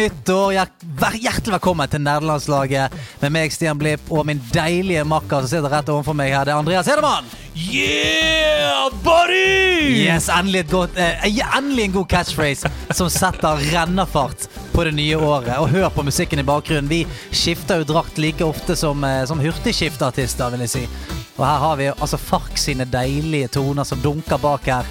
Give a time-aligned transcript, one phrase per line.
[0.00, 0.52] nytt år,
[1.00, 5.72] vær- Hjertelig velkommen til Nerdelandslaget med meg, Stian Blipp, og min deilige makker som sitter
[5.72, 6.44] rett overfor meg her.
[6.48, 7.28] Det er Andreas Hedemann.
[7.56, 10.06] Yeah, buddy!
[10.06, 11.26] Yes, endelig, godt, eh,
[11.58, 15.58] endelig en god catchphrase som setter rennafart på det nye året.
[15.58, 16.88] Og hør på musikken i bakgrunnen.
[16.88, 20.88] Vi skifter jo drakt like ofte som, eh, som hurtigskifteartister, vil jeg si.
[21.38, 24.84] Og her har vi altså Fark sine deilige toner som dunker bak her.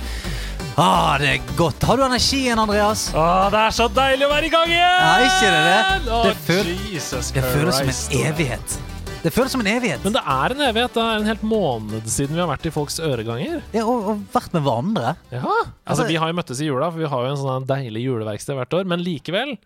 [0.79, 1.81] Ah, det er godt.
[1.83, 3.09] Har du energien, Andreas?
[3.17, 5.01] Ah, det er så deilig å være i gang igjen!
[5.03, 6.21] Ja, ikke det det?
[6.29, 8.77] Det føl- Jesus Det føles som en evighet.
[9.19, 9.99] Det føles som en evighet.
[10.05, 10.93] Men det er en evighet.
[10.95, 13.59] Det er en helt måned siden vi har vært i folks øreganger.
[13.75, 15.15] Ja, og, og vært med hverandre.
[15.33, 17.67] Ja, Altså- altså Vi har jo møttes i jula, for vi har jo en sånn
[17.67, 18.85] deilig juleverksted hvert år.
[18.87, 19.57] Men likevel,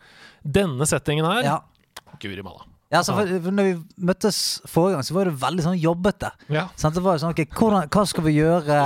[0.43, 1.59] denne settingen her Ja.
[2.19, 2.65] Guri malla.
[2.93, 6.29] Ja, altså, for, for når vi møttes forrige gang, så var det veldig sånn jobbete.
[6.53, 6.67] Ja.
[6.77, 6.93] Sant?
[6.93, 8.81] Det var jo sånn, ok, hvordan, Hva skal vi gjøre?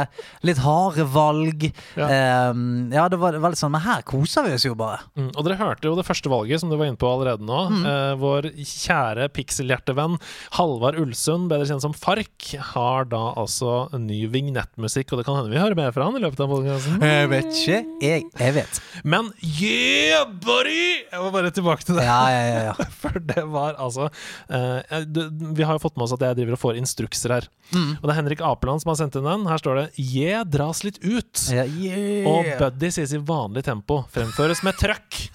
[0.47, 1.66] Litt harde valg.
[2.00, 2.08] Ja.
[2.53, 5.02] Um, ja, det var veldig sånn Men her koser vi oss jo bare.
[5.19, 7.59] Mm, og dere hørte jo det første valget, som du var inne på allerede nå.
[7.73, 7.83] Mm.
[7.91, 10.16] Eh, vår kjære pikselhjertevenn
[10.55, 15.52] Halvard Ulsund, bedre kjent som Fark, har da altså ny vignettmusikk, og det kan hende
[15.52, 17.03] vi hører mer fra han i løpet av podkasten.
[17.03, 17.81] Jeg vet ikke.
[18.08, 18.81] Jeg, jeg vet.
[19.03, 21.03] Men yeah, buddy!
[21.11, 22.08] Jeg må bare tilbake til det.
[22.08, 22.66] Ja, ja, ja.
[22.72, 22.89] ja.
[23.02, 23.97] For det var altså
[25.08, 25.22] du,
[25.58, 27.50] Vi har jo fått med oss at jeg driver og får instrukser her.
[27.73, 27.98] Mm.
[27.98, 29.48] Og det er Henrik Apeland som har sendt inn den.
[29.50, 31.48] Her står det 'Je dras litt ut'.
[31.52, 32.30] Yeah, yeah.
[32.30, 34.03] Og Buddy sies i vanlig tempo.
[34.14, 35.28] Fremføres med trøkk.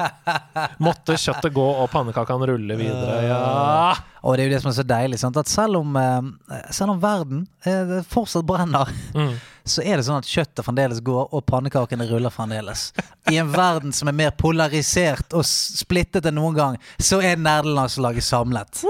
[0.86, 3.20] Måtte kjøttet gå og pannekakene rulle videre.
[3.26, 4.11] Ja.
[4.22, 5.18] Og det er jo det som er så deilig.
[5.18, 5.36] Sant?
[5.36, 9.34] At selv om, eh, selv om verden eh, fortsatt brenner, Mm.
[9.66, 12.92] så er det sånn at kjøttet fremdeles går, og pannekakene ruller fremdeles.
[13.30, 18.22] I en verden som er mer polarisert og splittet enn noen gang, så er nerdelandslaget
[18.26, 18.82] samlet.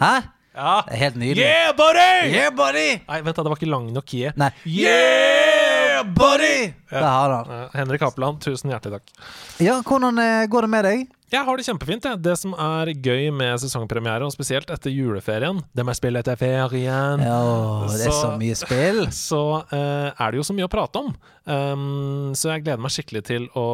[0.00, 0.14] Hæ?
[0.58, 0.82] ja.
[0.86, 1.44] Det er helt nydelig.
[1.44, 2.32] Yeah, buddy!
[2.34, 2.88] Yeah, buddy!
[3.08, 4.32] Nei, vent da, det var ikke lang nok yeah.
[4.36, 4.50] Nei.
[4.66, 5.67] Yeah,
[6.04, 6.72] buddy!
[6.90, 7.68] Der har han.
[7.74, 9.14] Henrik Apeland, tusen hjertelig takk.
[9.62, 11.06] Ja, hvordan eh, går det med deg?
[11.28, 12.06] Jeg har det kjempefint.
[12.08, 12.20] jeg.
[12.24, 16.38] Det som er gøy med sesongpremiere, og spesielt etter juleferien Det må jeg spille etter
[16.40, 17.20] ferien.
[17.20, 17.40] Ja,
[17.84, 19.02] det er så Så- mye spill.
[19.28, 21.10] Så uh, er det jo så mye å prate om.
[21.48, 23.66] Um, så jeg gleder meg skikkelig til å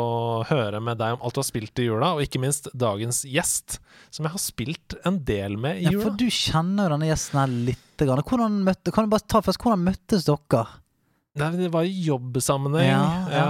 [0.47, 3.79] høre med deg om alt du har spilt i jula, og ikke minst dagens gjest,
[4.15, 5.97] som jeg har spilt en del med i jula.
[5.99, 7.81] Ja, for du kjenner jo denne gjesten her litt.
[8.03, 10.67] Hvordan møtte, kan du bare ta først, hvordan møttes dere?
[11.35, 12.87] Nei, det var i jobbsammenheng.
[12.87, 13.47] Ja, ja.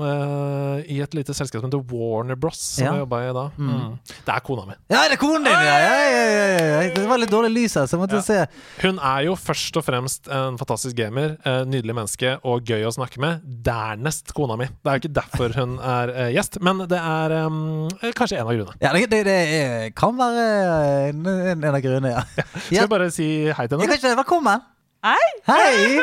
[0.00, 2.92] Uh, I et lite selskap som heter Warner Bros, som Ja.
[2.94, 3.42] jeg jobba i da.
[3.58, 3.98] Mm.
[4.24, 4.74] Det er kona mi.
[4.88, 5.52] Ja, det er konen din!
[5.52, 6.94] Ja, ja, ja, ja, ja.
[6.94, 8.22] Det var litt dårlig lys her, så jeg måtte Ja.
[8.22, 8.46] se.
[8.80, 12.94] Hun er jo først og fremst en fantastisk gamer, eh, nydelig menneske og gøy å
[12.96, 13.42] snakke med.
[13.44, 14.64] Dernest kona mi.
[14.64, 18.46] Det er jo ikke derfor hun er uh, gjest, men det er um, kanskje en
[18.48, 18.80] av grunnene.
[18.80, 21.26] Ja, det, det, det kan være en,
[21.60, 22.24] en av grunnene, ja.
[22.70, 24.16] Skal vi bare si hei til henne?
[24.16, 24.64] velkommen!
[25.04, 25.28] Hei!
[25.44, 26.00] Hei!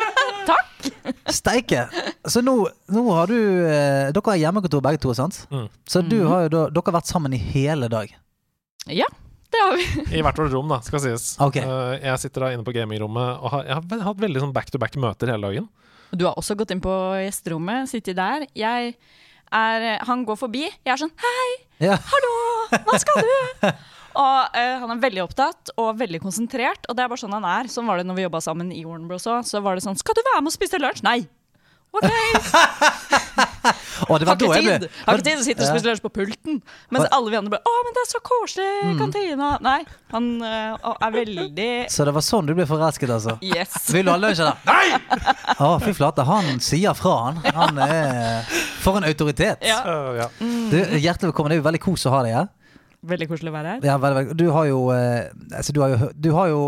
[1.32, 1.86] Steike.
[2.28, 2.54] Så nå,
[2.92, 5.42] nå har du eh, Dere har hjemmekontor begge to, sant?
[5.52, 5.66] Mm.
[5.88, 8.12] Så du har jo da, dere har vært sammen i hele dag.
[8.90, 9.08] Ja,
[9.54, 9.86] det har vi.
[10.18, 11.26] I hvert vårt rom, da, skal sies.
[11.42, 11.64] Okay.
[11.64, 15.32] Eh, jeg sitter da inne på gamingrommet og har, jeg har hatt veldig sånn back-to-back-møter
[15.34, 15.68] hele dagen.
[16.14, 16.92] Du har også gått inn på
[17.24, 18.44] gjesterommet, sittet der.
[18.54, 18.94] Jeg
[19.54, 20.64] er Han går forbi.
[20.68, 21.48] Jeg er sånn Hei,
[21.88, 21.96] Ja.
[22.10, 22.34] hallo,
[22.86, 23.34] hva skal du?
[24.14, 27.44] Og eh, han er veldig opptatt og veldig konsentrert, og det er bare sånn han
[27.50, 27.70] er.
[27.72, 29.26] Sånn var det når vi jobba sammen i Warner Bros.
[29.26, 29.42] òg.
[29.48, 31.02] Så var det sånn Skal du være med og spise lunsj?
[31.06, 31.20] Nei.
[31.94, 32.10] OK.
[34.04, 34.88] Det var Har ikke jeg ble tid.
[35.06, 36.56] Har ikke tid til å sitte og spise lunsj på pulten.
[36.92, 38.98] Mens alle vi andre bare Å, men det er så koselig i Mm.
[38.98, 39.50] kantina.
[39.64, 39.76] Nei,
[40.12, 43.36] han eh, er veldig Så det var sånn du ble forelsket, altså?
[43.40, 43.76] Yes.
[43.94, 44.56] Vil du ha lunsj, da?
[44.66, 44.98] Nei!
[45.64, 46.26] Å, fy flate.
[46.28, 47.40] Han sier fra, han.
[47.54, 48.42] Han er
[48.82, 49.62] For en autoritet.
[49.64, 49.78] Ja.
[49.86, 50.28] Eh, ja.
[50.42, 51.54] Du, hjertelig velkommen.
[51.54, 52.50] Det er jo veldig kos å ha deg her.
[53.04, 53.80] Veldig koselig å være her.
[53.86, 54.34] Ja, veldig, veldig.
[54.40, 55.22] Du har jo, eh,
[55.58, 55.96] altså, du har jo,
[56.26, 56.60] du har jo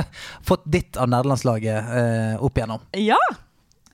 [0.48, 2.80] fått ditt av nederlandslaget eh, opp igjennom.
[2.98, 3.20] Ja.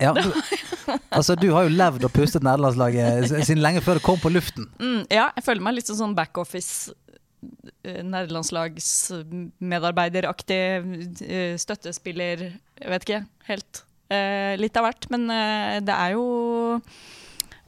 [0.03, 0.29] Ja, du,
[1.17, 4.65] altså, du har jo levd og pustet nederlandslaget siden lenge før det kom på luften.
[4.77, 6.93] Mm, ja, jeg føler meg litt sånn backoffice
[7.81, 10.61] eh, Nederlandslagsmedarbeideraktig
[11.25, 13.73] eh, støttespiller Jeg vet ikke helt.
[14.13, 15.05] Eh, litt av hvert.
[15.15, 16.27] Men eh, det er jo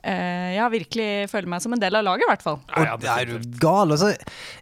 [0.02, 2.58] eh, Jeg har virkelig føler meg som en del av laget, i hvert fall.
[2.74, 3.94] Ja, ja, er du gal?
[3.94, 4.12] Altså,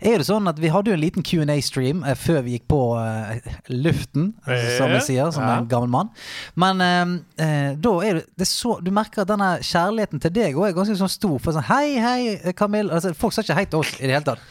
[0.01, 2.81] er det sånn at Vi hadde jo en liten Q&A-stream eh, før vi gikk på
[3.01, 5.59] eh, luften, altså, som vi sier, som ja.
[5.61, 6.13] en gammel mann.
[6.59, 7.17] Men eh,
[7.47, 10.71] eh, da er det, det er så Du merker at denne kjærligheten til deg òg
[10.71, 11.37] er ganske sånn stor.
[11.43, 12.97] For sånn Hei, hei, Camilla.
[12.97, 14.45] Altså, folk sa ikke hei til oss i det hele tatt.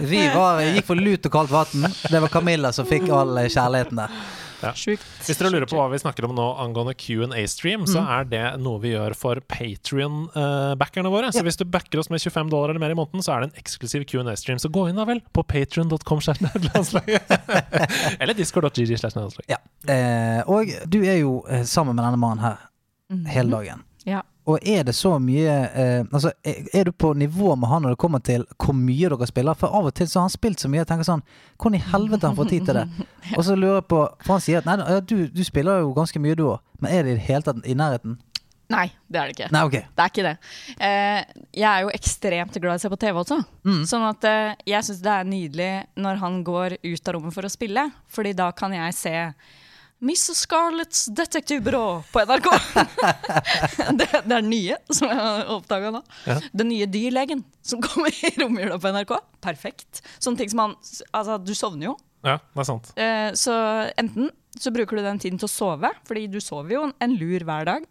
[0.00, 1.90] Vi var, gikk for lut og kaldt vann.
[2.08, 4.22] Det var Camilla som fikk all eh, kjærligheten der.
[4.76, 5.04] Sjukt.
[5.26, 8.80] Hvis dere lurer på hva vi snakker om nå angående Q&A-stream, så er det noe
[8.82, 11.32] vi gjør for Patrion-backerne våre.
[11.32, 11.44] Så Ja.
[11.48, 13.60] hvis du backer oss med 25 dollar eller mer i måneden, så er det en
[13.62, 14.58] eksklusiv Q&A-stream.
[14.60, 16.20] Så gå inn da vel på patrion.com
[18.20, 18.90] eller discord.gg.
[19.48, 19.56] Ja.
[19.88, 22.58] Eh, og du er jo eh, sammen med denne mannen her
[23.32, 23.82] hele dagen.
[24.10, 24.22] Ja.
[24.48, 28.00] Og er det så mye eh, Altså, er, du på nivå med han når det
[28.00, 29.58] kommer til hvor mye dere spiller?
[29.58, 31.22] For av og til så har han spilt så mye, jeg tenker sånn
[31.60, 32.86] Hvordan i helvete har han fått tid til det?
[33.36, 36.22] Og så lurer jeg på For han sier at nei, du, du spiller jo ganske
[36.22, 38.18] mye du òg, men er det i det hele tatt i nærheten?
[38.70, 39.48] Nei, det er det ikke.
[39.50, 39.86] Nei, okay.
[39.98, 40.34] Det er ikke det.
[40.86, 43.40] Eh, jeg er jo ekstremt glad i å se på TV også.
[43.66, 43.80] Mm.
[43.90, 47.48] Sånn at eh, jeg syns det er nydelig når han går ut av rommet for
[47.48, 49.14] å spille, Fordi da kan jeg se
[50.00, 51.80] Miss Scarlets detektivbyrå
[52.12, 52.46] på NRK.
[53.98, 56.00] det, det er den nye som jeg har oppdaga nå.
[56.24, 56.38] Ja.
[56.56, 59.12] Den nye Dyrlegen som kommer i romjula på NRK.
[59.44, 60.00] Perfekt.
[60.16, 60.76] Sånne ting som man
[61.12, 61.96] Altså, du sovner jo.
[62.24, 62.88] Ja, det er sant.
[63.00, 63.54] Eh, så
[64.00, 64.30] enten
[64.60, 67.68] så bruker du den tiden til å sove, fordi du sover jo en, lur hver
[67.68, 67.84] dag.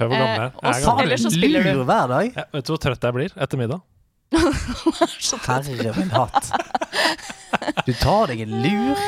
[0.00, 1.04] Hør hvor gammel jeg Eh, og Jeg er så- gammel.
[1.06, 1.70] Eller så spiller du.
[1.78, 2.32] lur hver dag?
[2.36, 3.84] Ja, vet du hvor trøtt jeg blir etter middag?
[4.32, 6.50] Herre min hatt.
[7.86, 8.98] Du tar deg en lur.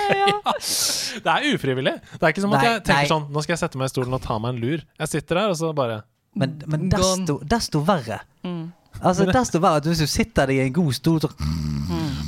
[1.24, 1.94] Det er ufrivillig.
[2.14, 3.10] Det er ikke som at Nei, jeg tenker nei.
[3.10, 4.82] sånn Nå skal jeg sette meg i stolen og ta meg en lur.
[5.02, 6.02] Jeg sitter der, og så bare
[6.38, 8.20] Men, men desto, desto verre.
[8.46, 8.68] Mm.
[8.98, 11.30] Altså, desto verre at hvis du sitter deg i en god stol så,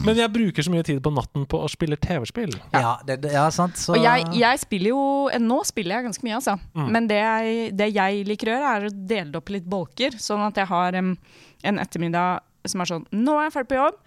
[0.05, 2.53] Men jeg bruker så mye tid på natten på å spille TV-spill.
[2.75, 3.79] ja, det, det, ja, sant.
[3.79, 5.03] Så Og jeg, jeg spiller jo
[5.43, 6.57] Nå spiller jeg ganske mye, altså.
[6.75, 6.87] Mm.
[6.97, 9.69] Men det jeg, det jeg liker å gjøre, er å dele det opp i litt
[9.71, 10.17] bolker.
[10.21, 11.15] Sånn at jeg har um,
[11.63, 13.99] en ettermiddag som er sånn Nå er jeg ferdig på jobb.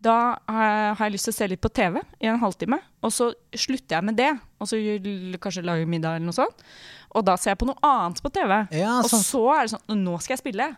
[0.00, 0.14] Da
[0.48, 2.78] har jeg, lyst til å se litt på TV i en halvtime.
[3.04, 4.30] Og så slutter jeg med det.
[4.60, 4.78] Og så
[5.44, 6.62] kanskje lager middag eller noe sånt.
[7.12, 8.54] Og da ser jeg på noe annet på TV.
[8.80, 9.26] Ja, og sånn.
[9.26, 10.70] så er det sånn Nå skal jeg spille.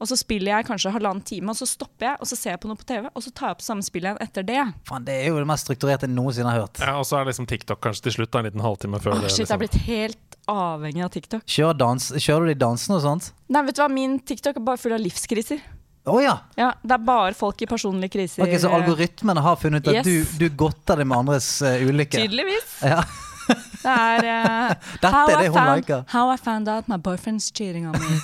[0.00, 2.60] Og så spiller jeg kanskje halvannen time, og så stopper jeg, og så ser jeg
[2.62, 4.62] på noe på TV, og så tar jeg opp samme spill igjen etter det.
[4.88, 6.80] Fan, det er jo det mest strukturerte jeg noensinne har hørt.
[6.80, 9.26] Ja, og så er liksom TikTok kanskje til slutt, da, en liten halvtime før Åh,
[9.26, 9.34] det.
[9.34, 9.60] shit, jeg er Liksom.
[9.60, 11.44] blitt helt avhengig av TikTok.
[11.44, 13.28] Kjører, dans, kjører du de dansene og sånt?
[13.52, 15.60] Nei, vet du hva, min TikTok er bare full av livskriser.
[16.08, 16.38] Å ja!
[16.56, 18.42] Ja, Det er bare folk i personlige kriser.
[18.46, 20.06] Ok, Så algoritmene har funnet ut at Yes.
[20.38, 22.22] du, du godter deg med andres uh, ulykke?
[22.22, 22.70] Tydeligvis.
[22.82, 23.02] Ja.
[23.50, 26.04] Det er uh, Dette how er I det hun found- liker.
[26.14, 28.20] How I found out my boyfriend's cheating on me.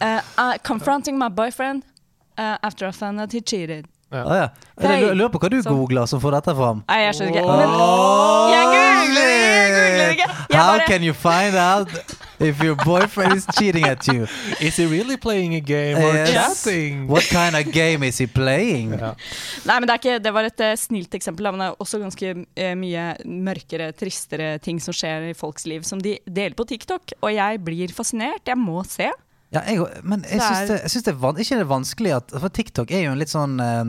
[0.00, 1.82] Uh, uh, confronting my boyfriend
[2.38, 3.86] uh, after I found out he cheated.
[4.10, 4.46] Å ja.
[4.82, 5.70] Jeg lurer på hva du så.
[5.70, 6.80] googler som får dette fram.
[6.88, 7.44] Nei, jeg skjønner ikke.
[7.46, 10.26] Men jeg googler, jeg googler ikke.
[10.50, 11.88] Jeg How bare- can you find out
[12.40, 14.26] if your boyfriend is cheating at you?
[14.60, 16.32] Is he really playing a game or Yes.
[16.32, 17.06] chatting?
[17.08, 18.92] What kind of game is he playing?
[18.98, 19.14] Ja.
[19.68, 22.00] Nei, men det, er ikke, det var et uh, snilt eksempel, men det er også
[22.02, 26.66] ganske uh, mye mørkere, tristere ting som skjer i folks liv, som de deler på
[26.70, 27.16] TikTok.
[27.20, 28.42] Og jeg blir fascinert.
[28.48, 29.10] Jeg må se.
[29.50, 32.10] Ja, jeg, men jeg syns det, jeg syns det er van, ikke det er vanskelig
[32.14, 33.88] at For TikTok er jo en litt sånn eh,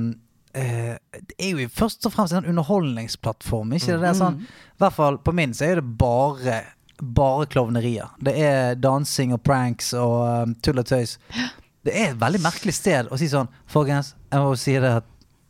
[0.57, 3.75] eh, Det er jo først og fremst en underholdningsplattform.
[3.77, 3.99] Ikke det?
[4.01, 6.63] det er sånn, I hvert fall på min så er det bare
[7.01, 8.11] bare klovnerier.
[8.21, 11.17] Det er dansing og pranks og um, tull og tøys.
[11.81, 15.07] Det er et veldig merkelig sted å si sånn Folkens, jeg må si det at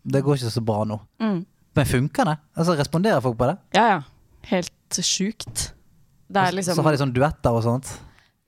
[0.08, 0.96] det går ikke så bra nå.
[1.20, 1.42] Mm.
[1.76, 2.36] Men funker det?
[2.56, 3.58] Altså Responderer folk på det?
[3.76, 3.98] Ja, ja.
[4.48, 5.74] Helt sjukt.
[6.32, 7.92] Det er liksom Så har de sånn duetter og sånt?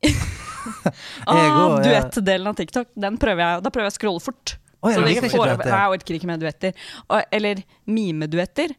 [0.08, 4.56] ah, Jeg jeg- Duettdelen av TikTok, den prøver jeg, da prøver jeg å scrolle fort.
[4.84, 6.74] Oh, jeg nei, jeg orker ikke med duetter.
[7.08, 8.74] Og, eller mimeduetter.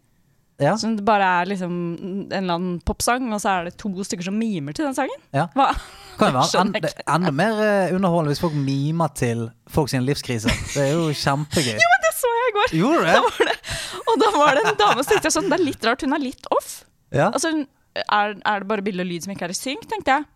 [0.63, 0.77] Ja.
[0.79, 4.29] Som det bare er liksom en eller annen popsang, og så er det to stykker
[4.29, 5.21] som mimer til den sangen.
[5.35, 5.49] Ja.
[5.57, 5.73] Hva?
[6.19, 10.55] Kan være Skjønner enda, mer eh, underholdende hvis folk mimer til folk sine livskriser.
[10.75, 11.75] Det er jo kjempegøy.
[11.83, 13.09] Jo, Det så jeg i går!
[13.09, 13.57] Da det,
[14.05, 16.23] og da var det en dame som tenkte sånn, det er litt rart, hun er
[16.23, 16.85] litt off.
[17.15, 17.33] Ja.
[17.33, 17.51] Altså,
[18.05, 20.29] er, er det bare bilde og lyd som ikke er i synk, tenkte jeg.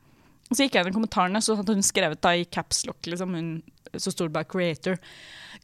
[0.52, 3.50] Så gikk jeg inn i kommentarene, så hadde hun skrevet da i capslock, liksom, hun,
[3.97, 4.99] så stod det bare 'creator'.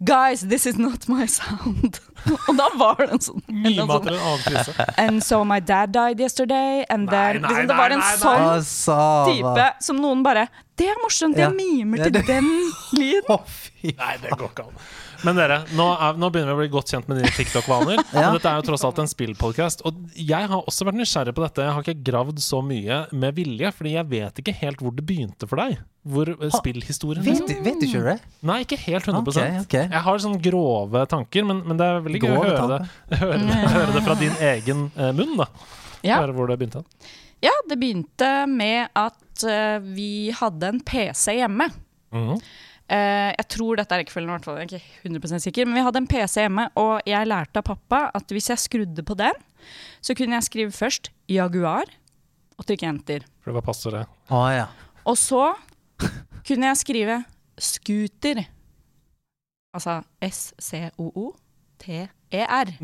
[0.02, 2.00] Guys, this is not my sound.
[2.48, 4.80] og da var det en sånn, en sånn.
[4.98, 6.84] And so my dad died yesterday.
[6.90, 8.58] And Nei, then, nei, liksom, det var en nei, nei.
[8.66, 11.46] sånn type som noen bare Det er morsomt, Ja.
[11.48, 12.48] jeg mimer Ja, til det- den
[12.98, 13.22] lyden.
[13.30, 13.44] oh.
[13.84, 14.74] Nei, det går ikke an.
[15.24, 18.02] Men dere, nå, er, nå begynner vi å bli godt kjent med dine TikTok-vaner.
[18.14, 18.28] Ja.
[18.34, 19.82] Dette er jo tross alt en spillpodkast.
[19.88, 21.64] Og jeg har også vært nysgjerrig på dette.
[21.64, 25.04] Jeg har ikke gravd så mye med vilje, fordi jeg vet ikke helt hvor det
[25.08, 25.78] begynte for deg.
[26.04, 28.16] Hvor eh, spillhistorien Vet, du- vet du ikke det?
[28.44, 29.86] Nei, ikke helt 100 okay, okay.
[29.88, 32.80] Jeg har sånne grove tanker, men, men det er veldig gøy å høre det,
[33.24, 35.34] høre, det, høre det fra din egen eh, munn.
[35.40, 35.48] da
[36.04, 36.20] Ja.
[36.20, 36.84] Høre hvor det begynte.
[37.44, 41.70] ja, det begynte med at eh, vi hadde en PC hjemme.
[42.14, 42.36] Mhm.
[42.36, 42.52] Eh,
[42.88, 44.58] jeg tror dette er rekkefølgen, i hvert fall.
[44.60, 45.66] Jeg er ikke 100 sikker.
[45.68, 49.02] Men vi hadde en PC hjemme, og jeg lærte av pappa at hvis jeg skrudde
[49.06, 49.36] på den,
[50.04, 51.88] så kunne jeg skrive først Jaguar
[52.58, 53.24] og trykke enter.
[53.40, 54.04] For det var passord, det.
[54.30, 54.66] Å ja.
[55.08, 55.54] Og så
[56.46, 57.16] kunne jeg skrive
[57.60, 58.44] scooter.
[59.74, 61.38] Altså S-C-O-O-T-E-R.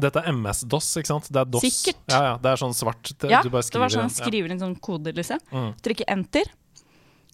[0.00, 1.28] Dette er MS-DOS, ikke sant?
[1.30, 1.62] Det er DOS.
[1.66, 2.02] Sikkert.
[2.10, 3.04] Ja, ja, det er sånn svart.
[3.14, 5.38] Det, Ja, du bare det var sånn skriver inn sånn kode, liksom.
[5.52, 5.70] Mm.
[5.84, 6.46] Trykke enter.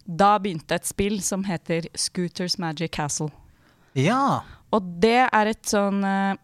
[0.07, 3.31] Da begynte et spill som heter Scooters Magic Castle.
[3.99, 4.43] Ja.
[4.75, 6.37] Og det er et sånn eh,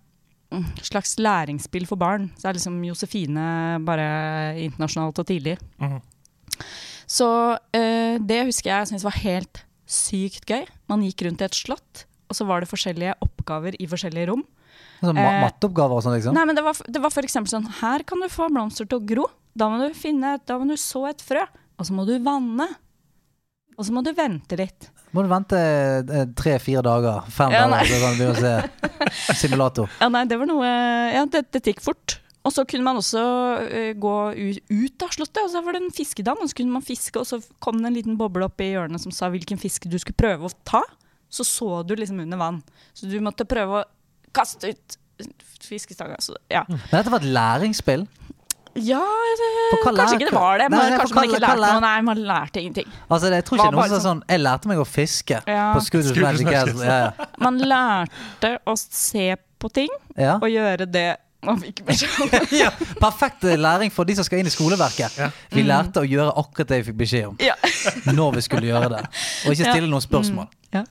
[0.54, 2.31] mm, slags læringsspill for barn.
[2.37, 3.47] Så det er liksom Josefine
[3.87, 4.09] bare
[4.62, 5.59] internasjonalt og tidlig.
[5.83, 6.00] Mhm.
[7.12, 7.26] Så
[7.59, 9.59] uh, det husker jeg syntes var helt
[9.90, 10.62] sykt gøy.
[10.88, 14.45] Man gikk rundt i et slott, og så var det forskjellige oppgaver i forskjellige rom.
[15.02, 16.37] Sånn ma Eh, matteoppgaver og sånn, liksom?
[16.37, 19.04] Nei, men det var, det var eksempel sånn Her kan du få blomster til å
[19.04, 19.26] gro.
[19.59, 21.42] Da må du finne Da må du så et frø.
[21.76, 22.69] Og så må du vanne.
[23.79, 24.91] Og så må du vente litt.
[25.12, 29.37] Må du vente eh, tre-fire dager, fem Ja, dager, så kan du begynne å se
[29.43, 29.91] simulator.
[30.00, 30.69] Ja, nei, det var noe
[31.12, 32.19] Ja, det, det gikk fort.
[32.43, 33.21] Og så kunne man også
[33.69, 36.75] eh, gå ut, ut av slottet, og så var det en fiskedam, og så kunne
[36.75, 39.61] man fiske, og så kom det en liten boble opp i hjørnet som sa hvilken
[39.62, 40.83] fisk du skulle prøve å ta.
[41.33, 42.59] Så så du liksom under vann.
[42.93, 43.87] Så du måtte prøve å
[44.37, 44.99] kaste ut
[45.62, 46.19] fiskestanga.
[46.50, 46.64] Ja.
[46.69, 48.09] Men dette var et læringsspill.
[48.75, 49.00] Ja
[49.38, 49.49] det,
[49.85, 50.69] kanskje ikke det var det.
[50.73, 51.81] Men nei, nei, kanskje man ikke lærte noe.
[51.85, 52.95] Nei, man lærte ingenting.
[53.09, 55.67] Altså, jeg tror ikke noen som sa sånn Jeg lærte meg å fiske Ja.
[55.75, 56.87] på Scooters Magic Castle.
[56.87, 57.26] Ja, ja.
[57.43, 60.38] Man lærte å se på ting Ja.
[60.38, 61.11] og gjøre det
[61.43, 62.47] man fikk beskjed om.
[62.62, 62.71] ja.
[63.02, 65.17] Perfekt læring for de som skal inn i skoleverket.
[65.50, 67.38] Vi lærte å gjøre akkurat det vi fikk beskjed om.
[67.43, 67.57] Ja.
[68.07, 69.00] Når vi skulle gjøre det.
[69.47, 70.47] Og ikke stille noen spørsmål.
[70.73, 70.85] Ja.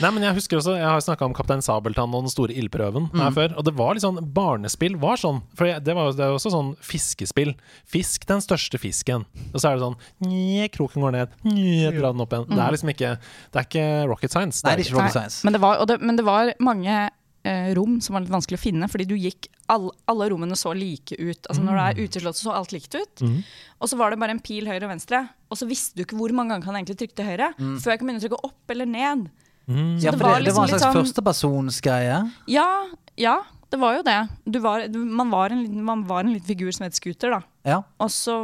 [0.00, 3.10] Nei, men Jeg husker også, jeg har snakka om Kaptein Sabeltann og den store ildprøven
[3.18, 3.54] her før.
[3.58, 5.42] Og det var litt sånn barnespill var sånn.
[5.58, 7.54] For det, var, det er også sånn fiskespill.
[7.90, 9.26] Fisk den største fisken.
[9.50, 9.98] Og så er det sånn
[10.30, 11.38] Nye, kroken går ned.
[11.48, 12.48] Nye, dra den opp igjen.
[12.50, 14.62] Det er liksom ikke Det er ikke rocket science.
[14.64, 15.40] Nei, det er ikke rocket science.
[15.46, 17.00] Men det var, og det, men det var mange
[17.44, 20.72] eh, rom som var litt vanskelig å finne, fordi du gikk all, Alle rommene så
[20.74, 21.46] like ut.
[21.46, 23.22] Altså Når du er uteslått, så så alt likt ut.
[23.22, 23.36] Mm.
[23.80, 26.18] Og så var det bare en pil høyre og venstre, og så visste du ikke
[26.18, 28.90] hvor mange ganger han egentlig trykte høyre, før jeg kan begynne å trykke opp eller
[28.90, 29.30] ned.
[29.70, 29.94] Mm.
[30.02, 32.18] Ja, det for var det, det liksom var en slags sånn- førstepersonsgreie.
[32.50, 32.68] Ja,
[33.16, 33.36] ja,
[33.70, 34.18] det var jo det.
[34.50, 37.42] Du var, du, man, var en, man var en liten figur som het Scooter, da.
[37.62, 37.82] Ja.
[38.02, 38.40] Og så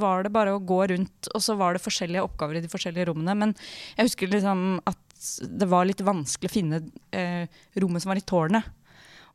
[0.00, 3.10] var det bare å gå rundt, og så var det forskjellige oppgaver i de forskjellige
[3.10, 3.34] rommene.
[3.36, 3.52] Men
[3.98, 4.96] jeg husker liksom at
[5.42, 7.46] det var litt vanskelig å finne eh,
[7.82, 8.64] rommet som var i tårnet.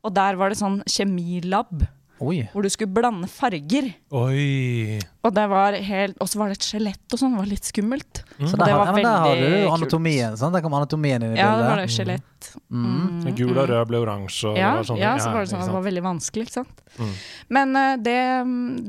[0.01, 1.83] Og der var det sånn kjemilab,
[2.21, 2.43] Oi.
[2.53, 3.87] hvor du skulle blande farger.
[4.13, 4.97] Oi.
[5.25, 7.65] Og det var helt, og så var det et skjelett og sånn, det var litt
[7.69, 8.21] skummelt.
[8.41, 10.37] Så Det der, var har- ja, der har du anatomien.
[10.37, 10.53] Sant?
[10.53, 11.89] Der kom anatomien inn i Ja, det var bildet.
[11.89, 12.51] det skjelett.
[12.69, 13.21] Mm.
[13.25, 13.35] Mm.
[13.37, 14.49] Gul og rød ble oransje.
[14.51, 16.45] Og Ja, det var sånn, ja, så var det sånn at det var veldig vanskelig,
[16.49, 16.81] ikke sant.
[16.97, 17.13] Mm.
[17.49, 18.19] Men uh, det,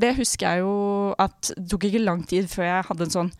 [0.00, 3.32] det husker jeg jo at det tok ikke lang tid før jeg hadde en sånn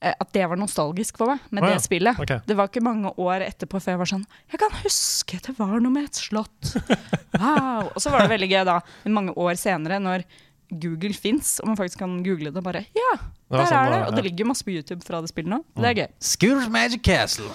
[0.00, 2.20] At det var nostalgisk for meg med Å ja, det spillet.
[2.24, 2.40] Okay.
[2.48, 5.74] Det var ikke mange år etterpå før jeg var sånn Jeg kan huske det var
[5.76, 6.72] noe med et slott.
[7.40, 7.90] Wow!
[7.94, 8.80] Og så var det veldig gøy da,
[9.12, 10.24] mange år senere, når
[10.70, 13.14] Google fins, og man faktisk kan google det bare Ja,
[13.50, 14.00] der sånn er det!
[14.08, 15.62] Og det ligger masse på YouTube fra det spillet nå.
[15.78, 16.10] Det er gøy.
[16.32, 17.50] Scooters Magic Castle.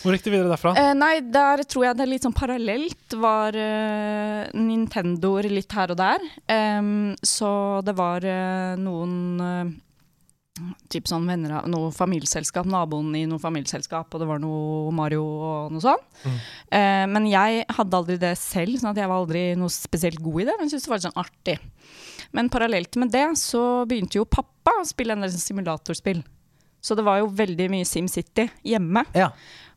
[0.00, 0.72] Hvor gikk det videre derfra?
[0.80, 5.92] Eh, nei, der tror jeg det er litt sånn parallelt var uh, Nintendoer litt her
[5.92, 6.24] og der.
[6.48, 7.52] Um, så
[7.84, 9.72] det var uh, noen eh,
[10.92, 15.22] Typ sånn venner av noe familieselskap, naboen i noe familieselskap, og det var noe Mario
[15.24, 16.02] og noe sånn.
[16.24, 16.38] Mm.
[16.78, 20.42] Eh, men jeg hadde aldri det selv, sånn at jeg var aldri noe spesielt god
[20.42, 20.56] i det.
[20.58, 21.56] Men syntes det var sånn artig.
[22.36, 26.22] Men parallelt med det så begynte jo pappa å spille en del sånn simulatorspill.
[26.80, 29.04] Så det var jo veldig mye SimCity hjemme.
[29.16, 29.30] Ja.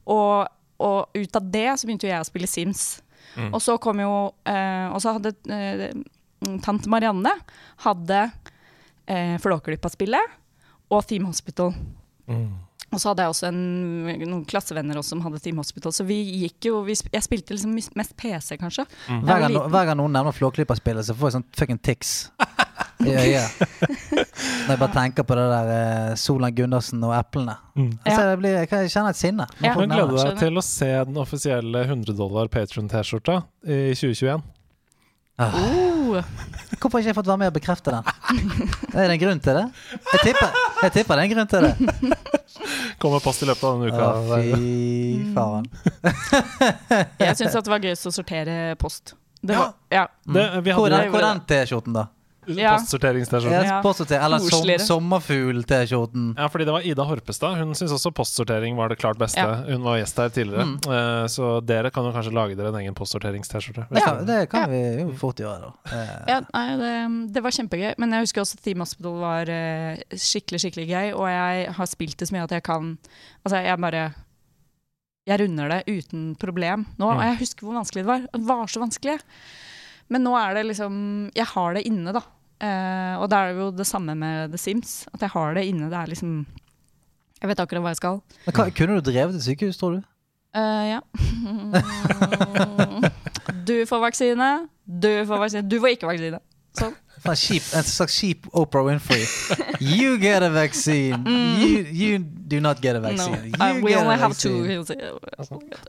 [0.09, 0.47] Og,
[0.83, 2.85] og ut av det så begynte jo jeg å spille Sims.
[3.35, 3.51] Mm.
[3.51, 4.11] Og så kom jo
[4.45, 5.93] eh, Og så hadde eh,
[6.61, 7.31] tante Marianne
[7.81, 8.19] hadde
[9.07, 10.35] eh, Flåklypa-spillet
[10.91, 11.73] og Theme Hospital.
[12.27, 12.51] Mm.
[12.93, 13.61] Og så hadde jeg også en,
[14.21, 15.93] noen klassevenner også som hadde Theme Hospital.
[15.95, 18.85] Så vi gikk jo vi, Jeg spilte liksom mest PC, kanskje.
[19.09, 19.23] Mm.
[19.25, 22.13] Hver gang, hver gang noen nevner Flåklypa-spillet, så får jeg sånn fucking tics
[23.03, 23.49] i yeah.
[24.13, 27.57] Når jeg bare tenker på det der eh, Solan Gundersen og eplene.
[27.75, 27.91] Mm.
[28.05, 29.47] Ser, jeg, blir, jeg kjenner et sinne.
[29.59, 29.73] Ja.
[29.79, 34.45] Men gleder deg til å se den offisielle 100 dollar Patron-T-skjorta i 2021?
[35.41, 35.55] Ah.
[35.57, 36.21] Oh,
[36.79, 38.07] Hvorfor har ikke jeg fått være med og bekrefte den?
[38.93, 39.65] Er det en grunn til det?
[40.13, 41.73] Jeg tipper, jeg tipper det er en grunn til det.
[43.01, 44.07] Kommer post i løpet av denne uka.
[44.07, 45.69] Å, fy faen.
[47.23, 49.15] jeg syns det var gøyest å sortere post.
[49.43, 50.05] Det var, ja.
[50.23, 52.07] Det, vi Hvor hadde er hvor er den T-skjorten, da?
[52.47, 52.73] Ja.
[52.77, 53.51] postsorteringsstasjon.
[53.51, 53.81] Ja, Ja.
[53.81, 56.35] postsorter, eller som, sommerfugl-T-skjorten.
[56.37, 57.57] Ja, fordi det var Ida Horpestad.
[57.57, 59.39] Hun syns også postsortering var det klart beste.
[59.39, 59.63] Ja.
[59.67, 60.65] Hun var gjest her tidligere.
[60.65, 60.77] Mm.
[60.87, 63.87] Uh, så dere kan jo kanskje lage dere en egen postsorterings-T-skjorte.
[63.99, 65.73] Ja, det kan vi jo fort gjøre, da.
[65.87, 66.13] Uh.
[66.33, 66.93] Ja, nei, det,
[67.35, 67.93] det var kjempegøy.
[68.01, 71.13] Men jeg husker også at Team Hospital var uh, skikkelig skikkelig gøy.
[71.17, 72.93] Og jeg har spilt det så mye at jeg kan
[73.43, 74.13] Altså, jeg bare
[75.27, 77.05] Jeg runder det uten problem nå.
[77.05, 77.17] Mm.
[77.17, 78.25] Og jeg husker hvor vanskelig det var.
[78.33, 79.19] Det var så vanskelig.
[80.13, 80.93] Men nå er det liksom
[81.33, 82.23] Jeg har det inne, da.
[82.63, 84.91] Uh, og det er jo det samme med The Sims.
[85.13, 85.89] At jeg har det inne.
[85.91, 86.31] Det er liksom
[87.41, 88.15] Jeg vet akkurat hva jeg skal.
[88.45, 90.01] Men hva, kunne du drevet et sykehus, tror du?
[90.53, 90.99] Uh, ja.
[93.67, 94.67] Du får vaksine.
[94.83, 95.67] Du får vaksine.
[95.67, 96.39] Du får ikke vaksine.
[96.77, 96.93] Sånn.
[97.23, 99.23] Faen, kjip, en slags kjip Oprah Winfrey.
[99.79, 101.23] You get a vaccine.
[101.27, 103.53] You, you do not get a vaccine.
[103.57, 104.83] No, uh, we get a only have vaccine.
[104.83, 104.95] two.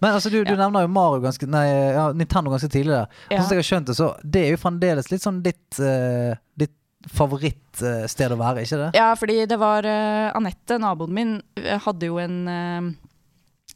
[0.00, 3.10] Men altså, du, du nevner jo Mario ganske Nei, ja, Nintendo ganske tidlig der.
[3.30, 3.42] Yeah.
[3.42, 6.74] Sånn jeg har skjønt det, så det er jo fremdeles litt sånn ditt, uh, ditt
[7.12, 8.90] favorittsted å være, ikke det?
[8.96, 12.90] Ja, fordi det var eh, Anette, naboen min, eh, hadde jo en eh,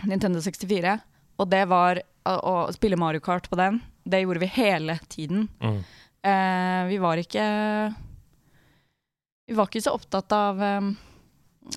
[0.08, 0.96] Nintendo 64.
[1.38, 3.80] Og det var å, å spille Mario Kart på den.
[4.08, 5.48] Det gjorde vi hele tiden.
[5.62, 5.80] Mm.
[6.28, 7.44] Eh, vi var ikke
[9.48, 10.90] Vi var ikke så opptatt av um,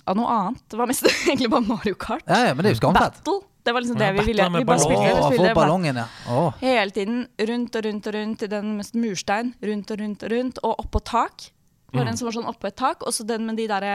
[0.08, 0.60] Av noe annet.
[0.72, 2.24] Det var mest egentlig bare Mario Kart.
[2.28, 3.18] Ja, ja, men det er jo skamfett.
[3.22, 3.40] Battle.
[3.62, 4.46] Det var liksom Ja, det vi ville.
[4.56, 6.06] Vi bare spilte, vi spilte ballongen, ja.
[6.34, 6.56] oh.
[6.58, 9.52] hele tiden rundt og rundt og rundt i den mest murstein.
[9.62, 11.44] Rundt og rundt og rundt, og oppå tak.
[11.92, 12.10] Det var Mm.
[12.10, 13.94] en som var sånn oppå et tak, og så den med de derre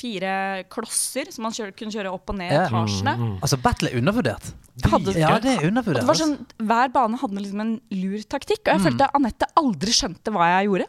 [0.00, 2.66] fire klosser som man kjør, kunne kjøre opp og ned Ja.
[2.68, 3.14] etasjene.
[3.18, 3.38] Mm, mm.
[3.44, 4.52] Altså, battle er undervurdert.
[4.90, 6.00] Hadde, Ja, det er undervurdert.
[6.00, 6.36] det var altså.
[6.36, 8.86] sånn, Hver bane hadde liksom en lur taktikk, og jeg Mm.
[8.88, 10.86] følte Anette aldri skjønte hva jeg gjorde.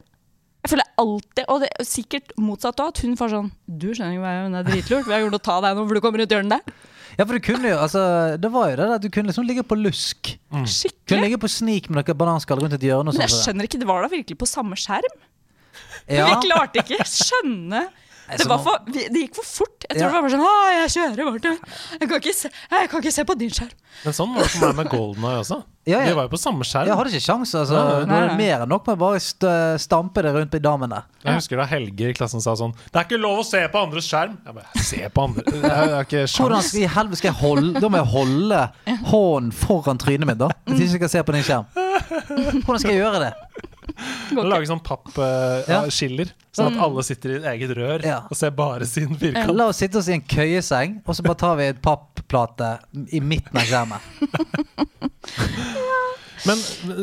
[0.61, 4.13] Jeg føler alltid, Og det er sikkert motsatt òg, at hun var sånn Du skjønner
[4.13, 5.07] jo hva jeg gjør, det er dritlurt.
[5.09, 6.61] Jeg gjorde å ta deg nå, for du kommer ut hjørnet der.
[7.19, 9.63] Ja, for du kunne jo, altså, det var jo det at du kunne liksom ligge
[9.67, 10.37] på lusk.
[10.53, 11.21] Kunne Skikkelig.
[11.25, 13.43] ligge på snik med noen bananskall rundt et hjørne og Men jeg sånn.
[13.51, 15.17] skjønner ikke, det var da virkelig på samme skjerm?
[16.07, 16.25] Ja.
[16.39, 17.87] Vi klarte ikke skjønne.
[18.37, 19.85] Det, var for, det gikk for fort.
[19.89, 20.07] Jeg tror Ja.
[20.07, 21.77] det var bare sånn Å, jeg kjører bortover.
[21.99, 23.75] Jeg kan ikke se, jeg kan ikke se på din skjerm.
[24.05, 25.57] Men sånn var det for meg med Golden Eye også.
[25.89, 26.11] Ja, ja.
[26.11, 26.87] Vi var jo på samme skjerm.
[26.87, 27.73] Jeg hadde ikke sjans, altså.
[27.73, 29.49] Nei, Det var mer enn nok med bare st
[29.81, 31.07] stampe det rundt i damene der.
[31.25, 33.81] Jeg husker da Helge i klassen sa sånn Det er ikke lov å se på
[33.81, 34.37] andres skjerm!
[34.45, 36.69] Jeg bare, se på andre Jeg har ikke Hvordan sjans.
[36.71, 38.61] skal, jeg, helvete skal jeg holde Da må jeg holde
[39.11, 40.49] hånden foran trynet mitt, da.
[40.69, 41.65] Hvis ikke jeg skal se på din skjerm.
[42.63, 43.33] Hvordan skal jeg gjøre det?
[44.37, 46.49] Lage sånn pappskiller, Ja.
[46.55, 48.19] sånn at alle sitter i et eget rør Ja.
[48.29, 49.53] og ser bare sin firkant.
[49.55, 52.79] La oss sitte oss i en køyeseng, og så bare tar vi et papplate
[53.13, 53.99] i midten av skjermen.
[56.47, 56.57] Men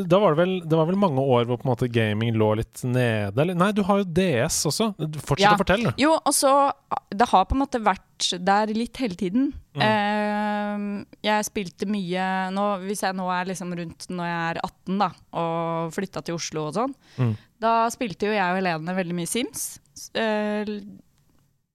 [0.09, 2.49] da var det vel Det var vel mange år hvor på en måte gaming lå
[2.59, 3.37] litt nede?
[3.39, 3.55] Eller?
[3.55, 4.89] Nei, du har jo DS også.
[5.23, 5.53] Fortsett Ja.
[5.55, 5.93] å fortelle.
[6.01, 6.73] Jo, og så
[7.15, 9.53] Det har på en måte vært der litt hele tiden.
[9.79, 9.83] Mm.
[9.85, 14.99] Uh, jeg spilte mye nå, Hvis jeg nå er liksom rundt når jeg er 18
[14.99, 17.37] da og flytta til Oslo og sånn, Mm.
[17.61, 19.79] da spilte jo jeg og Helene veldig mye Sims.
[20.17, 20.81] Uh,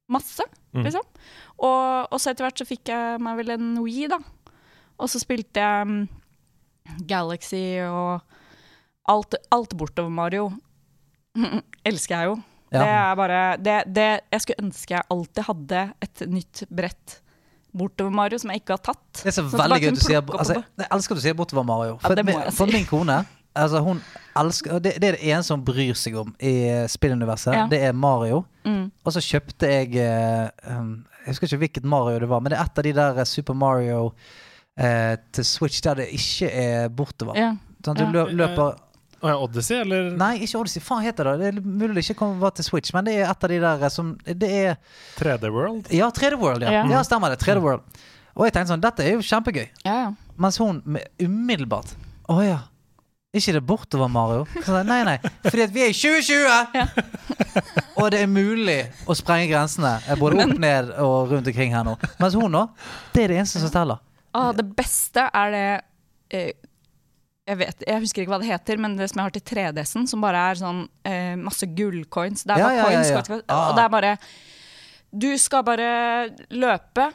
[0.09, 0.83] masse, Mm.
[0.83, 1.03] liksom.
[1.59, 4.17] Og, og så etter hvert så fikk jeg meg vel en Wii, da.
[4.99, 6.07] Og så spilte jeg mm,
[7.09, 8.21] Galaxy og
[9.09, 10.49] alt, alt bortover Mario.
[11.89, 12.39] Elsker jeg jo.
[12.73, 17.19] Det er bare det, det, Jeg skulle ønske jeg alltid hadde et nytt brett
[17.73, 19.05] bortover Mario som jeg ikke har tatt.
[19.21, 21.67] Det er så Sånn veldig gøy du sier altså, Jeg elsker at du sier bortover
[21.67, 21.95] Mario.
[21.99, 23.19] Ja, For, må min- for min kone
[23.53, 24.01] altså, hun
[24.41, 26.53] elsker, det, det er det eneste hun bryr seg om i
[26.89, 27.53] spilluniverset.
[27.53, 27.65] Ja.
[27.69, 28.43] Det er Mario.
[28.65, 28.87] Mm.
[29.05, 32.57] Og så kjøpte jeg eh, um, Jeg husker ikke hvilket Mario det var, men det
[32.59, 34.07] er et av de der Super Mario
[34.79, 37.37] eh, til Switch der det ikke er bortover.
[37.39, 37.53] Ja.
[37.83, 38.79] Sånn at du lø løper
[39.23, 40.09] Å ja, Odyssey, eller?
[40.19, 40.83] Nei, ikke Odyssey.
[40.83, 41.35] Faen heter det.
[41.39, 43.59] Det er mulig det ikke kommer var til Switch, men det er et av de
[43.63, 44.75] der eh, som Det er
[45.19, 45.87] 3D World?
[45.95, 46.81] Ja, 3D World, ja.
[46.81, 46.83] Ja.
[46.91, 47.39] Ja, stemmer det.
[47.43, 47.87] 3D World.
[48.33, 49.65] Og jeg tenkte sånn Dette er jo kjempegøy.
[49.85, 50.11] Ja, ja.
[50.41, 51.91] Mens hun med, umiddelbart
[52.33, 52.61] Å ja.
[53.33, 54.43] Ikke det bortover, Mario?
[54.59, 55.15] Så, jeg, nei, nei.
[55.41, 57.05] Fordi at vi er i 2020!
[58.01, 58.75] og det er mulig
[59.09, 61.95] å sprenge grensene eh, både opp, ned og rundt omkring her nå.
[62.21, 62.67] Mens hun nå,
[63.15, 64.03] det er det eneste som teller.
[64.33, 65.65] Ah, det beste er det
[66.33, 66.51] eh,
[67.47, 70.05] jeg, vet, jeg husker ikke hva det heter, men det som jeg har til 3DS-en,
[70.07, 72.45] som bare er sånn eh, masse gullcoins.
[72.47, 73.23] Det er Ja, bare ja, ja, coins, ja.
[73.27, 73.65] coins, Ah.
[73.69, 74.13] og det er bare
[75.13, 75.89] Du skal bare
[76.49, 77.09] løpe.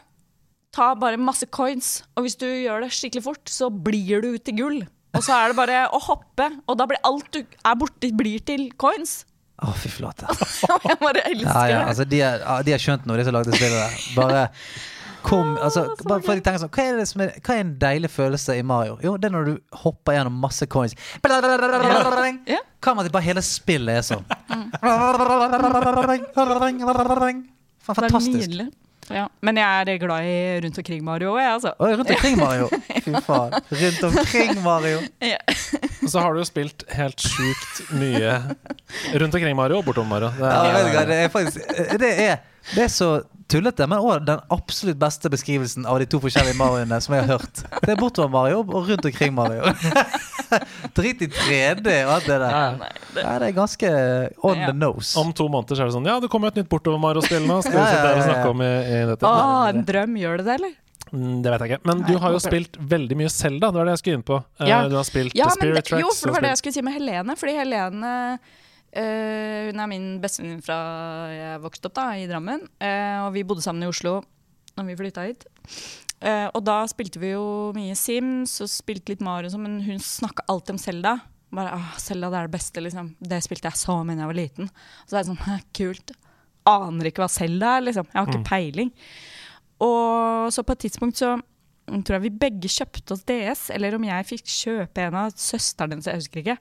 [0.70, 4.54] Ta bare masse coins, og hvis du gjør det skikkelig fort, så blir du til
[4.61, 4.83] gull.
[5.16, 8.44] Og så er det bare å hoppe, og da blir alt du er borte, blir
[8.44, 9.22] til coins.
[9.64, 10.28] Å, fy flate.
[10.87, 11.88] jeg bare elsker Ja, ja, det.
[11.88, 12.20] altså, de,
[12.68, 13.96] de har skjønt noe, de som lagde spillet der.
[14.14, 14.44] Bare
[15.29, 17.75] kom altså, bare for de tenker sånn, hva er, det som er, hva er en
[17.83, 18.97] deilig følelse i Mario?
[19.05, 20.97] Jo, det er når du hopper gjennom masse coins.
[22.49, 22.61] Ja.
[22.85, 24.25] Kan man at bare hele spillet er sånn.
[27.88, 28.61] Fantastisk.
[29.09, 29.25] Ja.
[29.41, 31.73] Men jeg er glad i rundt omkring Mario òg, jeg, altså.
[31.81, 32.69] Oi, rundt omkring Mario.
[33.07, 33.57] Fy faen.
[33.83, 35.01] Rundt omkring Mario.
[35.25, 35.38] Ja.
[36.03, 38.37] Og så har du jo spilt helt sjukt mye
[39.17, 40.31] rundt omkring Mario og bortom Mario.
[40.37, 42.38] Det Ja, er, vet det er faktisk Det er,
[42.75, 43.11] det er så
[43.48, 47.38] tullete, men òg den absolutt beste beskrivelsen av de to forskjellige Marioene som jeg har
[47.38, 47.62] hørt.
[47.82, 49.62] Det er bortover Mario og rundt omkring Mario.
[50.96, 52.76] Drit i 3D og alt det der.
[52.80, 53.90] Nei, det, Ja, det er ganske
[54.44, 54.66] on Ja.
[54.70, 55.16] the nose.
[55.20, 57.61] Om to måneder så er det sånn Ja, det kommer et nytt bortover Mario-spill nå.
[57.64, 59.24] Skal vi sitte her og snakke om i, i dette?
[59.32, 60.16] Å, en drøm.
[60.18, 60.76] Gjør det det, eller?
[61.12, 61.87] Mm, Det vet jeg ikke.
[61.88, 63.70] Men du har jo spilt veldig mye Selda.
[63.72, 64.40] Det var det jeg skulle inn på.
[64.61, 64.80] Eh, Ja.
[64.88, 66.02] Du har spilt Ja, The men Spirit det, Tracks.
[66.04, 67.37] jo, for det var det jeg skulle si med Helene.
[67.37, 68.14] Fordi Helene
[68.98, 70.78] eh, Hun er min bestevenninne fra
[71.32, 72.66] jeg vokste opp da, i Drammen.
[72.82, 74.18] Uh, og vi bodde sammen i Oslo
[74.78, 75.46] når vi flytta hit.
[76.22, 79.98] Uh, og da spilte vi jo mye Sims og spilte litt Mario, sånn, men hun
[80.02, 81.16] snakka alltid om Selda.
[81.54, 83.12] Bare ah, Selda, det er det beste, liksom.
[83.18, 84.70] Det spilte jeg så mye da jeg var liten.
[84.70, 86.14] Og så er det sånn kult.
[86.68, 88.08] Aner ikke hva Selda er, liksom.
[88.12, 88.48] Jeg har ikke Mm.
[88.50, 88.90] peiling.
[89.80, 91.37] Og så på et tidspunkt så
[91.88, 95.94] tror jeg vi begge kjøpte oss DS, eller om jeg fikk kjøpe en av søsteren
[95.94, 96.58] hennes, jeg husker ikke.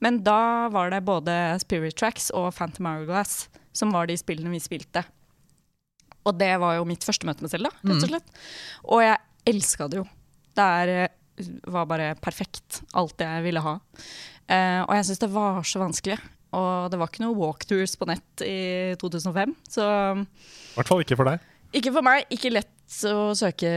[0.00, 4.62] Men da var det både Spirit Tracks og Phantom Hourglass som var de spillene vi
[4.62, 5.04] spilte.
[6.28, 8.34] Og det var jo mitt første møte med Selda, rett og slett.
[8.92, 9.20] Og jeg
[9.52, 10.06] elska det jo.
[10.56, 12.82] Det er, eh, var bare perfekt.
[12.92, 13.78] Alt jeg ville ha.
[14.50, 16.18] Uh, og jeg syns det var så vanskelig.
[16.58, 19.54] Og det var ikke noe walktours på nett i 2005.
[19.70, 21.44] Så I hvert fall ikke for deg.
[21.72, 22.26] Ikke for meg.
[22.34, 22.68] Ikke lett
[23.06, 23.68] å søke,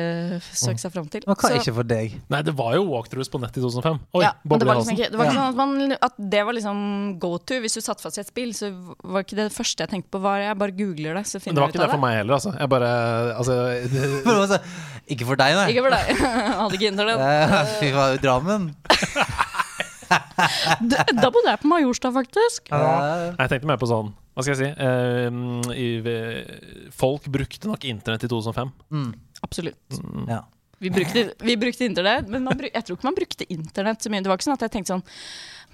[0.57, 1.21] søke seg fram til.
[1.27, 2.15] Hva Så- ikke for deg?
[2.33, 3.99] Nei, det var jo walkthroughs på nett i 2005.
[4.17, 5.43] Oi, ja, det var liksom ikke, det var ikke Ja.
[5.43, 7.59] sånn at, man, at det var liksom go to.
[7.61, 8.71] Hvis du satt fast i et spill, så
[9.03, 10.19] var ikke det første jeg tenkte på.
[10.21, 12.33] Var jeg bare googler det, så Men av det var ikke det for meg heller,
[12.33, 12.57] altså.
[12.57, 13.53] Jeg bare Altså
[13.93, 14.61] det, det
[15.13, 15.67] Ikke for deg, nei.
[15.69, 16.05] Ikke for deg.
[16.63, 17.19] Hadde ikke internett.
[17.19, 18.75] Eh, Fy faen, Drammen.
[21.19, 22.71] Da bodde jeg på Majorstad, faktisk.
[22.71, 23.33] Ja.
[23.37, 24.71] Jeg tenkte mer på sånn Hva skal jeg si?
[24.87, 28.73] Eh, i, eh, folk brukte nok internett i 2005.
[28.93, 30.01] mm, Absolutt.
[30.29, 30.43] ja.
[30.83, 34.23] Vi brukte, vi brukte internett, men man, jeg tror ikke man brukte internett så mye.
[34.23, 35.03] Det var ikke sånn at jeg tenkte sånn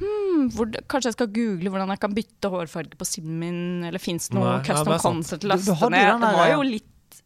[0.02, 4.04] hmm, hvor, Kanskje jeg skal google hvordan jeg kan bytte hårfarge på SIM-en min, eller
[4.04, 6.12] fins det noe Nei, ja, custom det er concept til å laste ned?
[6.26, 7.22] Det var jo litt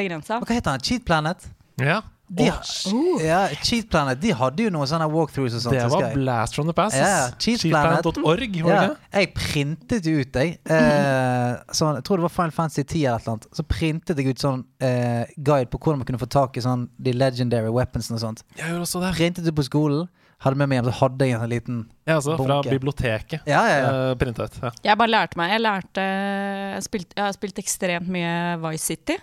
[0.00, 0.40] begrensa.
[0.42, 0.86] Hva heter den?
[0.88, 1.46] Cheat Planet?
[1.78, 2.00] Ja.
[2.28, 2.48] De,
[2.92, 3.22] oh.
[3.24, 5.78] ja, Cheat Planet De hadde jo noen sånne walkthroughs og sånt.
[5.78, 6.98] det var blast from the past.
[6.98, 8.82] Ja, Cheatplanet.org, Cheat Ja,
[9.14, 10.58] jeg printet jo ut, jeg.
[10.68, 13.48] Eh, sånn, jeg tror det var Final Fantasy 10 eller et eller annet.
[13.56, 16.86] Så printet jeg ut sånn eh, guide på hvordan man kunne få tak i sånn
[17.00, 18.44] de legendary weaponsene og sånt.
[18.58, 19.14] Jeg gjorde også det.
[19.16, 20.08] Printet det på skolen.
[20.38, 23.48] Hadde med meg hjem, så hadde jeg en sånn liten Ja, altså, fra biblioteket.
[23.48, 23.88] Ja, ja, ja.
[23.90, 24.46] Uh, Printa.
[24.62, 24.70] Ja.
[24.84, 25.50] Jeg bare lærte meg.
[25.50, 28.30] Jeg lærte jeg, spilte, jeg har spilt ekstremt mye
[28.62, 29.16] Vice City.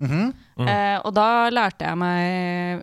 [0.00, 0.32] Mhm.
[0.56, 0.68] -hmm.
[0.68, 2.82] Eh, og da lærte jeg meg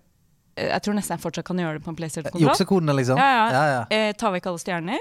[0.58, 2.50] eh, Jeg tror nesten jeg fortsatt kan gjøre det på en PlayStation-kontroll.
[2.50, 3.18] Juksekodene, liksom.
[3.18, 3.52] Ja, ja.
[3.52, 3.86] ja, ja.
[3.92, 5.00] Eh, ta vekk alle stjerner.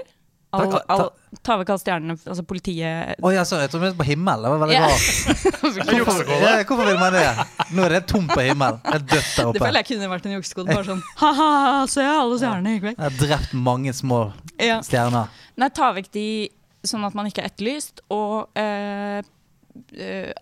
[0.53, 1.11] All, Ta- ta- all,
[1.43, 4.43] ta vekk alle stjernene, altså politiet Å ja, sorry, jeg trodde vi var på himmel.
[4.43, 5.07] Det var veldig rart.
[6.07, 7.47] Hvorfor, ja, hvorfor vil man det?
[7.73, 8.79] Nå er det tomt på himmel.
[8.85, 10.75] Det er dødt der Det føler jeg kunne vært en juksekode.
[10.75, 12.99] Bare sånn ha-ha, se alle stjernene gikk vekk.
[12.99, 14.79] Jeg har drept mange små Ja.
[14.81, 15.29] stjerner.
[15.57, 16.51] Nei, ta vekk de
[16.85, 19.23] sånn at man ikke er etterlyst, og eh,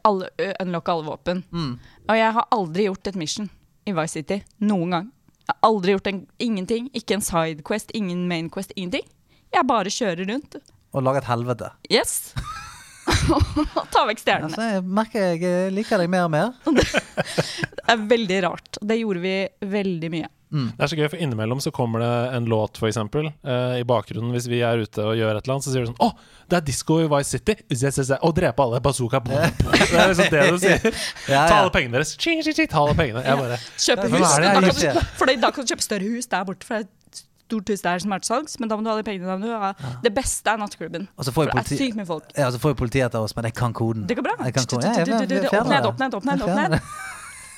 [0.05, 1.43] alle, uh, unlocke alle våpen.
[1.53, 1.75] Mm.
[2.09, 3.51] Og jeg har aldri gjort et mission
[3.85, 4.41] i Vice City.
[4.65, 5.11] Noen gang.
[5.45, 6.89] Jeg har aldri gjort en, ingenting.
[6.97, 9.05] Ikke en sidequest, ingen mainquest, ingenting.
[9.55, 10.57] Jeg bare kjører rundt.
[10.95, 11.71] Og lager et helvete.
[11.93, 12.33] Yes.
[13.93, 14.49] Ta vekk stjernene.
[14.49, 16.55] Altså, jeg merker jeg eh, liker deg mer og mer.
[17.85, 18.79] Det er veldig rart.
[18.81, 19.35] Det gjorde vi
[19.75, 20.31] veldig mye.
[20.55, 23.85] Det er så gøy, for innimellom så kommer det en låt, for eksempel, eh, i
[23.89, 26.11] bakgrunnen hvis vi er ute og gjør et eller annet, så sier du sånn Å,
[26.51, 27.57] det er disko i Vice City!
[27.69, 28.13] Yes, yes, yes.
[28.23, 28.81] Og drepe alle.
[28.85, 29.23] Bazooka.
[29.25, 30.99] Det er liksom det du sier.
[31.35, 32.15] Ja, Ta alle pengene deres.
[32.21, 33.23] Ching, ching, ching, ta alle pengene.
[33.25, 34.35] Jeg bare Kjøpe hus.
[34.35, 36.69] Da kan, fordi da kan du kjøpe større hus der borte.
[36.69, 38.97] For det er stort hus der som er til salgs, men da må du ha
[38.99, 39.39] de pengene.
[39.43, 39.73] Du ha.
[40.05, 41.09] Det beste er nattklubben.
[41.17, 41.91] Og så får jo politi
[42.41, 42.51] ja,
[42.85, 44.07] politiet etter oss, men jeg kan koden.
[44.09, 44.39] Det går bra.
[44.45, 44.89] Jeg kan koden.
[44.89, 47.13] Ja, jeg, jeg, jeg, jeg, Opp ned, fjerner opp ned, opp ned, opp ned.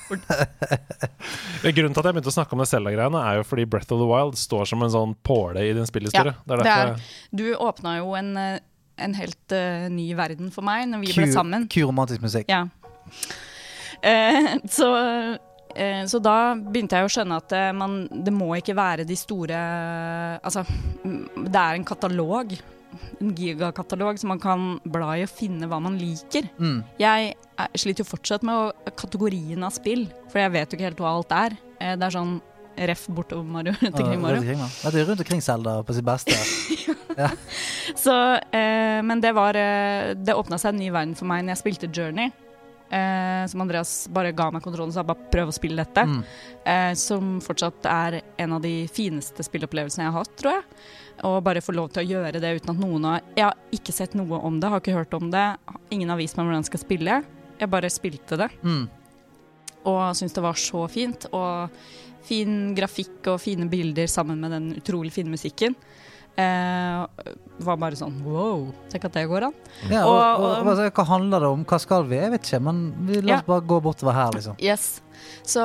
[1.62, 1.72] det.
[1.76, 4.02] Grunnen til at jeg begynte å snakke om det Zelda-greiene, er jo fordi Breath of
[4.02, 6.36] the Wild står som en sånn påle i din spillhistorie.
[6.36, 8.60] Ja, det er derfor Du åpna jo en, eh,
[9.02, 11.66] en helt uh, ny verden for meg når vi ble sammen.
[11.72, 12.48] Ku romantisk musikk.
[12.52, 12.64] Ja.
[14.00, 14.90] Uh, så,
[15.34, 19.58] uh, så da begynte jeg å skjønne at man, det må ikke være de store
[20.46, 20.62] Altså,
[21.02, 22.54] det er en katalog.
[23.20, 26.46] En gigakatalog som man kan bla i og finne hva man liker.
[26.60, 26.78] Mm.
[27.00, 31.02] Jeg er, sliter jo fortsatt med kategorien av spill, for jeg vet jo ikke helt
[31.02, 31.56] hva alt er.
[31.80, 32.36] Eh, det er sånn
[32.76, 34.40] ref bortover Mario rundt Ja, omkring Mario.
[34.42, 36.36] omkring, det er rundt omkring Zelda på sitt beste.
[37.96, 38.16] Så,
[38.52, 41.62] eh, men det var eh, Det åpna seg en ny verden for meg når jeg
[41.62, 42.32] spilte Journey.
[42.86, 46.04] Eh, som Andreas bare ga meg kontrollen og sa bare prøv å spille dette.
[46.06, 46.20] Mm.
[46.62, 50.66] Eh, som fortsatt er en av de fineste spillopplevelsene jeg har hatt, tror jeg.
[51.26, 53.94] Og bare få lov til å gjøre det uten at noen har Jeg har ikke
[53.96, 55.46] sett noe om det, har ikke hørt om det.
[55.96, 57.16] Ingen har vist meg hvordan jeg skal spille.
[57.58, 58.88] Jeg bare spilte det Mm.
[59.86, 61.26] og syntes det var så fint.
[61.32, 61.70] Og
[62.26, 65.74] fin grafikk og fine bilder sammen med den utrolig fine musikken.
[66.36, 67.06] Eh,
[67.64, 69.54] var bare sånn wow, tenk at det går an.
[69.88, 71.64] Ja, og, Og- og, og- hva, hva handler det om?
[71.64, 72.16] Hva skal vi?
[72.16, 73.36] Jeg vet ikke, men vi la Ja.
[73.38, 74.56] oss bare gå bortover her, liksom.
[74.60, 75.00] Yes.
[75.42, 75.62] Så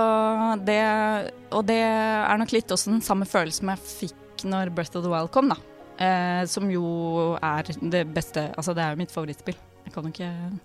[0.63, 5.03] det Og det er nok litt også den samme følelsen jeg fikk når Breath of
[5.03, 5.55] the Wild kom, da.
[5.99, 9.55] Eh, som jo er det beste Altså, det er jo mitt favorittspill.
[9.85, 10.59] Jeg kan jo ikke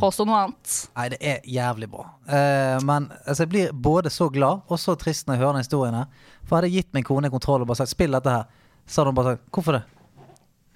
[0.00, 0.74] påstå noe annet.
[0.96, 2.04] Nei, det er jævlig bra.
[2.28, 5.66] Uh, men altså, jeg blir både så glad og så trist når jeg hører den
[5.66, 6.30] historien her.
[6.44, 8.46] For hadde jeg gitt min kone kontroll og bare sagt 'spill dette her',
[8.86, 9.90] så hadde hun bare sagt 'hvorfor det'?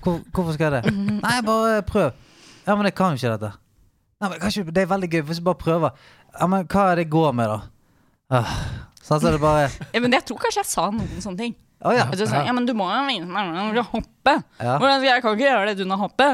[0.02, 0.94] Hvor, hvorfor skal jeg det?
[1.26, 2.10] Nei, bare prøv.
[2.66, 3.52] Ja, men jeg kan jo ikke dette.
[4.20, 5.90] Nei, men kanskje, Det er veldig gøy hvis du bare prøver.
[6.40, 7.60] Ja, men hva er det går med, da?
[8.28, 8.54] Uh,
[9.00, 11.56] sånn så er det bare Ja, men jeg tror kanskje jeg sa noen sånne ting.
[11.86, 12.08] Oh, ja.
[12.10, 14.34] Så, ja, men du må jo hoppe.
[14.58, 14.78] Ja.
[14.98, 16.32] Jeg kan ikke gjøre det du å hoppe.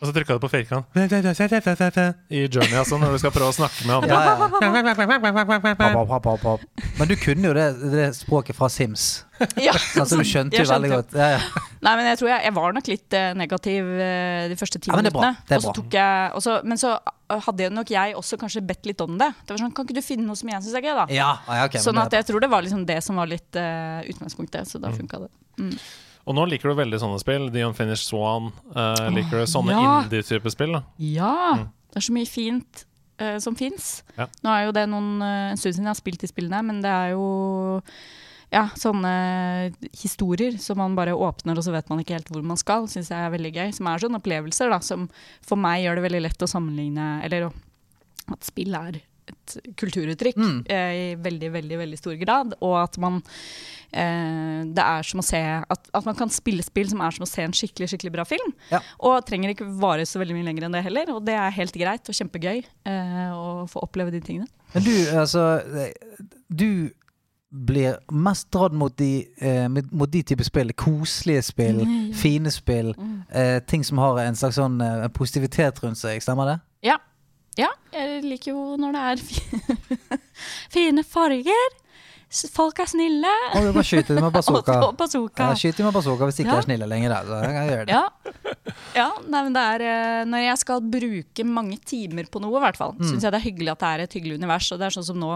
[0.00, 3.84] Og så trykka du på firkant i Journey, altså, når du skal prøve å snakke
[3.84, 4.16] med andre.
[6.96, 9.10] Men du kunne jo det, det språket fra Sims.
[9.60, 11.14] Ja, Altså, du skjønte jo veldig godt.
[11.16, 11.62] Ja, ja.
[11.84, 14.92] Nei, men jeg tror jeg, jeg var nok litt eh, negativ eh, de første ti
[14.92, 15.30] minuttene.
[15.48, 15.72] Så
[16.44, 19.30] så, men så eh, hadde nok jeg også kanskje bedt litt om det.
[19.44, 21.06] Det var sånn, Kan ikke du finne noe som jeg syns er gøy, da?
[21.16, 21.30] Ja,
[21.64, 24.68] okay, sånn at jeg tror det var liksom det som var litt uh, utgangspunktet.
[24.68, 25.32] Så da funka det.
[26.30, 27.48] Og nå liker du veldig sånne spill.
[27.50, 28.52] The Unfinished Swan.
[28.70, 29.98] Uh, liker du sånne ja.
[30.04, 30.78] indie-type spill?
[30.78, 31.66] da Ja!
[31.90, 32.84] Det er så mye fint
[33.18, 34.04] uh, som fins.
[34.14, 34.28] Ja.
[34.46, 36.78] Nå er jo det noen, uh, en stund siden jeg har spilt de spillene, men
[36.84, 37.26] det er jo
[38.50, 39.10] ja, sånne
[39.94, 42.86] historier som man bare åpner, og så vet man ikke helt hvor man skal.
[42.90, 43.74] Syns jeg er veldig gøy.
[43.74, 45.10] Som er sånne opplevelser da, som
[45.46, 47.50] for meg gjør det veldig lett å sammenligne Eller
[48.30, 50.58] at spill er et kulturuttrykk Mm.
[50.68, 52.54] eh, i veldig, veldig veldig stor grad.
[52.60, 53.22] Og at man
[53.92, 57.24] eh, Det er som å se at, at man kan spille spill som er som
[57.26, 58.52] å se en skikkelig skikkelig bra film.
[58.70, 58.80] Ja.
[59.00, 61.10] Og trenger ikke vare så veldig mye lenger enn det heller.
[61.16, 64.46] Og det er helt greit og kjempegøy eh, å få oppleve de tingene.
[64.74, 65.60] Men du, altså
[66.50, 66.90] Du
[67.50, 70.70] blir mest dratt mot de, eh, mot de type spill.
[70.78, 72.12] Koselige spill, Mm.
[72.14, 72.94] fine spill.
[73.32, 76.22] Eh, ting som har en slags sånn eh, positivitet rundt seg.
[76.22, 76.60] Stemmer det?
[76.86, 76.96] Ja.
[77.60, 79.22] Ja, jeg liker jo når det er
[80.76, 81.76] fine farger.
[82.54, 83.30] Folk er snille.
[83.58, 84.76] Og du kan skyte dem med bazooka.
[84.86, 85.48] Og bazooka.
[85.50, 86.58] Ja, skyter med bazooka hvis ikke Ja.
[86.62, 87.10] er snille lenger.
[87.26, 87.40] Da.
[87.42, 87.96] kan jeg gjøre det.
[87.96, 88.74] Ja.
[88.94, 92.62] ja nei, men det er eh, Når jeg skal bruke mange timer på noe, i
[92.68, 93.08] hvert fall, Mm.
[93.10, 94.70] syns jeg det er hyggelig at det er et hyggelig univers.
[94.70, 95.32] Og det er sånn som nå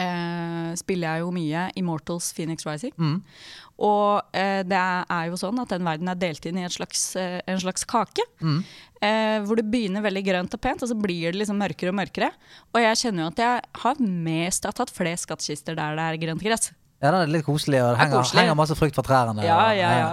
[0.00, 2.92] eh, spiller jeg jo mye Immortals Phoenix Rising.
[2.98, 3.22] Mm.
[3.80, 7.04] Og eh, det er, jo sånn at den verden er delt inn i et slags,
[7.16, 8.26] eh, en slags kake.
[8.44, 8.58] Mm.
[9.00, 11.96] Eh, hvor det begynner veldig grønt og pent, og så blir det liksom mørkere og
[12.02, 12.28] mørkere.
[12.74, 16.06] Og jeg kjenner jo at jeg har mest, jeg har tatt flest skattkister der det
[16.10, 16.74] er grønt gress.
[17.00, 19.40] Ja, det er litt koselig, og det Det er henger, henger masse frukt fra trærne.
[19.46, 20.10] Ja, ja, ja.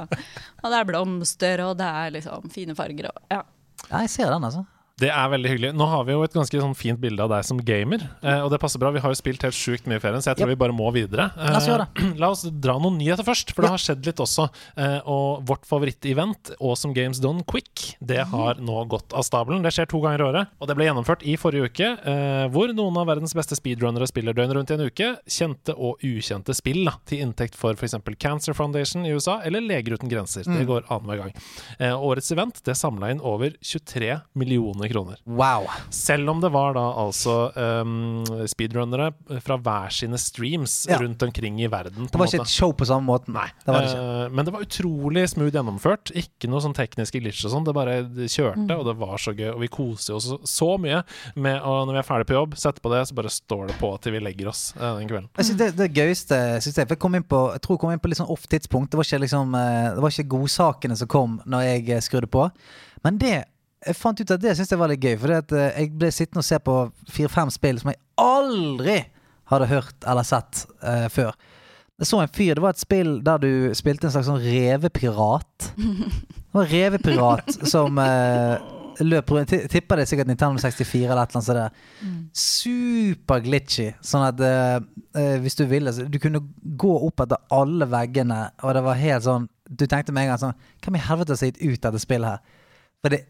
[0.64, 3.10] Og det er blomster, og det er liksom fine farger.
[3.12, 3.42] Og, ja.
[3.90, 4.64] Ja, jeg ser den, altså.
[4.98, 5.70] Det er veldig hyggelig.
[5.78, 8.50] Nå har vi jo et ganske sånn fint bilde av deg som gamer, eh, og
[8.50, 8.90] det passer bra.
[8.96, 10.88] Vi har jo spilt helt sjukt mye i ferien, så jeg tror vi bare må
[10.96, 11.28] videre.
[11.38, 11.86] Eh, La oss gjøre
[12.24, 14.48] La oss dra noen nyheter først, for det har skjedd litt også.
[14.74, 19.62] Eh, og vårt favorittevent, Awesome Games Done Quick, det har nå gått av stabelen.
[19.62, 22.74] Det skjer to ganger i året, og det ble gjennomført i forrige uke, eh, hvor
[22.74, 25.12] noen av verdens beste speedrunnere spiller døgnet rundt i en uke.
[25.30, 28.00] Kjente og ukjente spill da, til inntekt for f.eks.
[28.18, 30.50] Cancer Foundation i USA eller Leger uten grenser.
[30.50, 31.38] Det går annenhver gang.
[31.78, 35.20] Eh, årets event det samla inn over 23 millioner kroner.
[35.26, 35.68] Wow.
[35.94, 39.12] Selv om det var da altså um, speedrunnere
[39.44, 40.98] fra hver sine streams Ja.
[41.02, 42.08] rundt omkring i verden.
[42.08, 42.48] på Det var ikke måte.
[42.48, 43.34] et show på samme måten.
[43.34, 43.48] Nei.
[43.66, 44.06] Det var det ikke.
[44.28, 46.12] Uh, men det var utrolig smooth gjennomført.
[46.16, 47.66] Ikke noe sånn tekniske glitch og sånn.
[47.68, 49.50] Det bare kjørte, kjørte, og det var så gøy.
[49.56, 51.04] Og vi koser oss så, så mye
[51.36, 53.78] med å når vi er ferdig på jobb, sette på det, så bare står det
[53.82, 55.30] på til vi legger oss uh, den kvelden.
[55.38, 57.82] Jeg synes det, det gøyeste synes jeg, for jeg, kom inn på, jeg tror jeg
[57.84, 58.92] kom inn på litt sånn off-tidspunkt.
[58.92, 62.48] Det var ikke liksom eh, Det var ikke godsakene som kom når jeg skrudde på.
[63.06, 63.36] Men det
[63.86, 65.16] jeg fant ut at det syns jeg var litt gøy.
[65.22, 66.78] For jeg ble sittende og se på
[67.14, 68.98] fire-fem spill som jeg aldri
[69.52, 71.36] hadde hørt eller sett uh, før.
[71.98, 75.70] Jeg så en fyr, Det var et spill der du spilte en slags sånn revepirat.
[75.78, 78.58] Det var en revepirat som uh,
[79.02, 81.58] løp rundt ti- Tipper det er sikkert Nintendo 64 eller et eller annet sånt.
[81.58, 82.28] der.
[82.38, 83.88] Super glitchy.
[84.06, 84.78] Sånn at uh,
[85.18, 86.42] eh, hvis du ville så Du kunne
[86.78, 90.42] gå opp etter alle veggene, og det var helt sånn Du tenkte med en gang
[90.42, 92.64] sånn Hvem i helvete har sett ut dette spillet her?
[93.02, 93.24] For, det,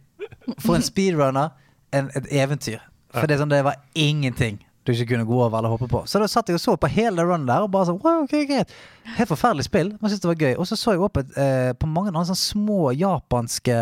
[0.63, 1.53] for en speedrunner,
[1.95, 2.81] en, et eventyr.
[3.15, 6.03] For det, sånn, det var ingenting du ikke kunne gå over eller hoppe på.
[6.07, 8.45] Så da satt jeg og så på hele runnen der og bare sånn wow, okay,
[8.47, 8.71] greit.
[9.17, 10.53] Helt forferdelig spill, men syntes det var gøy.
[10.55, 13.79] Og så så jeg opp et, eh, på mange andre sånne små japanske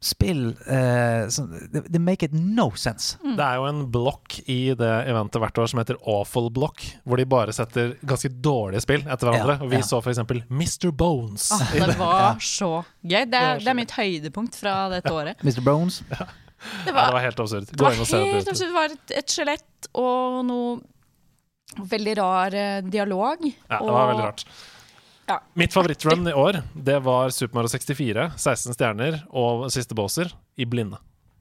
[0.00, 1.28] spill uh,
[1.68, 3.18] det make it no sense.
[3.20, 7.20] Det er jo en blokk i det eventet hvert år som heter Awful Block, hvor
[7.20, 9.58] de bare setter ganske dårlige spill etter hverandre.
[9.58, 9.86] Ja, og vi ja.
[9.86, 10.88] så for eksempel Mr.
[10.88, 11.50] Bones.
[11.52, 11.98] Ah, det det.
[12.00, 12.70] var så
[13.02, 13.26] gøy.
[13.28, 15.44] Det var er, det er mitt høydepunkt fra dette året.
[15.44, 15.60] Mr.
[15.66, 16.00] Bones.
[16.08, 16.24] Det
[16.60, 17.68] Ja, det var, var helt absurd.
[17.70, 18.68] det Gå var inn og se det helt absurd.
[18.68, 23.46] Det var et, et skjelett og noe veldig rar eh, dialog.
[23.46, 24.44] Ja, det var veldig rart.
[25.30, 25.38] Ja.
[25.54, 30.66] Mitt favorittrun i år, det var Super Mario 64, 16 stjerner og siste båser i
[30.66, 30.98] blinde.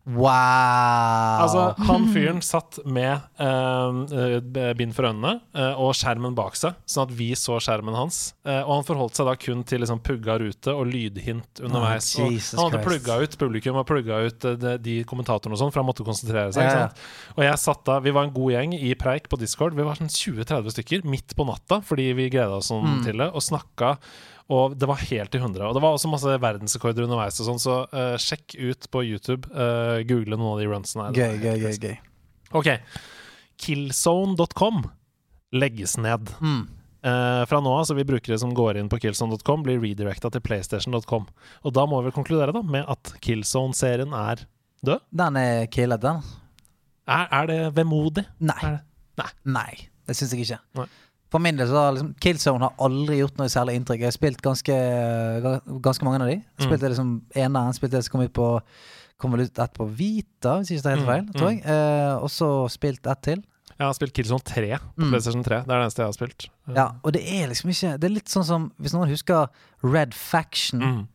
[0.09, 1.43] Wow!
[1.43, 6.77] Altså, han fyren satt med eh, eh, bind for øynene eh, og skjermen bak seg,
[6.89, 8.19] sånn at vi så skjermen hans.
[8.47, 12.09] Eh, og han forholdt seg da kun til liksom pugga rute og lydhint underveis.
[12.19, 15.61] Ah, og han hadde plugga ut publikum og plugga ut eh, de, de kommentatorene og
[15.63, 16.69] sånn, for han måtte konsentrere seg.
[16.73, 17.05] Sant?
[17.37, 19.77] Og jeg satt da, Vi var en god gjeng i preik på Discord.
[19.77, 23.01] Vi var sånn 20-30 stykker midt på natta fordi vi gleda oss sånn Mm.
[23.05, 23.89] til det, og snakka.
[24.49, 25.67] Og det var helt i hundre.
[25.69, 27.37] Og det var også masse verdensrekorder underveis.
[27.41, 29.45] og sånn, Så uh, sjekk ut på YouTube.
[29.53, 31.09] Uh, google noen av de runsene.
[31.13, 31.75] Gøy, gøy, gøy.
[31.83, 31.97] gøy.
[32.57, 32.71] Ok.
[33.61, 34.83] Killzone.com
[35.53, 36.33] legges ned.
[36.41, 36.63] Mm.
[36.99, 40.43] Uh, fra nå av så vil brukere som går inn på killzone.com, bli redirecta til
[40.43, 41.29] playstation.com.
[41.63, 44.43] Og da må vi konkludere da med at Killzone-serien er
[44.85, 45.05] død.
[45.21, 46.25] Den er killet, den.
[47.09, 48.25] Er, er det vemodig?
[48.41, 48.57] Nei.
[48.65, 48.83] Er det?
[49.19, 49.29] Nei.
[49.59, 49.71] Nei,
[50.09, 50.59] det syns jeg ikke.
[50.81, 50.89] Nei.
[51.29, 53.99] For min del så har liksom Killzone har aldri gjort noe særlig inntrykk.
[54.01, 54.77] Jeg har spilt ganske,
[55.43, 56.37] ga- ganske mange av de.
[56.41, 56.63] Mm.
[56.65, 58.47] Spilte liksom eneren, spilte det som kom ut på
[59.19, 61.25] Kom vel ut ett på Vita, hvis ikke det er helt Mm, feil.
[61.35, 63.41] tror jeg eh, Og så spilt ett til.
[63.77, 65.09] Jeg har spilt Killzone 3 på Mm.
[65.11, 65.57] PlayStation 3.
[65.65, 66.49] Det er det eneste jeg har spilt.
[66.73, 69.49] Ja, og det er liksom ikke Det er litt sånn som Hvis noen husker
[69.83, 70.79] Red Faction.
[70.79, 71.07] Mm.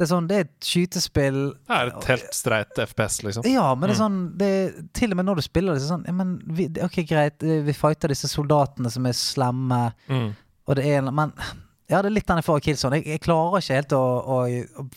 [0.00, 3.44] Det er sånn, det er et skytespill Det er et helt streit FPS, liksom.
[3.44, 4.04] Ja, men det er Mm.
[4.06, 6.30] sånn det er, Til og med når du spiller det, så er sånn ja, men
[6.46, 10.30] vi, Ok, greit, eh, vi fighter disse soldatene som er slemme, Mm.
[10.66, 11.34] og det er Men
[11.90, 12.92] ja, det er litt den jeg får av Killzone.
[13.02, 14.38] Jeg, jeg klarer ikke helt å, å,
[14.80, 14.88] å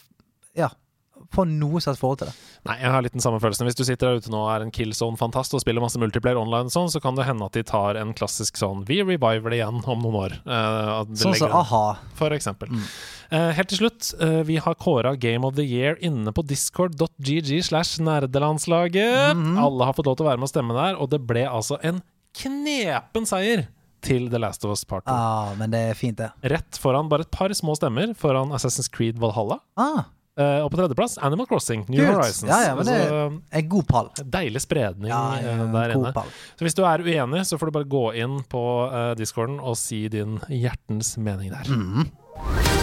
[1.34, 2.36] få noe slags forhold til det.
[2.70, 3.68] Nei, jeg har litt den samme følelsen.
[3.68, 6.72] Hvis du sitter der ute nå og er en Killzone-fantast og spiller masse multiplayer online,
[6.74, 9.82] sånn, så kan det hende at de tar en klassisk sånn Vi reviver det igjen
[9.82, 10.38] om noen år.
[10.48, 11.84] Uh, Sånn som a-ha.
[12.20, 12.72] for eksempel.
[12.72, 12.88] Mm.
[13.34, 17.52] Uh, helt til slutt, uh, vi har kåra Game of the Year inne på discord.gg
[17.66, 19.36] slash nerdelandslaget.
[19.36, 19.58] Mhm.
[19.60, 21.80] Alle har fått lov til å være med og stemme der, og det ble altså
[21.84, 22.04] en
[22.38, 23.68] knepen seier
[24.04, 25.14] til The Last of Us Part 2.
[25.14, 26.32] Ah, men det er fint, det.
[26.52, 29.60] Rett foran bare et par små stemmer foran Assassin's Creed Valhalla.
[29.80, 30.04] Ah,
[30.36, 32.16] Eh, og på tredjeplass Animal Crossing, New Kult.
[32.16, 32.50] Horizons.
[32.50, 34.10] Ja, ja, men det- er, en god pall.
[34.26, 36.12] deilig spredning Ja, eh, der inne.
[36.14, 36.26] pall.
[36.58, 39.78] Så hvis du er uenig, så får du bare gå inn på uh, discorden og
[39.78, 41.70] si din hjertens mening der.
[41.70, 42.83] Mhm.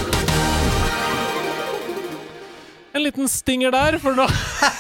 [2.93, 4.25] En liten stinger der, for nå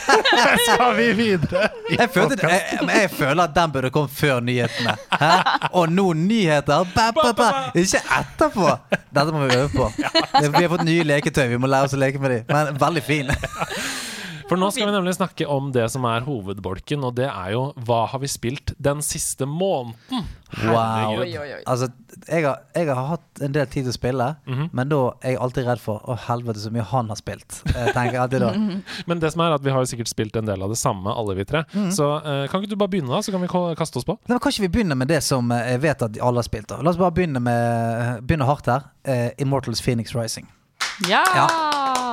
[0.66, 1.68] skal vi videre.
[1.92, 4.96] Jeg, føler, jeg, jeg føler at den burde komme før nyhetene.
[5.14, 5.31] Hæ?
[5.79, 6.88] Og nå nyheter!
[6.94, 7.51] Ba, ba, ba.
[7.79, 8.66] Ikke etterpå!
[9.14, 9.87] Dette må vi øve på.
[9.94, 12.51] Vi har fått nye leketøy, vi må lære oss å leke med dem.
[12.51, 13.31] Men veldig fin.
[14.51, 17.68] For nå skal vi nemlig snakke om det som er hovedbolken, og det er jo
[17.87, 20.27] hva har vi spilt den siste måneden?
[20.64, 21.20] Wow.
[21.20, 21.62] Oi, oi, oi.
[21.66, 21.88] Altså,
[22.28, 24.70] jeg har, jeg har hatt en del tid til å spille, Mhm.
[24.72, 27.60] men da er jeg alltid redd for Å, helvete, så mye han har spilt.
[27.70, 28.50] Jeg tenker alltid da.
[29.06, 31.34] Men det som er at vi har sikkert spilt en del av det samme, alle
[31.38, 31.62] vi tre.
[31.72, 31.90] Mhm.
[31.94, 34.18] Så uh, kan ikke du bare begynne, da, så kan vi kaste oss på?
[34.26, 36.48] Nei, men kan ikke vi begynne med det som eh, jeg vet at alle har
[36.48, 36.66] spilt?
[36.68, 38.90] da La oss bare begynne, med, begynne hardt her.
[39.06, 40.48] Uh, Immortals Phoenix Rising.
[41.08, 41.22] Ja!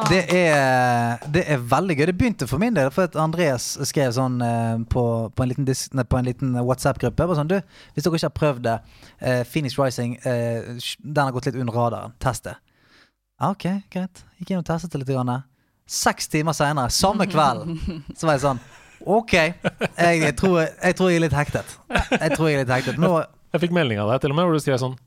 [0.07, 2.05] Det er, det er veldig gøy.
[2.09, 5.03] Det begynte for min del for at Andreas skrev sånn eh, på,
[5.35, 5.67] på en liten,
[6.27, 7.27] liten WhatsApp-gruppe.
[7.35, 7.51] Sånn,
[7.95, 8.77] hvis dere ikke har prøvd det,
[9.19, 10.71] eh, Phoenix Rising, eh,
[11.03, 12.15] den har gått litt under radaren.
[12.23, 12.55] Test det.
[13.37, 14.23] Ah, ok, greit.
[14.39, 15.11] Gikk inn og testet det litt.
[15.11, 15.43] Grann.
[15.87, 17.67] Seks timer seinere, samme kveld,
[18.17, 18.63] så var jeg sånn
[19.07, 21.75] Ok, jeg, jeg, tror, jeg tror jeg er litt hektet.
[22.17, 22.97] Jeg tror jeg er litt hektet.
[22.99, 23.11] Nå,
[23.53, 24.97] Jeg fikk melding av deg til og med, hvor du skrev sånn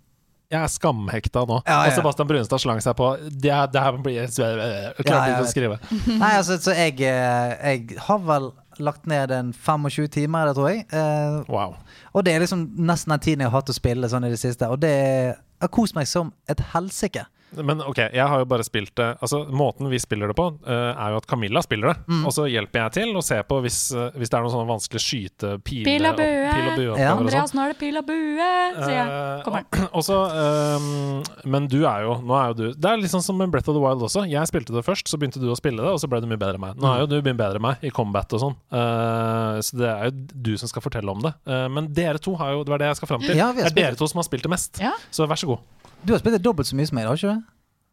[0.51, 1.61] jeg er skamhekta nå.
[1.67, 1.91] Ja, ja.
[1.91, 3.13] Og Sebastian Brunstad slang seg på.
[3.31, 5.79] Det, det her blir jeg jeg ikke å skrive.
[6.23, 10.57] Nei, altså, så jeg, eh, jeg har vel lagt ned en 25 timer i det,
[10.59, 10.87] tror jeg.
[10.91, 11.77] Eh, Wow.
[12.15, 14.41] Og det er liksom nesten den tiden jeg har hatt å spille sånn i det
[14.43, 14.67] siste.
[14.73, 15.37] Og det jeg
[15.69, 17.27] har kost meg som et helsike.
[17.57, 20.93] Men ok, jeg har jo bare spilt det Altså, måten vi spiller det på, uh,
[20.95, 22.05] er jo at Camilla spiller det.
[22.07, 22.25] Mm.
[22.29, 24.69] Og så hjelper jeg til og ser på hvis, uh, hvis det er noen sånne
[24.71, 26.27] vanskelige skyte, pile, Pil og bue.
[26.27, 26.53] bue.
[26.55, 27.17] pil og bue-oppgaver Ja.
[27.17, 29.43] Andreas, nå er det pil og bue, sier jeg.
[29.47, 32.97] Kommer og- og så, ehm, men du er jo Nå er jo du Det er
[33.01, 34.25] litt sånn som med Breath of the Wild også.
[34.31, 36.39] Jeg spilte det først, så begynte du å spille det, og så ble du mye
[36.41, 36.77] bedre enn meg.
[36.81, 39.89] Nå er jo du mye bedre enn meg i combat og sånn, Eh, så det
[39.91, 40.13] er jo
[40.47, 41.33] du som skal fortelle om det.
[41.71, 43.37] Men dere to har jo Det var det jeg skal fram til.
[43.37, 44.81] Ja, det er dere to som har spilt det mest.
[44.81, 44.93] Ja.
[45.11, 45.59] Så vær så god.
[46.07, 47.43] Du har spilt det dobbelt så mye som meg, har ikke du?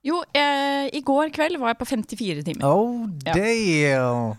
[0.07, 2.63] Jo, eh, i går kveld var jeg på 54 timer.
[2.65, 3.33] Oh, Ja.
[3.33, 4.37] damn!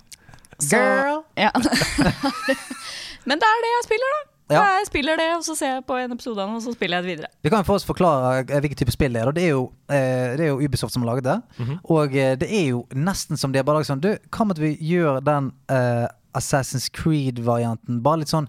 [0.58, 1.22] Så- Girl!
[1.36, 1.50] Ja.
[3.28, 4.24] Men det er det jeg spiller, da.
[4.50, 4.62] Ja.
[4.78, 7.10] Jeg spiller det, og så ser jeg på en episode og så spiller jeg det
[7.16, 7.28] videre.
[7.44, 9.30] Vi kan jo for oss forklare eh, hvilken type spill det er.
[9.36, 11.36] Det er jo, eh, det er jo Ubisoft som har laget det.
[11.58, 11.78] Mhm.
[11.84, 14.54] Og eh, det er jo nesten som de har bare laget sånn Du, hva om
[14.56, 18.48] vi gjør den uh, Assassin's Creed-varianten bare litt sånn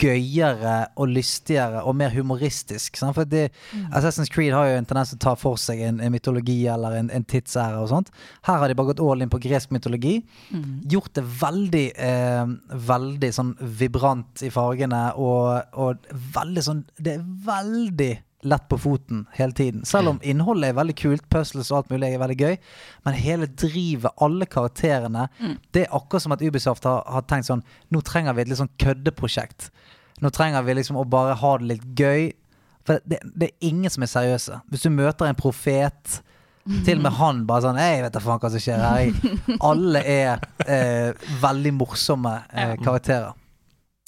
[0.00, 2.98] gøyere og lystigere og mer humoristisk.
[3.00, 3.16] Sant?
[3.16, 3.48] For det,
[3.96, 6.98] Assassin's Creed har jo en tendens til å ta for seg en, en mytologi eller
[6.98, 8.12] en, en tidsære og sånt.
[8.48, 10.18] Her har de bare gått all in på gresk mytologi.
[10.90, 12.56] Gjort det veldig eh,
[12.90, 18.10] Veldig sånn vibrant i fargene og, og veldig sånn Det er veldig
[18.42, 19.84] lett på foten hele tiden.
[19.84, 22.56] Selv om innholdet er veldig kult, puzzles og alt mulig er veldig gøy.
[23.04, 25.28] Men hele drivet, alle karakterene
[25.72, 28.60] Det er akkurat som at Ubisoft har, har tenkt sånn Nå trenger vi et litt
[28.60, 29.70] sånn køddeprosjekt.
[30.20, 32.32] Nå trenger vi liksom å bare ha det litt gøy.
[32.86, 34.60] For det, det er ingen som er seriøse.
[34.72, 36.20] Hvis du møter en profet
[36.84, 39.36] til og med han bare sånn Jeg vet da faen hva som skjer her.
[39.70, 43.36] Alle er eh, veldig morsomme eh, karakterer.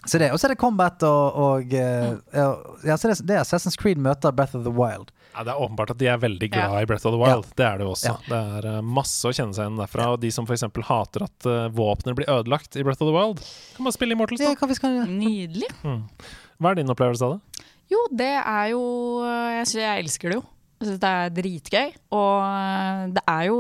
[0.08, 2.46] Så det, Og så er det Combat og, og eh, ja,
[2.88, 5.12] ja, så det, det er Assassin's Creed møter Breath of the Wild.
[5.32, 6.80] Ja, det er åpenbart at de er veldig glad Ja.
[6.82, 7.46] i Breath of the Wild.
[7.56, 8.10] Det er det jo også.
[8.10, 8.16] Ja.
[8.26, 10.08] Det er eh, masse å kjenne seg igjen derfra.
[10.12, 10.66] Og de som f.eks.
[10.90, 13.44] hater at uh, våpener blir ødelagt i Breath of the Wild,
[13.76, 14.74] kan bare spille Immortals, da.
[14.80, 14.98] skal?
[15.08, 15.70] Nydelig.
[15.82, 17.68] Hva er din opplevelse av det?
[17.92, 18.82] Jo, det er jo
[19.22, 20.44] Jeg, synes jeg elsker det jo.
[20.82, 21.96] Jeg synes det er dritgøy.
[22.18, 23.58] Og eh, det er jo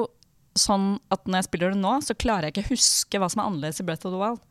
[0.58, 3.40] sånn at når jeg spiller det nå, så klarer jeg ikke å huske hva som
[3.40, 4.42] er annerledes i Breath of the Wild.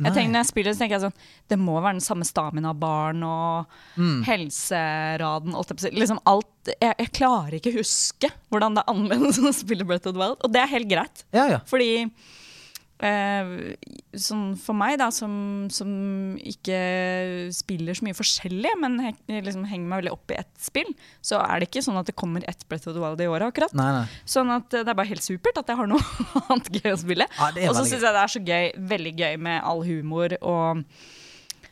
[0.00, 1.16] Jeg tenker, når jeg spiller så tenker jeg sånn
[1.52, 3.66] Det må være den samme stamina-baren og
[4.00, 4.22] Mm.
[4.24, 5.54] helseraden.
[5.54, 9.84] alt Liksom alt jeg, jeg klarer ikke å huske hvordan det er annerledes å spille
[9.84, 10.38] Breath of the Wild.
[10.44, 11.24] Og det er helt greit.
[11.32, 11.60] Ja, ja.
[11.66, 12.10] Fordi
[13.00, 15.32] sånn for meg, da, som,
[15.72, 15.90] som
[16.36, 16.80] ikke
[17.56, 20.90] spiller så mye forskjellig, men he, liksom henger meg veldig opp i ett spill,
[21.24, 23.48] så er det ikke sånn at det kommer ett Brett of the Wild i året,
[23.48, 23.72] akkurat.
[23.78, 24.04] Nei, nei.
[24.28, 27.00] Sånn at eh, det er bare helt supert at jeg har noe annet gøy å
[27.00, 27.28] spille.
[27.38, 30.84] Ja, Og så syns jeg det er så gøy, veldig gøy med all humor og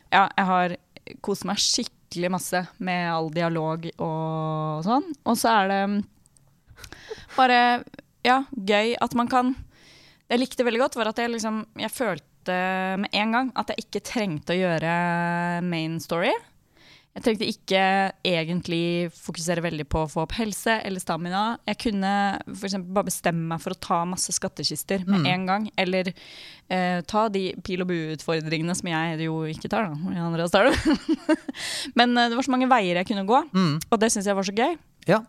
[0.09, 0.77] Ja, jeg har
[1.25, 5.05] kost meg skikkelig masse med all dialog og sånn.
[5.29, 5.81] Og så er det
[7.37, 7.59] bare
[8.25, 9.53] ja, gøy at man kan
[10.29, 12.55] jeg likte veldig godt, var at jeg liksom Jeg følte
[13.01, 14.93] med en gang at jeg ikke trengte å gjøre
[15.65, 16.31] main story.
[17.17, 17.81] Jeg trengte ikke
[18.23, 21.41] egentlig fokusere veldig på å få opp helse eller stamina.
[21.67, 22.11] Jeg kunne
[22.53, 25.65] for eksempel bare bestemme meg for å ta masse skattkister med en gang.
[25.81, 30.21] Eller eh, ta de pil og bue-utfordringene som jeg jo ikke tar, da.
[30.29, 30.95] Andreas tar det.
[31.99, 33.75] Men eh, det var så mange veier jeg kunne gå, Mm.
[33.89, 34.77] og det syns jeg var så gøy.
[35.09, 35.23] Ja.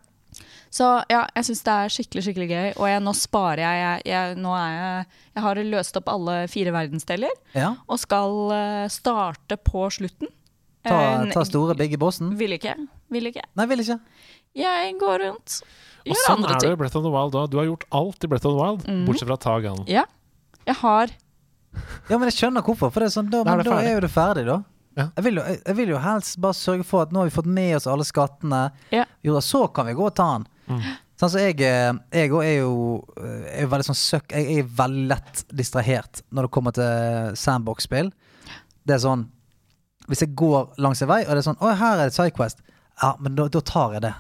[0.71, 2.67] Så ja, jeg syns det er skikkelig skikkelig gøy.
[2.79, 6.37] Og jeg, nå sparer jeg, jeg, jeg Nå er jeg Jeg har løst opp alle
[6.53, 7.73] fire verdensdeler ja.
[7.91, 10.31] og skal eh, starte på slutten.
[10.87, 10.97] Ta,
[11.27, 12.31] Eh, ta store bigge bossen.
[12.41, 12.77] Vil ikke.
[13.13, 13.43] Vil ikke.
[13.59, 13.99] Nei, vil ikke.
[14.57, 15.61] Jeg går rundt.
[16.09, 17.45] Og sånn andre er det i Breath of the Wild da.
[17.51, 19.03] Du har gjort alt i Breath of the Wild, mm.
[19.09, 19.83] bortsett fra Tagan.
[19.91, 20.07] Ja.
[20.67, 21.13] Jeg har
[22.09, 22.91] Ja, men jeg skjønner hvorfor.
[22.91, 24.63] For det er sånn, da, Da er det da er jo det ferdig, da.
[24.99, 25.07] Ja.
[25.15, 27.35] Jeg, vil jo, jeg, jeg vil jo helst bare sørge for at nå har vi
[27.35, 28.63] fått med oss alle skattene.
[28.95, 29.05] Ja.
[29.23, 30.49] Jo, da, så kan vi gå og ta den.
[30.71, 30.85] Mm.
[31.21, 32.75] Sånn, så jeg, eh, jeg er jo
[33.21, 38.09] eh, er veldig sånn søk, Jeg er veldig lett distrahert når det kommer til sandbox-spill.
[38.87, 39.27] Det er sånn
[40.09, 42.65] Hvis jeg går langs en vei, og det er sånn Å, her er det Sidequest.
[43.03, 44.15] Ja, men da, da tar jeg det.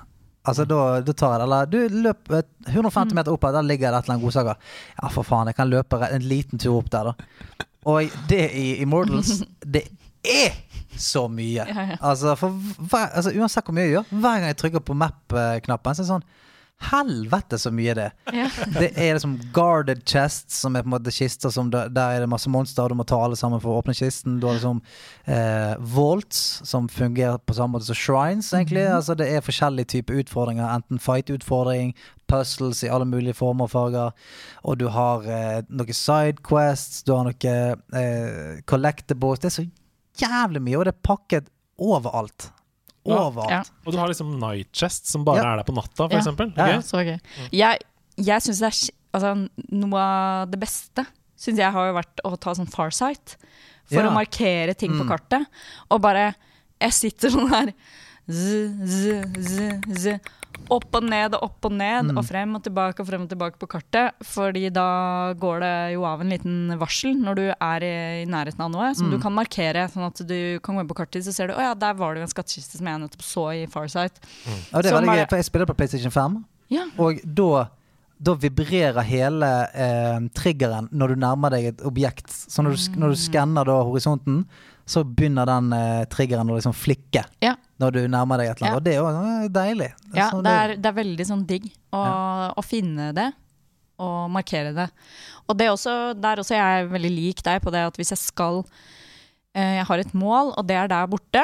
[0.50, 1.46] Altså, da, da tar jeg det.
[1.46, 2.44] Eller du, løp eh,
[2.74, 4.76] 150 meter opp her, der ligger det et eller annet godsaker.
[5.00, 7.66] Ja, for faen, jeg kan løpe en liten tur opp der, da.
[7.90, 9.40] Og det i Immortals,
[9.74, 9.86] det
[10.24, 10.52] er
[11.00, 11.64] så mye.
[11.64, 11.96] Ja, ja.
[12.00, 16.02] Altså, hver, altså, uansett hvor mye jeg gjør, hver gang jeg trykker på map-knappen, så
[16.02, 16.30] er det sånn
[16.80, 18.12] Helvete så mye det er.
[18.32, 18.46] ja.
[18.72, 22.22] Det er liksom guarded chests, som er på en måte kister som der, der er
[22.24, 24.38] det masse monstre, og du må ta alle sammen for å åpne kisten.
[24.40, 24.80] Du har liksom
[25.28, 28.86] eh, vaults, som fungerer på samme måte som shrines, egentlig.
[28.88, 30.70] Altså Det er forskjellige typer utfordringer.
[30.72, 31.92] Enten fight-utfordring,
[32.30, 34.16] puzzles i alle mulige former og farger.
[34.64, 39.68] Og du har eh, noen sidequests, du har noen eh, collectables Det er så
[40.20, 41.48] jævlig mye, og det er pakket
[41.80, 42.50] overalt.
[43.08, 43.50] Overalt.
[43.50, 43.62] Ja.
[43.86, 45.52] Og du har liksom Night Chest, som bare Ja.
[45.54, 46.18] er der på natta, for Ja.
[46.20, 46.52] eksempel.
[46.84, 47.18] Så gøy.
[47.52, 47.78] Jeg,
[48.16, 51.06] jeg syns det er altså, Noe av det beste
[51.40, 53.36] syns jeg har jo vært å ta sånn Farsight.
[53.86, 54.10] For Ja.
[54.10, 55.08] å markere ting på Mm.
[55.08, 55.46] kartet.
[55.90, 56.34] Og bare
[56.80, 57.72] Jeg sitter sånn her
[58.30, 60.20] z, z, z, z,
[60.70, 62.18] Opp og ned og opp og ned, Mm.
[62.20, 64.12] og frem og tilbake og frem og tilbake på kartet.
[64.22, 68.60] Fordi da går det jo av en liten varsel når du er i, i nærheten
[68.60, 69.10] av noe, som Mm.
[69.16, 69.88] du kan markere.
[69.90, 72.14] Sånn at du kan gå inn på kartet, så ser du å ja, der var
[72.14, 74.20] det jo en skattkiste som jeg nettopp så i Farsight.
[74.74, 76.44] og det er veldig gøy, for jeg spiller på PlayStation 5.
[76.70, 76.84] Ja.
[76.98, 77.68] Og da,
[78.20, 82.28] da vibrerer hele eh, triggeren når du nærmer deg et objekt.
[82.30, 84.44] Så når du, når du skanner da horisonten,
[84.86, 87.56] så begynner den eh, triggeren å liksom flikke Ja.
[87.80, 88.72] Når du nærmer deg et eller annet.
[88.72, 88.76] Ja.
[88.76, 89.90] Og det er jo eh, deilig.
[90.14, 92.52] Ja, sånn det er, det er veldig sånn digg å, Ja.
[92.60, 93.30] å finne det
[94.00, 94.86] og markere det.
[95.48, 98.20] Og det er også, der også er veldig lik deg på det at hvis jeg
[98.22, 98.62] skal
[99.54, 101.42] eh, Jeg har et mål, og det er der borte.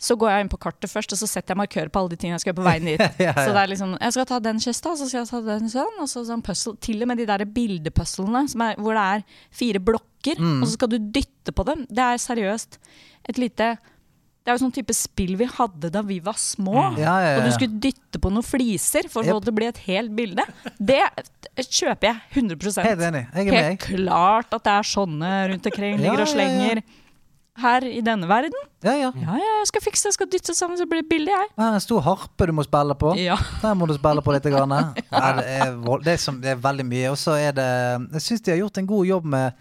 [0.00, 2.16] Så går jeg inn på kartet først, og så setter jeg markør på alle de
[2.16, 3.02] tingene jeg skal gjøre på veien dit.
[3.20, 5.68] ja, Så det er liksom, Jeg skal ta den kista, så skal jeg ta den
[5.68, 5.98] sånn.
[6.00, 6.72] Og så sånn puzzle.
[6.80, 10.62] Til og med de der bildepuzzlene som er, hvor det er fire blokker, Mm.
[10.62, 11.86] og så skal du dytte på dem.
[11.88, 12.76] Det er seriøst
[13.28, 13.70] et lite
[14.40, 16.78] Det er jo sånn type spill vi hadde da vi var små.
[16.96, 19.36] Ja, ja, Og du skulle dytte på noen fliser for å Jep.
[19.36, 20.46] få det bli et helt bilde.
[20.80, 21.02] Det
[21.66, 23.26] kjøper jeg 100 Helt enig.
[23.34, 26.32] Jeg er med, Helt klart at det er sånne rundt omkring, ligger og ja, ja.
[26.32, 26.82] slenger.
[27.60, 28.56] Her i denne verden.
[28.86, 29.10] Ja, ja.
[29.20, 31.50] Ja, ja, jeg skal fikse det, jeg skal dytte sammen, så blir det bilde, jeg.
[31.58, 33.12] Her er en stor harpe du må spille på.
[33.20, 33.36] Ja.
[33.60, 34.48] Der må du spille på litt.
[34.48, 34.72] Grann.
[35.12, 35.76] Ja, det, er,
[36.06, 37.12] det, er som, det er veldig mye.
[37.12, 37.68] Og så er det
[38.16, 39.52] Jeg syns de har gjort en god jobb med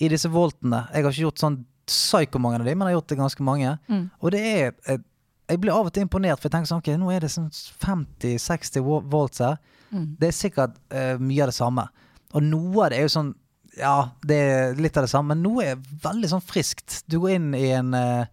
[0.00, 0.86] i disse voltene.
[0.94, 3.46] Jeg har ikke gjort sånn psyko mange av de, men jeg har gjort det ganske
[3.46, 3.76] mange.
[3.90, 4.06] Mm.
[4.20, 5.02] Og det er eh,
[5.44, 7.50] Jeg blir av og til imponert, for jeg tenker sånn Ok, nå er det sånn
[7.52, 9.58] 50-60 volts her.
[9.92, 10.06] Mm.
[10.20, 11.84] Det er sikkert uh, mye av det samme.
[12.32, 13.34] Og noe av det er jo sånn
[13.76, 17.02] Ja, det er litt av det samme, men noe er veldig sånn friskt.
[17.10, 18.24] Du går inn i en uh,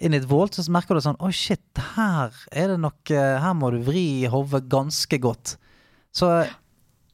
[0.00, 1.64] inn i et volt, så merker du sånn Oi, shit,
[1.96, 5.56] her er det nok Her må du vri hodet ganske godt.
[6.12, 6.30] Så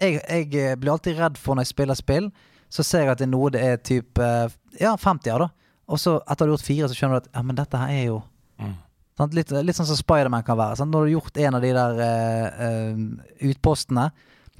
[0.00, 2.30] jeg, jeg blir alltid redd for når jeg spiller spill.
[2.72, 4.48] Så ser jeg at det er noe det er typ eh,
[4.80, 5.48] Ja, 50 av, da.
[5.88, 7.88] Og så etter du har gjort fire, så skjønner du at ja, men dette her
[7.94, 8.22] er jo
[8.58, 8.72] Mm.
[9.18, 9.34] Sant?
[9.36, 10.76] Litt, litt sånn som Spiderman kan være.
[10.76, 10.90] Sant?
[10.92, 14.10] Når du har gjort en av de der uh, uh, utpostene,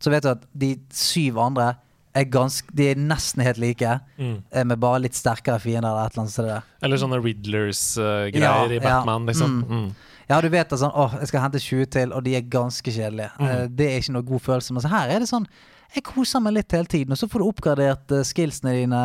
[0.01, 1.71] så vet du at de syv andre
[2.17, 4.43] er, ganske, de er nesten helt like, Mm.
[4.53, 6.33] eh, med bare litt sterkere fiender eller et eller annet.
[6.33, 6.63] sånt.
[6.83, 8.81] Eller sånne Riddlers-greier Ja, i ja.
[8.81, 9.63] Batman, liksom.
[9.65, 9.81] Mm.
[9.87, 9.95] Mm.
[10.29, 12.91] Ja, du vet at sånn, åh, jeg skal hente 20 til, og de er ganske
[12.93, 13.31] kjedelige.
[13.39, 13.77] Mm.
[13.77, 14.73] Det er ikke noe god følelse.
[14.73, 15.47] Men så her er det sånn
[15.95, 19.03] Jeg koser meg litt hele tiden, og så får du oppgradert eh, skillsene dine.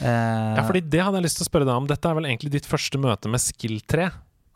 [0.00, 1.86] eh, Ja, fordi det hadde jeg lyst til å spørre deg om.
[1.86, 4.08] Dette er vel egentlig ditt første møte med skill 3?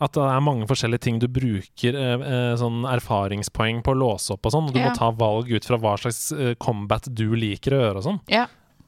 [0.03, 4.33] At det er mange forskjellige ting du bruker eh, eh, sånn erfaringspoeng på å låse
[4.35, 4.89] opp og sånn, og du Ja.
[4.91, 8.21] må ta valg ut fra hva slags eh, combat du liker å gjøre og sånn.
[8.33, 8.47] Ja.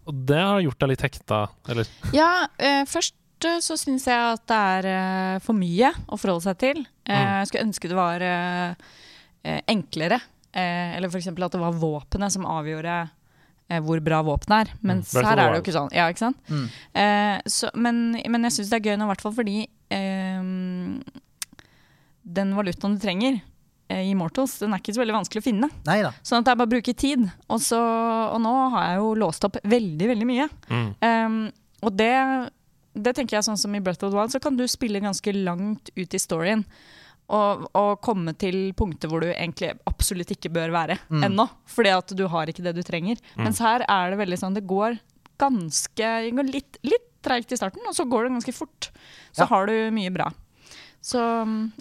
[0.09, 1.87] Og det har gjort deg litt hekta, eller?
[2.12, 3.15] Ja, eh, først
[3.61, 6.79] så syns jeg at det er eh, for mye å forholde seg til.
[7.07, 7.39] Eh, Mm.
[7.45, 8.23] Jeg skulle ønske det var
[9.69, 10.21] enklere.
[10.55, 11.29] Eh, eller f.eks.
[11.35, 14.77] at det var våpenet som avgjorde eh, hvor bra våpenet er.
[14.87, 15.27] Mens mm.
[15.27, 15.91] her er det jo ikke sånn.
[15.97, 16.39] Ja, ikke sant?
[16.47, 16.69] Mm.
[17.03, 20.47] Eh, så, men, men jeg syns det er gøy nå, i hvert fall fordi eh,
[22.25, 23.37] den valutaen du trenger
[23.89, 25.71] eh, i Immortals, den er ikke så veldig vanskelig å finne.
[25.89, 26.15] Neida.
[26.23, 27.29] Sånn at det er bare å bruke tid.
[27.49, 27.81] Og, så,
[28.31, 30.51] og nå har jeg jo låst opp veldig, veldig mye.
[30.71, 30.91] Mm.
[31.05, 31.41] Um,
[31.85, 32.15] og det,
[32.95, 35.37] det tenker jeg sånn som i Breath of the Wild, så kan du spille ganske
[35.37, 36.65] langt ut i storyen.
[37.29, 41.22] Og, og komme til punkter hvor du egentlig absolutt ikke bør være Mm.
[41.25, 41.47] ennå.
[41.66, 43.16] Fordi at du har ikke det du trenger.
[43.37, 43.45] Mm.
[43.47, 44.99] Mens her er det veldig sånn Det går
[45.41, 45.97] ganske
[46.27, 48.91] det går litt, litt treigt i starten, og så går det ganske fort.
[49.33, 49.47] Så Ja.
[49.47, 50.31] har du mye bra.
[51.03, 51.18] Så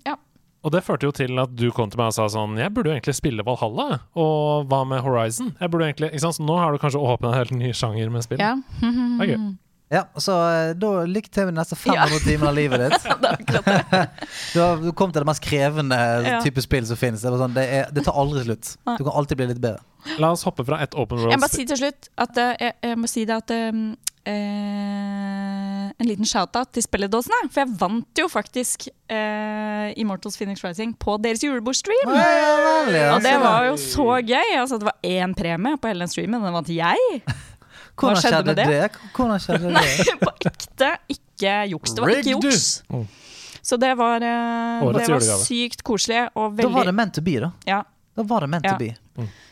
[0.06, 0.16] ja.
[0.64, 2.88] Og det førte jo til at du kom til meg og sa sånn Jeg burde
[2.88, 5.56] jo egentlig spille Valhalla, og hva med Horizon?
[5.60, 6.36] Jeg burde egentlig, ikke sant?
[6.40, 8.40] Så nå har du kanskje åpna en helt ny sjanger med spill.
[8.40, 8.56] ja.
[8.82, 9.58] er gøy.
[9.94, 12.22] Ja, så eh, da lykke til med de neste 500 Ja.
[12.26, 13.04] timene av livet ditt.
[13.22, 14.04] det er akkurat det.
[14.54, 16.40] Du har du kom til det mest krevende Ja.
[16.42, 17.22] type spill som finnes.
[17.22, 18.74] Det, var sånn, det, er, det tar aldri slutt.
[18.90, 19.84] Du kan alltid bli litt bedre.
[20.20, 22.56] La oss hoppe fra et open world Jeg må bare si til slutt at eh,
[22.60, 23.86] jeg, jeg må si det at um,
[24.28, 27.40] eh, En liten shout-out til spilledåsene.
[27.54, 32.12] For jeg vant jo faktisk eh, Immortals Phoenix Rising på deres julebordstream.
[32.12, 32.52] Ja, ja,
[32.92, 33.08] ja.
[33.16, 34.56] Og det var jo så gøy.
[34.60, 37.24] Altså, det var én premie på hele den streamen, den vant jeg.
[37.96, 38.66] Hvordan Hva skjedde skjedde det?
[38.68, 39.12] det?
[39.14, 40.18] Hvordan skjedde det?
[40.26, 41.94] på ekte, ikke juks.
[41.94, 42.68] Det var ikke juks.
[42.90, 43.08] Mm.
[43.64, 47.38] Så det var, eh, det var sykt koselig og Da var det meant to be,
[47.40, 47.52] da.
[47.70, 47.84] ja.
[48.14, 48.76] Da var det meant Ja.
[48.78, 48.92] to be.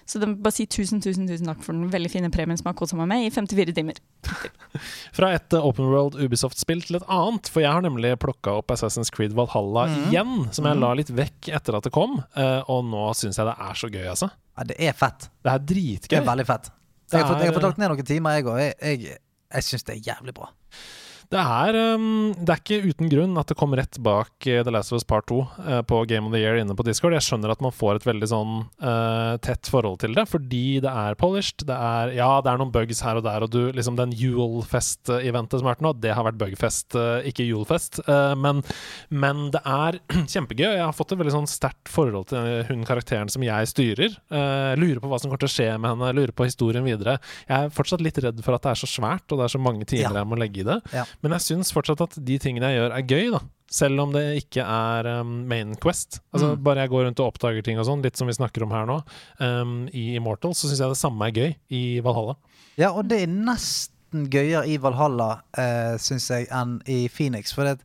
[0.05, 2.73] Så det, bare si tusen, tusen, tusen takk for den veldig fine premien som jeg
[2.73, 3.95] har kost meg med i 54 timer.
[5.15, 7.47] Fra et eh, open world Ubisoft-spill til et annet.
[7.49, 10.03] For jeg har nemlig plukka opp Assassin's Creed Valhalla mm.
[10.11, 10.81] igjen, som jeg Mhm.
[10.83, 12.19] la litt vekk etter at det kom.
[12.35, 14.29] eh, og nå syns jeg det er så gøy, altså.
[14.57, 15.29] Ja, det er fett.
[15.41, 16.09] Det er dritgøy.
[16.11, 16.69] Det er veldig fett.
[17.11, 18.59] Jeg har fått, jeg har fått lagt ned noen timer, jeg òg.
[18.61, 20.51] Jeg, jeg, jeg syns det er jævlig bra.
[21.31, 24.73] Det er, um, det er ikke uten grunn at det kom rett bak eh, The
[24.73, 27.15] Last of Us Part 2 eh, på Game of the Year inne på Discord.
[27.15, 30.91] Jeg skjønner at man får et veldig sånn uh, tett forhold til det, fordi det
[30.91, 31.63] er polished.
[31.69, 35.61] Det er, ja, det er noen bugs her og der, og du, liksom den Julefest-eventet
[35.61, 36.97] som har vært nå, det har vært bugfest,
[37.31, 38.01] ikke julefest.
[38.09, 38.59] Uh, men,
[39.07, 40.01] men det er
[40.33, 40.67] kjempegøy.
[40.67, 44.19] Jeg har fått et veldig sånn sterkt forhold til hun karakteren som jeg styrer.
[44.33, 47.17] Uh, lurer på hva som kommer til å skje med henne, lurer på historien videre.
[47.47, 49.63] Jeg er fortsatt litt redd for at det er så svært, og det er så
[49.63, 50.25] mange timer Ja.
[50.25, 50.81] jeg må legge i det.
[50.91, 51.07] Ja.
[51.21, 53.41] Men jeg syns fortsatt at de tingene jeg gjør, er gøy, da.
[53.71, 56.19] Selv om det ikke er um, main quest.
[56.33, 56.63] Altså Mm.
[56.65, 58.89] Bare jeg går rundt og oppdager ting og sånn, litt som vi snakker om her
[58.89, 58.97] nå,
[59.39, 62.35] um, i Immortal, så syns jeg det samme er gøy i Valhalla.
[62.81, 67.53] Ja, og det er nesten gøyere i Valhalla, uh, syns jeg, enn i Phoenix.
[67.55, 67.77] For det,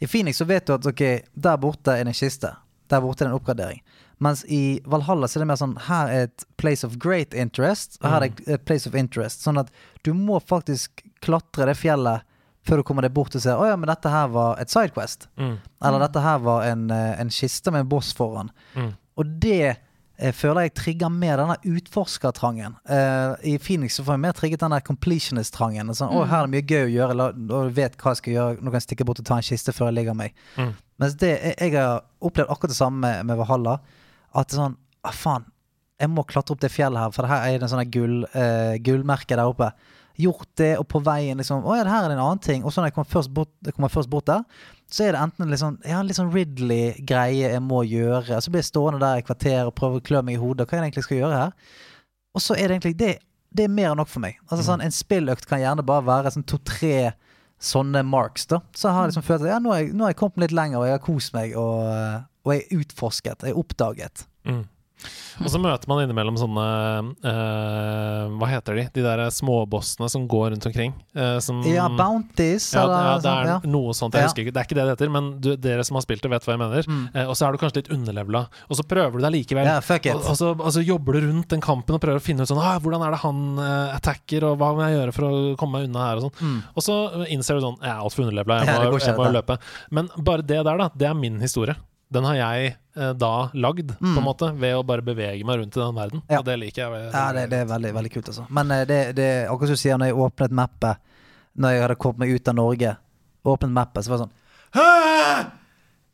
[0.00, 1.04] i Phoenix så vet du at ok,
[1.34, 2.54] der borte er det en kiste.
[2.88, 3.82] Der borte er det en oppgradering.
[4.24, 8.00] Mens i Valhalla så er det mer sånn her er et place of great interest,
[8.00, 9.44] og her er et place of interest.
[9.44, 9.68] Sånn at
[10.02, 12.24] du må faktisk klatre det fjellet
[12.68, 15.28] før du kommer deg bort og ser å ja, men dette her var et sidequest.
[15.40, 15.58] Mm.
[15.88, 18.50] Eller dette her var en, eh, en kiste med en boss foran.
[18.76, 18.90] Mm.
[19.18, 22.76] Og det eh, føler jeg trigger mer denne utforskertrangen.
[22.84, 25.94] Eh, I Phoenix så får jeg mer trigget denne completionist-trangen.
[25.96, 28.22] Sånn, å, her er det mye gøy å gjøre, la, og du vet hva jeg
[28.22, 28.58] skal gjøre.
[28.60, 30.36] Nå kan jeg stikke bort og ta en kiste før jeg ligger meg.
[30.58, 30.74] Mm.
[31.02, 33.78] Mens det, jeg, jeg har opplevd akkurat det samme med, med Valhalla.
[34.36, 34.76] At det er sånn
[35.08, 35.46] ah, faen,
[35.98, 38.76] jeg må klatre opp det fjellet her, for det her er det sånn gull, eh,
[38.86, 39.72] gullmerke der oppe.
[40.18, 42.64] Gjort det, og på veien liksom Å ja, det her er en annen ting.
[42.66, 44.42] Og så når jeg kommer først bort, kommer først bort der,
[44.90, 48.38] så er det enten en litt sånn, ja, litt sånn Ridley-greie jeg må gjøre.
[48.38, 50.66] Og Så blir jeg stående der i kvarter og prøve å klø meg i hodet.
[50.66, 51.78] Hva er det egentlig jeg skal gjøre her?
[52.34, 53.12] Og så er det egentlig det,
[53.54, 54.40] det er mer enn nok for meg.
[54.48, 57.12] Altså sånn, En spilløkt kan gjerne bare være sånn to-tre
[57.58, 58.46] sånne marks.
[58.46, 60.44] da Så har jeg liksom følt at ja, nå har jeg, nå har jeg kommet
[60.44, 63.46] litt lenger, og jeg har kost meg, og, og jeg er utforsket.
[63.46, 64.26] Jeg er oppdaget.
[64.48, 64.64] Mm.
[65.38, 66.62] Og så møter man innimellom sånne
[67.22, 68.84] uh, Hva heter de?
[68.96, 70.96] De der småbossene som går rundt omkring.
[71.14, 73.58] Uh, som, Ja, Bounties, ja, ja, det er sånn, ja.
[73.70, 74.18] noe sånt.
[74.18, 76.24] Jeg husker ikke, Det er ikke det det heter, men du, dere som har spilt
[76.24, 76.88] det, vet hva jeg mener.
[76.90, 77.04] Mm.
[77.14, 79.70] Uh, og så er du kanskje litt underlevela, og så prøver du deg likevel.
[79.70, 80.16] Yeah, fuck it.
[80.16, 82.50] Og, og, så, og så jobber du rundt den kampen og prøver å finne ut
[82.50, 83.44] sånn ah, Hvordan er det han
[83.94, 86.18] attacker, og hva må jeg gjøre for å komme meg unna her?
[86.18, 86.58] Og sånn Mm.
[86.76, 86.94] Og så
[87.32, 89.58] innser du sånn Jeg er altfor underlevela, jeg må, jeg må løpe.
[89.94, 91.74] Men bare det der, da, det er min historie.
[92.10, 94.24] Den har jeg eh, da lagd, på en Mm.
[94.24, 96.22] måte, ved å bare bevege meg rundt i den verden.
[96.30, 96.38] Ja.
[96.40, 97.10] Og det liker jeg.
[97.12, 98.46] Ja, det, det er veldig, veldig kult, altså.
[98.48, 100.96] Men eh, det, det akkurat som du sier, når jeg åpnet mappet
[101.58, 102.96] Når jeg hadde kommet meg ut av Norge,
[103.44, 104.36] åpnet mappet, så var det sånn
[104.78, 105.46] «Hæ?»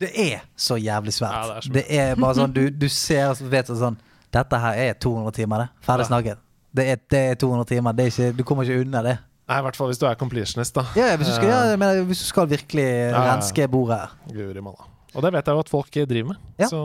[0.03, 1.31] Det er så jævlig svært.
[1.31, 3.95] Ja, det er så det er bare sånn Du, du ser og vet sånn
[4.35, 5.67] Dette her er 200 timer, det.
[5.85, 6.41] Ferdig snakket.
[6.75, 7.93] Det er, det er 200 timer.
[7.95, 9.13] Det er ikke, du kommer ikke unna det.
[9.47, 10.83] Nei, i hvert fall hvis du er completionist, da.
[10.99, 14.17] Ja, hvis, du skal, ja, hvis du skal virkelig renske bordet her.
[14.33, 14.89] Guri malla.
[15.15, 16.41] Og det vet jeg jo at folk driver med.
[16.59, 16.67] Ja.
[16.71, 16.81] Så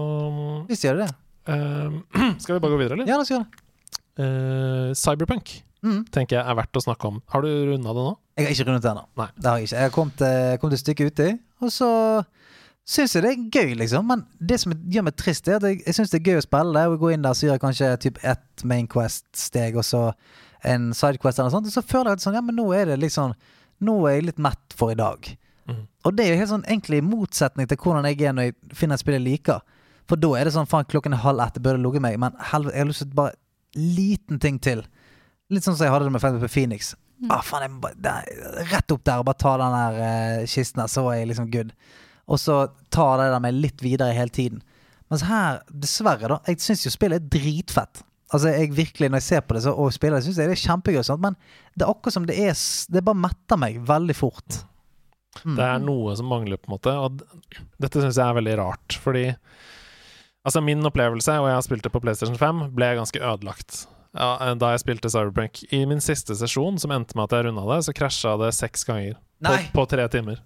[0.69, 1.17] Visst gjør det det.
[1.51, 3.09] eh, Skal vi bare gå videre, eller?
[3.11, 3.67] Ja, la oss gjøre det.
[4.21, 6.03] Eh, Cyberpunk Mm.
[6.13, 7.23] tenker jeg er verdt å snakke om.
[7.33, 8.11] Har du runda det nå?
[8.37, 9.05] Jeg har ikke rundet det ennå.
[9.41, 9.77] Det har jeg ikke.
[9.79, 11.29] Jeg har kommet, eh, kommet et stykke uti,
[11.65, 11.89] og så
[12.85, 14.05] syns jeg det er gøy, liksom.
[14.07, 16.45] Men det som gjør meg trist, er at jeg, jeg syns det er gøy å
[16.45, 16.85] spille det.
[16.93, 20.13] Og gå inn der så gjør jeg kanskje typ ett Main Quest-steg, og så
[20.69, 21.71] en Sidequest eller noe sånt.
[21.73, 23.33] Og så føler jeg at sånn, ja, men nå er det liksom
[23.81, 25.25] Nå er jeg litt mett for i dag.
[26.07, 28.57] Og det er jo helt sånn egentlig i motsetning til hvordan jeg er når jeg
[28.79, 29.61] finner et spill jeg liker.
[30.09, 32.17] For da er det sånn faen, klokken er halv ett, jeg burde ligget meg.
[32.23, 33.37] Men helvete, jeg har lyst til bare
[33.77, 34.83] liten ting til.
[35.53, 36.95] Litt sånn som jeg hadde det med på Phoenix.
[37.29, 40.49] Ah, faen, jeg må bare, er rett opp der og bare ta den der uh,
[40.49, 41.75] kisten der, så er jeg liksom good.
[42.31, 42.61] Og så
[42.95, 44.63] tar det der meg litt videre hele tiden.
[45.13, 48.03] Mens her, dessverre, da, jeg syns jo spillet er dritfett.
[48.31, 50.55] Altså, jeg virkelig, Når jeg ser på det så, og spiller det, syns jeg det
[50.55, 51.37] er kjempegøy, men
[51.75, 52.55] det er akkurat som det er
[52.95, 54.61] Det bare metter meg veldig fort.
[55.45, 55.55] Mm.
[55.57, 56.95] Det er noe som mangler, på en måte.
[56.99, 59.29] Og dette syns jeg er veldig rart, fordi
[60.41, 63.83] Altså, min opplevelse, og jeg har spilt det på PlayStation 5, ble ganske ødelagt.
[64.17, 67.47] Ja, eh, da jeg spilte Cyberprank I min siste sesjon, som endte med at jeg
[67.47, 69.19] runda det, så krasja det seks ganger.
[69.45, 70.41] På, på tre timer.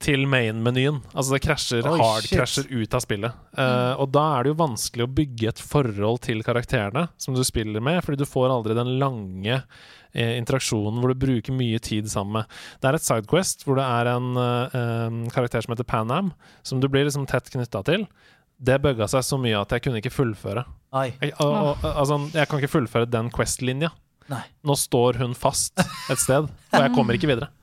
[0.00, 1.02] Til main-menyen.
[1.12, 3.40] Altså det krasjer, hard-krasjer ut av spillet.
[3.52, 7.42] Eh, og da er det jo vanskelig å bygge et forhold til karakterene som du
[7.44, 12.08] spiller med, fordi du får aldri den lange eh, interaksjonen hvor du bruker mye tid
[12.08, 12.58] sammen med.
[12.80, 16.32] Det er et sidequest hvor det er en, eh, en karakter som heter Panam,
[16.64, 18.08] som du blir liksom tett knytta til.
[18.56, 20.64] Det bugga seg så mye at jeg kunne ikke fullføre.
[20.96, 23.92] Jeg, og, og, altså, jeg kan ikke fullføre den Quest-linja.
[24.30, 24.42] Nei.
[24.66, 27.50] Nå står hun fast et sted, og jeg kommer ikke videre.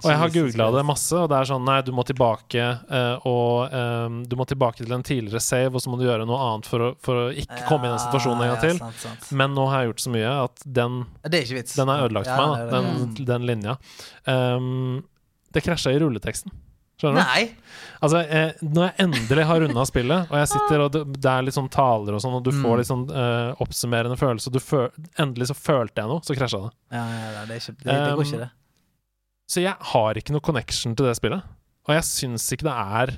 [0.00, 3.26] Og jeg har googla det masse, og det er sånn Nei, du må tilbake eh,
[3.28, 6.38] og um, Du må tilbake til en tidligere save, og så må du gjøre noe
[6.46, 8.80] annet for å, for å ikke komme i den situasjonen en gang Ja, til.
[8.80, 9.28] sant, sant.
[9.36, 10.96] Men nå har jeg gjort så mye at den,
[11.26, 13.76] Det er den er ødelagt Ja, for meg, da, den, den linja.
[14.24, 15.02] Um,
[15.52, 16.54] det krasja i rulleteksten.
[17.00, 17.24] Skjønner du?
[17.24, 17.82] Nei!
[18.04, 21.56] Altså, eh, når jeg endelig har runda spillet, og jeg sitter og det, er litt
[21.56, 22.60] sånn taler og sånn, og du Mm.
[22.64, 24.88] får litt sånn eh, oppsummerende følelse, og du føl,
[25.20, 26.70] endelig så følte jeg noe, så krasja det.
[26.92, 28.50] Ja, ja, ja, det, er ikke, det, det går ikke, det.
[29.50, 31.42] Så jeg har ikke noe connection til det spillet.
[31.88, 33.14] Og jeg syns ikke det er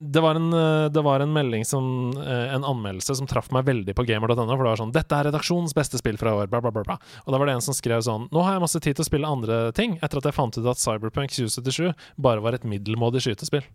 [0.00, 3.66] det var, en, eh, det var en melding som eh, En anmeldelse som traff meg
[3.68, 4.46] veldig på gamer.no.
[4.48, 6.96] For det var sånn 'Dette er redaksjonens beste spill fra år', bla, bla, bla, bla.
[7.26, 9.10] Og da var det en som skrev sånn 'Nå har jeg masse tid til å
[9.10, 13.20] spille andre ting', etter at jeg fant ut at Cyberpunk 2077 bare var et middelmådig
[13.20, 13.66] skytespill.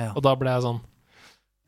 [0.00, 0.12] Ja.
[0.16, 0.80] Og da ble jeg sånn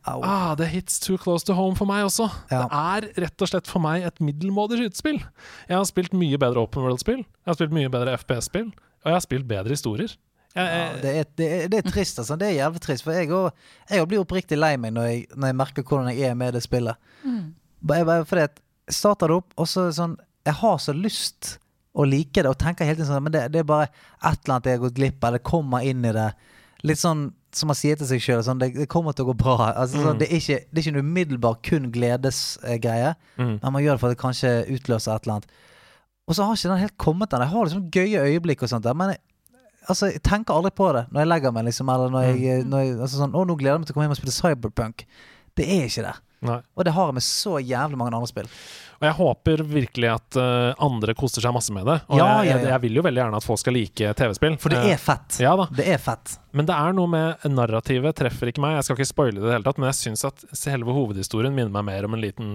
[0.07, 0.21] Au.
[0.23, 2.31] Ah, det hits too close to home for meg også.
[2.49, 2.63] Ja.
[2.63, 5.19] Det er rett og slett for meg et middelmådig skytespill.
[5.67, 9.17] Jeg har spilt mye bedre open world-spill, jeg har spilt mye bedre FPS-spill, og jeg
[9.19, 10.15] har spilt bedre historier.
[10.57, 12.37] Ja, jeg, det, er, det, er, det er trist, altså.
[12.41, 13.05] Det er jævlig trist.
[13.05, 13.51] For jeg òg
[13.93, 16.63] jeg blir oppriktig lei meg når jeg, når jeg merker hvordan jeg er med det
[16.65, 16.97] spillet.
[17.87, 20.15] Bare, bare fordi at jeg starter det opp, og så sånn
[20.47, 21.57] Jeg har så lyst
[21.97, 24.55] å like det, og tenker hele tiden sånn Men det, det er bare et eller
[24.55, 25.35] annet jeg har gått glipp av.
[25.37, 26.31] Det kommer inn i det.
[26.87, 28.43] Litt sånn som man sier til seg sjøl.
[28.45, 29.71] Sånn, det, det kommer til å gå bra.
[29.73, 30.21] Altså, sånn, Mm.
[30.21, 33.55] det, er ikke, det er ikke en umiddelbar kun gledesgreie, mm.
[33.63, 35.49] men man gjør det for at det kanskje utløser et eller annet.
[36.27, 37.45] Og så har ikke den helt kommet den.
[37.47, 39.21] Jeg har liksom gøye øyeblikk og sånt der, men jeg,
[39.89, 41.89] altså, jeg tenker aldri på det når jeg legger meg, liksom.
[41.95, 42.71] Eller når jeg, Mm.
[42.71, 44.37] når jeg altså sånn Å, nå gleder jeg meg til å komme hjem og spille
[44.41, 45.07] Cyberpunk.
[45.57, 46.17] Det er ikke det.
[46.47, 46.59] Nei.
[46.77, 48.49] Og det har jeg med så jævlig mange andre spill.
[49.01, 51.97] Og jeg håper virkelig at uh, andre koser seg masse med det.
[52.13, 54.59] Og Ja, jeg, jeg, jeg vil jo veldig gjerne at folk skal like TV-spill.
[54.61, 55.39] For det Eh, er fett.
[55.41, 55.57] Ja.
[55.73, 56.37] Det er fett.
[56.53, 58.77] Men det er noe med narrativet treffer ikke meg.
[58.77, 61.57] Jeg skal ikke spoile det i det hele tatt, men jeg syns at selve hovedhistorien
[61.57, 62.55] minner meg mer om en liten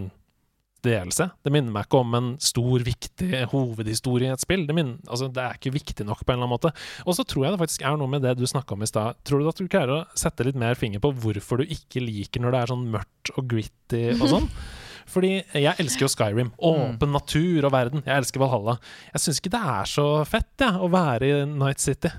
[0.85, 1.27] delelse.
[1.43, 4.65] Det minner meg ikke om en stor, viktig hovedhistorie i et spill.
[4.67, 6.73] Det, minner, altså, det er ikke viktig nok på en eller annen måte.
[7.05, 9.19] Og så tror jeg det faktisk er noe med det du snakka om i stad.
[9.27, 12.43] Tror du at du klarer å sette litt mer finger på hvorfor du ikke liker
[12.43, 14.49] når det er sånn mørkt og gritty og sånn?
[15.11, 16.51] Fordi jeg elsker jo Skyrim.
[16.71, 18.03] Åpen natur og verden.
[18.05, 18.77] Jeg elsker Valhalla.
[19.11, 22.11] Jeg syns ikke det er så fett ja, å være i Night City.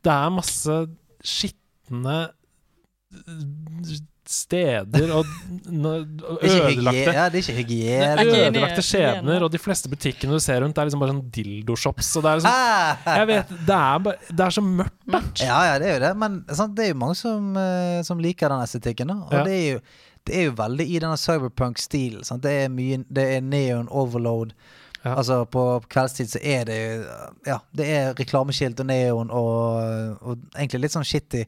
[0.00, 0.78] Det er masse
[1.20, 2.18] skitne
[4.30, 5.26] steder og,
[5.66, 8.10] er ødelagte ja, det er ikke hygiene.
[8.14, 8.50] Er.
[8.50, 12.10] Ødelagte skjebner, og de fleste butikkene du ser rundt, er liksom bare sånn dildoshops.
[12.20, 13.16] Og det er liksom Ah!
[13.18, 15.42] Jeg vet, det er, bare, det er så mørkt.
[15.42, 16.12] Ja, ja, det er jo det.
[16.22, 19.10] Men sant, det er jo mange som, eh, som liker den estetikken.
[19.10, 19.18] Da.
[19.26, 19.42] Og Ja.
[19.48, 19.80] det, er jo,
[20.30, 22.22] det er jo veldig i denne cyberpunk-stilen.
[22.44, 24.54] Det er mye Det er neon overload.
[25.02, 25.14] Ja.
[25.16, 27.04] Altså På kveldstid så er det jo
[27.46, 31.46] Ja, det er reklameskilt og neon og, og egentlig litt sånn shitty.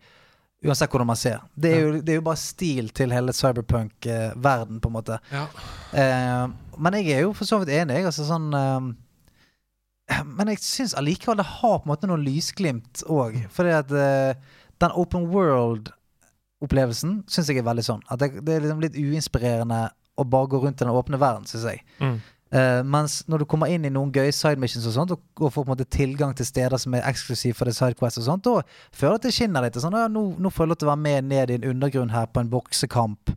[0.62, 1.40] Uansett hvordan man ser.
[1.58, 5.18] Det er, jo, det er jo bare stil til hele cyberpunk-verden, på en måte.
[5.32, 5.46] Ja.
[5.90, 6.44] Eh,
[6.78, 7.96] men jeg er jo for så vidt enig.
[7.98, 13.02] jeg, Altså sånn eh, Men jeg syns allikevel det har på en måte noen lysglimt
[13.10, 13.40] òg.
[13.54, 18.06] Fordi at eh, den open world-opplevelsen syns jeg er veldig sånn.
[18.06, 21.48] At det, det er liksom litt uinspirerende å bare gå rundt i den åpne verden,
[21.48, 21.82] syns jeg.
[21.98, 22.18] Mm.
[22.52, 25.52] Eh, mens når du kommer inn i noen gøye side missions og sånt, og, og
[25.54, 28.44] får på en måte tilgang til steder som er eksklusive for det sidequest og sånt,
[28.44, 28.60] da
[28.92, 29.78] føler jeg at det skinner litt.
[29.80, 32.12] Sånn, ja, nå, nå får jeg lov til å være med ned i en undergrunn
[32.12, 33.32] her på en boksekamp.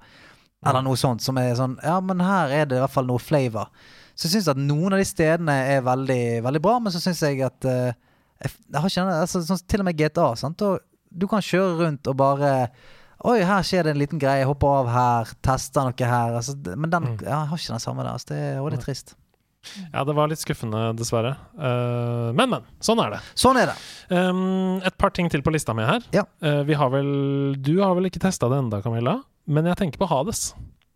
[0.65, 3.21] Eller noe sånt som er sånn Ja, men her er det i hvert fall noe
[3.21, 3.69] flavor.
[4.15, 7.21] Så jeg syns at noen av de stedene er veldig, veldig bra, men så syns
[7.23, 7.91] jeg at uh,
[8.41, 10.27] jeg, jeg har ikke altså, sånn, Til og med GTA.
[10.39, 10.63] Sant?
[10.65, 10.81] Og
[11.15, 12.51] du kan kjøre rundt og bare
[13.25, 14.43] Oi, her skjer det en liten greie.
[14.43, 15.31] Jeg hopper av her.
[15.45, 16.35] Tester noe her.
[16.37, 17.21] Altså, men den Mm.
[17.25, 18.11] ja, har ikke den samme der.
[18.13, 19.15] Altså, det, og det er trist.
[19.93, 21.31] ja, det var litt skuffende, dessverre.
[21.57, 22.67] Uh, men, men.
[22.85, 23.21] Sånn er det.
[23.33, 23.75] Sånn er det.
[24.13, 26.05] Um, et par ting til på lista mi her.
[26.13, 26.27] Ja.
[26.43, 29.17] Uh, vi har vel Du har vel ikke testa det enda, Camilla?
[29.49, 30.51] Men jeg tenker på Hades.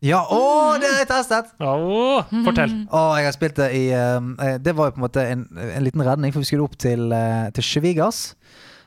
[0.05, 1.49] Ja, å, det har jeg testet!
[1.59, 1.71] Å,
[2.45, 2.71] fortell.
[2.95, 5.41] Å, jeg har spilt det i um, eh, Det var jo på en måte en,
[5.59, 8.21] en liten redning, for vi skulle opp til, uh, til Chevigas.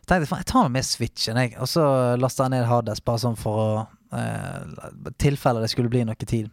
[0.02, 1.52] Så tenkte jeg jeg tar med Switchen, jeg.
[1.62, 1.84] Og så
[2.18, 3.68] lasta jeg ned Hades, bare sånn for å
[4.18, 6.50] eh, tilfelle det skulle bli noe tid.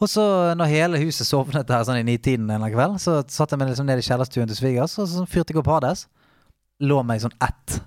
[0.00, 0.22] Og så
[0.56, 3.72] når hele huset sovnet her sånn i nitiden en eller kveld, så satte jeg meg
[3.72, 6.06] liksom ned i kjellerstuen til svigers, og så fyrte jeg opp Hades.
[6.86, 7.80] Lå meg sånn ett.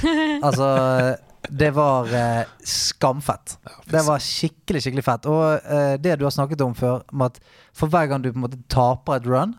[0.46, 0.66] Altså
[1.44, 3.58] Det var eh, skamfett.
[3.92, 5.28] Det var skikkelig, skikkelig fett.
[5.28, 7.36] Og eh, det du har snakket om før, om at
[7.76, 9.52] for hver gang du på en måte taper et run,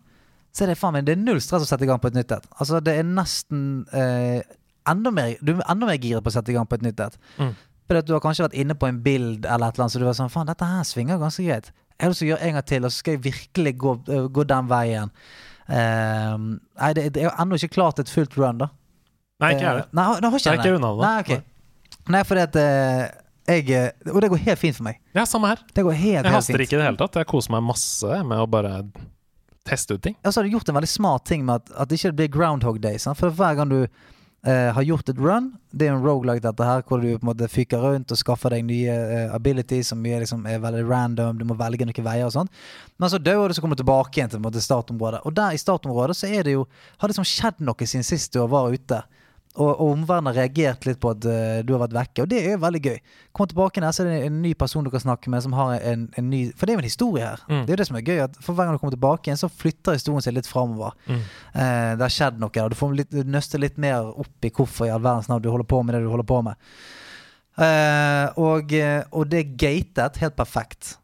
[0.56, 2.16] så er det faen meg Det er null stress å sette i gang på et
[2.16, 2.46] nytt et.
[2.56, 4.40] Altså, det er nesten eh,
[4.88, 7.02] enda mer Du er enda mer giret på å sette i gang på et nytt
[7.04, 7.18] et.
[7.42, 7.52] Mm.
[7.86, 10.08] Fordi du har kanskje vært inne på en bild eller et eller annet, så du
[10.08, 11.68] var sånn Faen, dette her svinger ganske greit.
[11.96, 13.92] Jeg har lyst til å gjøre en gang til, og så skal jeg virkelig gå,
[14.16, 15.12] øh, gå den veien.
[15.66, 18.72] Eh, nei, det, det er ennå ikke klart et fullt run, da.
[19.44, 19.84] Nei, ikke jeg.
[19.84, 20.90] Eh, Nei, det har ikke Jeg det.
[21.04, 21.42] Nei, okay.
[22.16, 23.04] Nei, fordi at eh,
[23.46, 25.00] jeg eh, Og det går helt fint for meg.
[25.18, 25.62] Ja, samme her.
[25.76, 27.20] Det går helt, Jeg haster ikke i det hele tatt.
[27.22, 28.78] Jeg koser meg masse med å bare
[29.66, 30.18] teste ut ting.
[30.24, 32.34] Og så har du gjort en veldig smart ting med at, at det ikke blir
[32.34, 33.00] Groundhog Day.
[33.02, 33.20] Sant?
[33.20, 36.84] For hver gang du eh, har gjort et run Det er en roguelike dette her,
[36.88, 40.22] hvor du på en måte fyker rundt og skaffer deg nye eh, abilities som er,
[40.24, 41.42] liksom, er veldig random.
[41.42, 42.64] Du må velge noen veier og sånt.
[43.02, 45.26] Men så dør du, så kommer du tilbake igjen til måte, startområdet.
[45.26, 48.34] Og der i startområdet så er det jo har det liksom skjedd noe siden sist
[48.36, 49.02] du var ute.
[49.56, 52.42] Og, og omverdenen har reagert litt på at eh, du har vært vekke, og det
[52.44, 52.98] er veldig gøy.
[53.32, 55.78] Kommer tilbake her, så er det en ny person du kan snakke med, som har
[55.78, 57.46] en, en ny For det er jo en historie her.
[57.48, 57.62] Mm.
[57.62, 58.20] Det er jo det som er gøy.
[58.42, 60.98] For hver gang du kommer tilbake igjen, så flytter historien seg litt framover.
[61.08, 61.24] Mm.
[61.54, 64.52] Eh, det har skjedd noe og Du får litt, du nøster litt mer opp i
[64.52, 66.70] hvorfor i all verdens navn du holder på med det du holder på med.
[67.56, 68.76] Eh, og,
[69.16, 70.98] og det er gatet helt perfekt.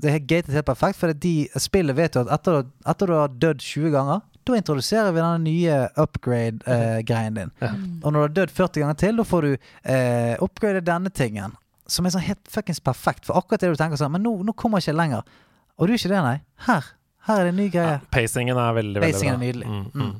[0.00, 3.40] Det er gatet helt perfekt, for de, spillet vet jo at etter, etter du har
[3.42, 7.50] dødd 20 ganger, da introduserer vi denne nye upgrade-greien din.
[7.60, 7.72] Ja.
[8.02, 11.56] Og når du har dødd 40 ganger til, da får du eh, upgrade denne tingen.
[11.90, 13.26] Som er sånn helt fuckings perfekt.
[13.28, 15.28] For akkurat det du tenker sånn Men nå, nå kommer jeg ikke lenger.
[15.76, 16.38] Og du er ikke det, nei.
[16.68, 16.90] Her.
[17.28, 17.94] Her er det en ny greie.
[17.98, 19.40] Ja, pacingen er veldig, veldig Pacingen bra.
[19.40, 19.70] er nydelig.
[19.70, 20.18] Mm, Mm.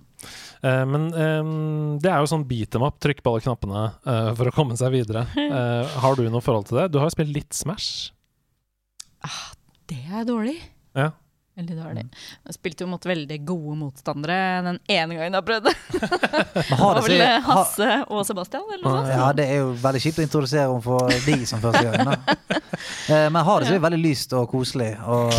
[0.61, 4.27] Eh, men um, det er jo sånn beat them up, trykk på alle knappene uh,
[4.37, 5.23] for å komme seg videre.
[5.33, 6.91] Uh, har du noe forhold til det?
[6.93, 8.11] Du har jo spilt litt Smash.
[9.89, 10.59] Det er dårlig.
[10.97, 11.11] Ja.
[11.61, 12.05] Veldig dårlig.
[12.49, 15.75] Jeg spilte jo mot veldig gode motstandere den ene gangen jeg prøvde.
[16.81, 19.13] Har var det vel eh, Hasse og Sebastian, eller noe sånt.
[19.13, 22.15] Ja, det er jo veldig kjipt å introdusere henne for de som første gang.
[22.15, 22.39] Da.
[23.11, 24.93] Eh, Men har det så veldig lyst og koselig.
[25.05, 25.33] Og,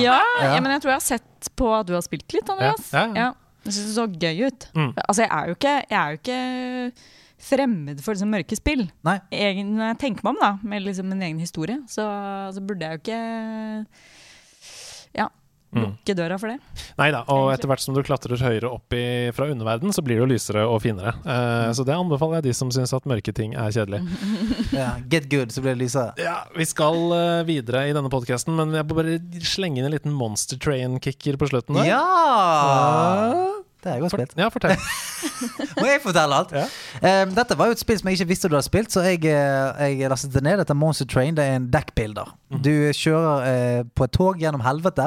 [0.00, 0.54] Ja, Ja.
[0.54, 2.88] ja, men jeg tror jeg har sett på at du har spilt litt, Andreas.
[2.96, 3.26] Ja, ja.
[3.66, 4.66] Jeg syns det så gøy ut.
[4.74, 4.88] Mm.
[5.04, 6.40] Altså, jeg er jo ikke, jeg er jo ikke
[7.50, 8.86] fremmed for liksom mørke spill.
[9.06, 9.18] Nei.
[9.36, 12.06] Egen, når jeg tenker meg om, da, med liksom min egen historie, så,
[12.56, 13.86] så burde jeg jo ikke Mm.
[15.76, 16.58] Lukke døra for det.
[16.98, 20.18] Nei da, og etter hvert som du klatrer høyere opp i, fra underverden, så blir
[20.18, 21.14] det jo lysere og finere.
[21.22, 24.02] Uh, så det anbefaler jeg de som syns at mørke ting er kjedelig.
[24.80, 26.12] Ja, get good, så blir det lysere.
[26.20, 29.94] Ja, Vi skal uh, videre i denne podkasten, men jeg må bare slenge inn en
[29.94, 31.78] liten Monster Train-kicker på slutten.
[31.80, 31.90] der.
[31.90, 33.60] Ja!
[33.80, 34.34] Det har jeg godt For, spilt.
[34.36, 34.76] ja, fortell.
[35.80, 36.50] Må jeg fortelle alt?
[36.52, 36.66] Ja.
[37.24, 39.22] Um, dette var jo et spill som jeg ikke visste du hadde spilt, så jeg,
[39.24, 40.60] eh, jeg lastet det ned.
[40.60, 41.32] Dette er Monster Train.
[41.38, 42.28] Det er en dekkbilder.
[42.52, 42.60] Mm.
[42.66, 45.06] Du kjører uh, på et tog gjennom helvete.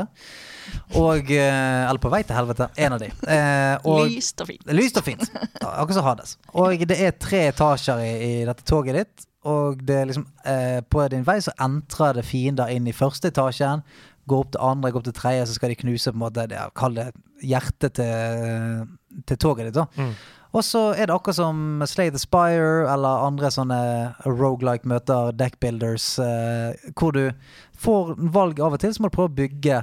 [0.99, 2.69] Og eh, Eller på vei til helvete.
[2.77, 3.09] En av de.
[3.27, 4.65] Eh, og, Lyst og fint.
[4.73, 5.23] Lyst og fint.
[5.61, 6.37] Akkurat som Hades.
[6.53, 9.27] Og det er tre etasjer i, i dette toget ditt.
[9.43, 13.31] og det er liksom eh, På din vei så entrer det fiender inn i første
[13.33, 13.83] etasjen.
[14.29, 16.47] Går opp til andre, går opp til tredje, så skal de knuse på en måte
[16.47, 17.09] det, Kall det
[17.43, 18.87] hjertet til,
[19.27, 19.75] til toget ditt.
[19.75, 20.13] da Mm.
[20.53, 23.79] Og så er det akkurat som Slay the Spire eller andre sånne
[24.27, 27.31] rogelike møter, deckbuilders, eh, hvor du
[27.73, 29.79] får valg av og til, så må du prøve å bygge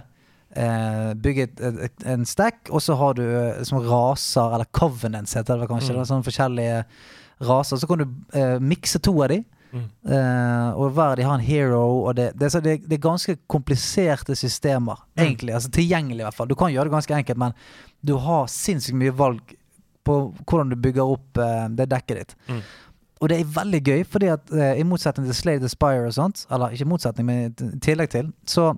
[0.57, 1.49] eh, Bygge
[2.05, 5.95] en stack, og så har du eh, som raser, eller covenants heter det kanskje.
[5.97, 6.05] Mm.
[6.09, 6.85] Sånne forskjellige
[7.49, 7.81] raser.
[7.81, 9.43] Så kan du eh, mikse to av de.
[9.71, 9.85] Mm.
[10.03, 14.35] Uh, og hver de har en hero, og det, det, det, det er ganske kompliserte
[14.35, 15.23] systemer, Mm.
[15.23, 15.55] egentlig.
[15.55, 16.49] Altså tilgjengelig, i hvert fall.
[16.51, 17.53] Du kan gjøre det ganske enkelt, men
[18.03, 19.55] du har sinnssykt mye valg
[20.05, 22.35] på hvordan du bygger opp uh, det dekket ditt.
[22.49, 22.63] Mm.
[23.21, 26.15] Og det er veldig gøy, fordi at uh, i motsetning til Slade the Spire og
[26.19, 28.73] sånt, eller ikke motsetning, men i tillegg til, så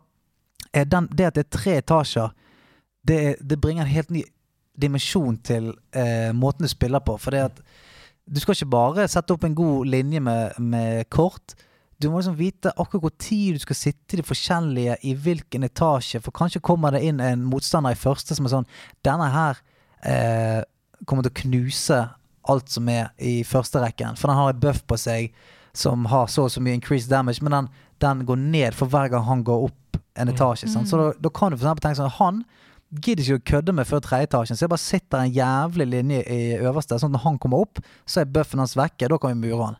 [0.73, 2.31] den, det at det er tre etasjer,
[3.09, 4.23] det, det bringer en helt ny
[4.83, 7.17] dimensjon til eh, måten du spiller på.
[7.21, 7.61] For det at
[8.25, 11.55] du skal ikke bare sette opp en god linje med, med kort.
[12.03, 15.67] Du må liksom vite akkurat hvor tid du skal sitte i de forskjellige i hvilken
[15.67, 16.23] etasje.
[16.23, 18.71] For kanskje kommer det inn en motstander i første som er sånn
[19.05, 19.61] Denne her
[20.07, 20.63] eh,
[21.07, 22.01] kommer til å knuse
[22.51, 24.19] alt som er i første rekken.
[24.19, 25.35] For den har en buff på seg
[25.77, 27.69] som har så og så mye increased damage, men den,
[28.03, 29.79] den går ned for hver gang han går opp
[30.17, 30.69] en etasje.
[30.69, 32.45] sånn, Så da, da kan du for tenke sånn Han
[32.93, 36.19] gidder ikke å kødde med før tredje etasjen, så jeg bare sitter en jævlig linje
[36.29, 36.99] i øverste.
[37.01, 39.09] Sånn at når han kommer opp, så er bøffen hans vekke.
[39.09, 39.79] Da kan vi mure han.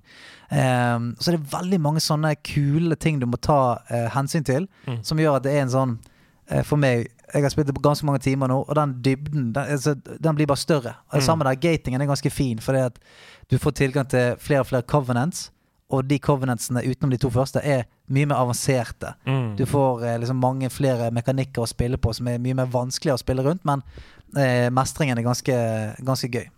[0.53, 4.67] Um, så det er veldig mange sånne kule ting du må ta uh, hensyn til,
[4.87, 5.03] Mm.
[5.05, 5.99] som gjør at det er en sånn
[6.51, 9.53] uh, For meg Jeg har spilt det på ganske mange timer nå, og den dybden
[9.55, 10.95] den, altså, den blir bare større.
[11.09, 11.27] Og det Mm.
[11.29, 12.99] samme der, Gatingen er ganske fin, fordi at
[13.49, 15.51] du får tilgang til flere og flere covenants.
[15.93, 19.13] Og de covenantsene utenom de to første er mye mer avanserte.
[19.29, 19.53] Mm.
[19.59, 23.21] Du får eh, liksom mange flere mekanikker å spille på som er mye mer vanskeligere
[23.21, 23.85] å spille rundt, men
[24.37, 25.61] eh, mestringen er ganske,
[26.01, 26.49] ganske gøy.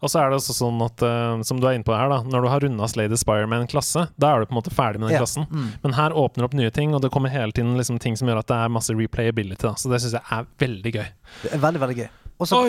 [0.00, 2.22] Og så er det også sånn at, uh, som du er inne på her, da
[2.24, 4.72] når du har runda Slade Spire med en klasse, da er du på en måte
[4.72, 5.46] ferdig med den Ja, klassen.
[5.50, 5.68] mm.
[5.82, 8.40] Men her åpner opp nye ting, og det kommer hele tiden liksom ting som gjør
[8.40, 9.66] at det er masse replayability.
[9.66, 9.74] Da.
[9.76, 11.06] Så det syns jeg er veldig gøy.
[11.44, 12.10] Det er veldig, veldig gøy.
[12.40, 12.62] Og så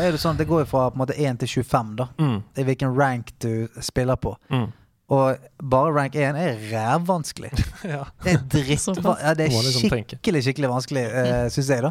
[0.00, 2.08] er det sånn, det går jo fra på en måte 1 til 25, da.
[2.16, 2.38] Mm.
[2.56, 4.32] I hvilken rank du spiller på.
[4.48, 4.70] Mm.
[5.10, 7.50] Og bare rank 1 er rævvanskelig.
[7.90, 8.04] Ja.
[8.22, 11.82] Det er dritt ja, Det er liksom skikkelig skikkelig vanskelig, uh, syns jeg.
[11.82, 11.90] da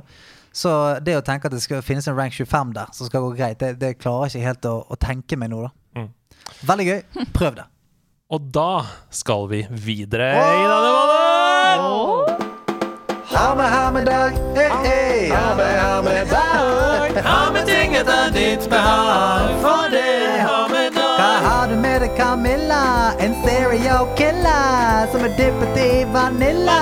[0.53, 0.71] Så
[1.03, 3.59] det å tenke at det skal finnes en rank 25 der som skal gå greit,
[3.59, 5.65] det, det klarer jeg ikke helt å, å tenke meg nå.
[5.67, 6.05] da Mm.
[6.69, 6.99] Veldig gøy.
[7.33, 7.65] Prøv det.
[8.29, 12.45] Og da skal vi videre i denne måneden!
[13.29, 14.37] Ha med, ha med dag.
[14.55, 15.29] Hey, hey.
[15.33, 17.19] Ha med, ha med dag.
[17.25, 20.18] Ha med ting etter ditt behag, for Hva
[21.99, 23.13] du Camilla?
[23.19, 26.79] En stereo killer som er dyppet i vanilla.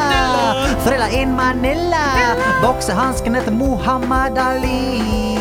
[0.85, 2.05] Frilla in Manila.
[2.61, 4.57] Boksehansken heter Muhammad Ali.
[4.67, 5.36] Ali!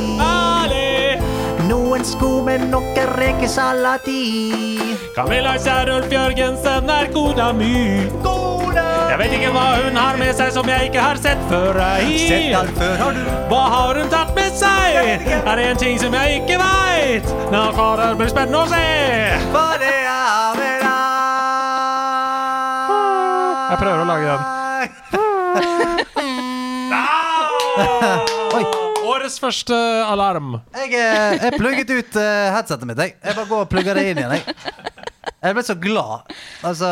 [1.97, 4.77] Noen sko med noe rekesalat i.
[5.17, 8.05] Camilla Kjærulf Jørgensen er kona mi.
[8.05, 11.81] Jeg vet ikke hva hun har med seg som jeg ikke har sett før.
[12.21, 13.23] Sett alt før, har du.
[13.49, 15.25] Hva har hun tatt med seg?
[15.39, 17.25] Er det en ting som jeg ikke veit?
[17.55, 18.85] Nå får det bli spennende å se.
[19.57, 20.93] Hva det er med deg.
[23.73, 24.45] Jeg prøver å lage den.
[28.61, 28.65] Oi.
[29.27, 30.53] Årets første alarm.
[30.77, 33.01] Jeg, eh, jeg plugget ut eh, headsetet mitt.
[33.03, 34.35] Jeg, jeg bare går og plugger det inn igjen.
[34.37, 34.55] Jeg.
[35.43, 36.31] Jeg ble så glad.
[36.67, 36.91] Altså,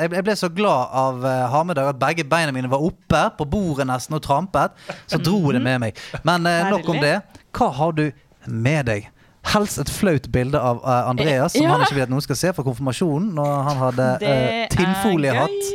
[0.00, 3.46] jeg jeg ble så glad av uh, Hamedag at begge beina mine var oppe på
[3.52, 4.74] bordet nesten og trampet.
[5.06, 6.02] Så dro det med meg.
[6.26, 7.20] Men eh, nok om det.
[7.54, 8.08] Hva har du
[8.46, 9.06] med deg?
[9.54, 11.76] Helst et flaut bilde av eh, Andreas, som Ja.
[11.76, 15.70] han ikke vil at noen skal se fra konfirmasjonen når han hadde uh, tinnfoliehatt.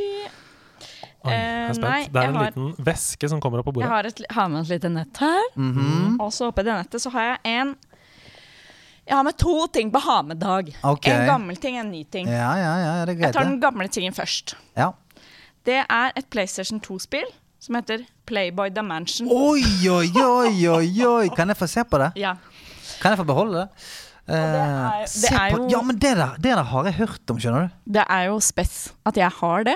[1.26, 1.90] Oi, jeg Eh, er spent.
[1.90, 3.90] nei, det er en har- liten væske som kommer opp på Jeg bordet.
[3.90, 5.42] har, et, har med et lite nett her.
[5.56, 6.20] Mhm.
[6.22, 7.76] Og så oppi det nettet så har jeg en
[9.08, 10.74] Jeg har med to ting på ha med-dag.
[10.84, 11.06] Ok.
[11.08, 12.26] En gammel ting, en ny ting.
[12.28, 14.56] Ja, ja, ja, det Jeg tar den gamle tingen først.
[14.76, 14.94] Ja.
[15.64, 17.26] Det er et PlayStation 2-spill
[17.60, 19.28] som heter Playboy Dimension.
[19.30, 21.30] Oi, oi, oi, oi, oi!
[21.36, 22.14] Kan jeg få se på det?
[22.16, 22.34] Ja.
[23.00, 23.70] Kan jeg få beholde det?
[24.26, 27.38] Det er- det er jo- Ja, men det der, det der har jeg hørt om,
[27.38, 27.92] skjønner du.
[27.94, 29.76] Det er jo spess at jeg har det.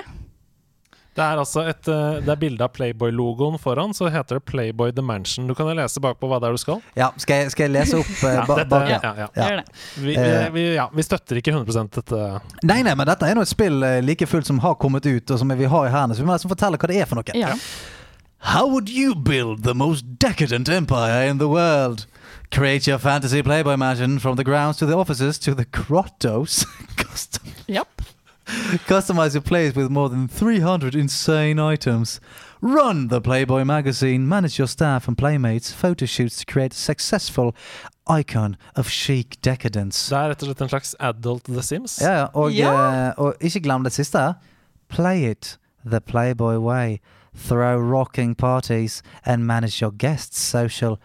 [1.18, 4.92] Det er altså et eh, Det er bilde av Playboy-logoen foran, så heter det Playboy
[4.94, 5.48] The Mansion.
[5.50, 6.78] Du kan jo lese bakpå hva det er du skal.
[6.96, 9.28] Ja, skal jeg, skal jeg lese opp eh, Ja, ba, dette- bak ja, ja.
[9.34, 9.62] Ja.
[9.98, 10.28] Vi, Eh.
[10.30, 12.20] vi, vi, ja, vi støtter ikke 100 dette.
[12.62, 15.30] Nei, nei, men dette er nå et spill eh, like fullt som har kommet ut,
[15.34, 16.14] og som vi har i hendene.
[16.14, 17.34] Så vi må nesten fortelle hva det er for noe.
[17.36, 17.56] Ja.
[18.54, 22.06] How would you build the most decadent empire in the world?
[22.50, 26.64] Create your fantasy Playboy mansion from the grounds to the offices to the grottos.
[26.96, 27.99] Custom- Japp.
[28.86, 32.20] Customize your plays with more than 300 insane items.
[32.60, 34.28] Run the Playboy magazine.
[34.28, 35.72] Manage your staff and playmates.
[35.72, 37.54] Photo shoots to create a successful
[38.06, 40.08] icon of chic decadence.
[40.10, 41.98] Det er rett og slett en slags adult The Sims.
[42.02, 42.26] Ja, ja.
[42.34, 42.72] Og, Ja.
[43.08, 44.34] eh, og ikke glem det siste.
[44.88, 46.98] Play it the Playboy way.
[47.36, 50.98] Throw rocking parties and manage your guests' social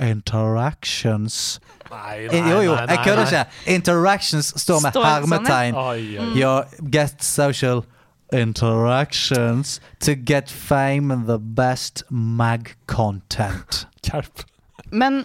[0.00, 1.60] interactions.
[1.90, 3.44] Nei, nei, jo, jo, jeg kødder ikke.
[3.76, 5.58] Interactions står med Står det sånn, ja?
[5.58, 5.74] hermetegn.
[5.74, 6.32] Oi.
[6.40, 6.64] Your
[6.94, 7.84] guests' social
[8.32, 13.84] interactions to get fame and the best mag content.
[14.06, 14.44] Hjelp.
[14.90, 15.24] Men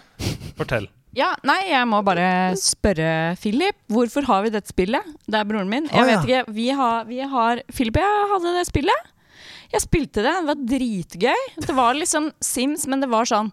[0.58, 0.88] Fortell.
[1.18, 3.78] ja, nei, jeg må bare spørre Philip.
[3.92, 5.16] Hvorfor har vi dette spillet?
[5.28, 5.90] Det er broren min.
[5.92, 9.10] Jeg vet ikke, vi har, vi har Philip og jeg hadde det spillet.
[9.72, 11.44] Jeg spilte det, det var dritgøy.
[11.64, 13.52] Det var liksom Sims, men det var sånn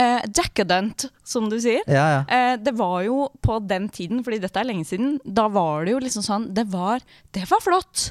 [0.00, 1.84] eh, decadent, som du sier.
[1.90, 2.22] Ja, ja.
[2.26, 5.94] Eh, det var jo på den tiden, fordi dette er lenge siden, da var det
[5.96, 7.04] jo liksom sånn Det var,
[7.36, 8.10] det var flott.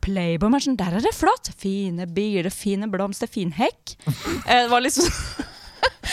[0.00, 1.52] Playboy-matchen, der er det flott.
[1.60, 3.96] Fine biler, fine blomster, fin hekk.
[4.50, 5.10] Eh, det var liksom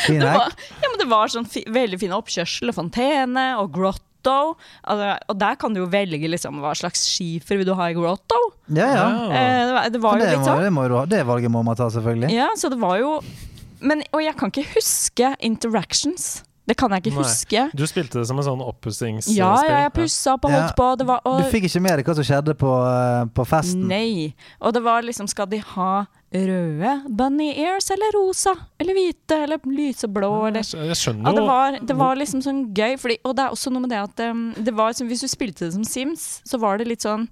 [0.06, 0.68] Fin det hekk.
[0.82, 4.04] ja, men det var sånn fi, veldig fine oppkjørsel og fontene og grotto.
[4.84, 7.96] Altså, og der kan du jo velge liksom, hva slags skifer vil du ha i
[7.96, 8.40] grotto.
[8.68, 9.08] Ja, ja.
[9.32, 10.64] Eh, det, var, det var jo det, må, sånn.
[10.66, 12.34] det, må det valget må man ta, selvfølgelig.
[12.36, 13.18] Ja, så det var jo
[13.82, 16.44] men, Og jeg kan ikke huske interactions.
[16.68, 17.24] Det kan jeg ikke Nei.
[17.24, 17.62] huske.
[17.80, 19.38] Du spilte det som en sånn oppussingsspill.
[19.38, 20.58] Ja, ja, jeg pussa opp og Ja.
[20.66, 20.98] holdt på.
[20.98, 23.88] Det var, og, Du fikk ikke med deg hva som skjedde på, eh, på festen?
[23.88, 24.34] Nei.
[24.60, 28.54] Og det var liksom Skal de ha røde bunny ears eller rosa?
[28.82, 32.16] Eller hvite eller lyseblå eller Jeg skj- Jeg ja, skjønner det, jo var, det var
[32.18, 32.98] liksom sånn gøy.
[33.00, 35.28] Fordi, og det er også noe med det at um, det var, som, Hvis du
[35.28, 37.30] spilte det som Sims, så var det litt sånn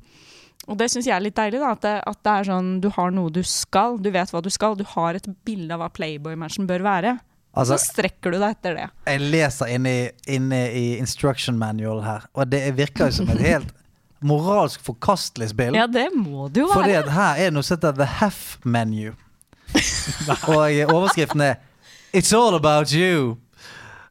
[0.66, 1.60] Og det syns jeg er litt deilig.
[1.62, 4.00] da At det, at det er sånn du har noe du skal.
[4.02, 4.76] Du vet hva du skal.
[4.80, 7.18] Du har et bilde av hva Playboy-matchen bør være.
[7.56, 8.86] Altså, så strekker du deg etter det.
[9.08, 10.00] jeg leser inne i,
[10.36, 13.70] inne i instruction manual her, og det virker jo som et helt
[14.28, 15.78] moralsk forkastelig spill.
[15.78, 17.06] Ja, det må det jo Fordi være.
[17.06, 19.14] at her er det noe som heter The Half Menu.
[20.52, 21.56] og overskriften er
[22.16, 23.38] It's all about you.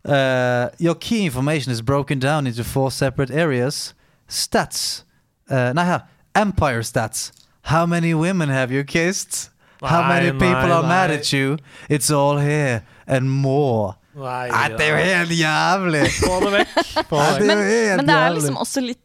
[0.05, 3.95] Uh, your key information is broken down into four separate areas.
[4.29, 5.05] Stats.
[5.51, 6.01] Uh, nei, her.
[6.35, 7.31] Empire stats.
[7.63, 9.51] How many women have you kissed?
[9.83, 11.59] How Nei, many people nei, are mad at you?
[11.89, 13.95] It's all here and more.
[14.15, 16.03] Nei, Nei, det er jo helt jævlig!
[16.23, 16.75] Få det vekk.
[17.09, 19.01] Få det helt Men det er liksom også litt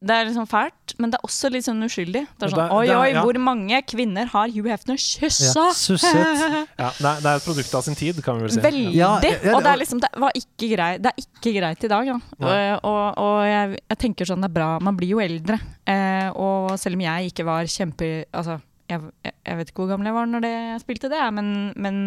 [0.00, 2.22] Det er liksom fælt, men det er også litt sånn uskyldig.
[2.40, 3.20] Det er sånn Oi, det er- oi, ja.
[3.20, 5.66] hvor mange kvinner har Hugh Hefner kyssa?
[5.68, 6.62] Ja.
[6.80, 8.62] Ja, det, er, det er et produkt av sin tid, kan vi vel si.
[8.64, 8.94] Veldig.
[8.96, 11.90] Ja, ja, og det er liksom Det var ikke greit Det er ikke greit i
[11.92, 12.16] dag, da.
[12.40, 12.56] Nei.
[12.78, 15.60] Og, og, og jeg, jeg tenker sånn det er bra Man blir jo eldre.
[15.84, 18.56] Eh, og selv om jeg ikke var kjempe Altså,
[18.88, 21.52] jeg, jeg, jeg vet ikke hvor gammel jeg var når det, jeg spilte det, men,
[21.76, 22.00] men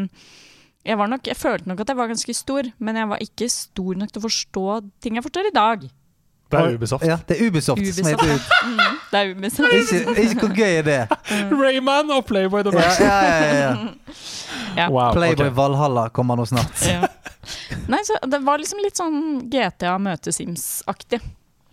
[0.84, 3.48] jeg, var nok, jeg følte nok at jeg var ganske stor, men jeg var ikke
[3.54, 4.64] stor nok til å forstå
[5.06, 5.86] ting jeg forstår i dag.
[6.54, 7.06] Det er Ubisoft.
[7.08, 8.50] Ja, det er Ubisoft, som heter ut.
[8.64, 9.74] Mm, det er Ubisoft.
[9.80, 11.00] Ikke, ikke hvor gøy er det?
[11.64, 13.00] Rayman og Playboy The Ja, Max.
[13.00, 13.74] ja, ja, ja.
[14.78, 14.88] Ja.
[14.90, 15.56] Wow, Playboy okay.
[15.58, 16.86] Valhalla kommer nå snart.
[16.88, 17.08] Ja.
[17.92, 21.20] Nei, så det var liksom litt sånn GTA møte Sims-aktig.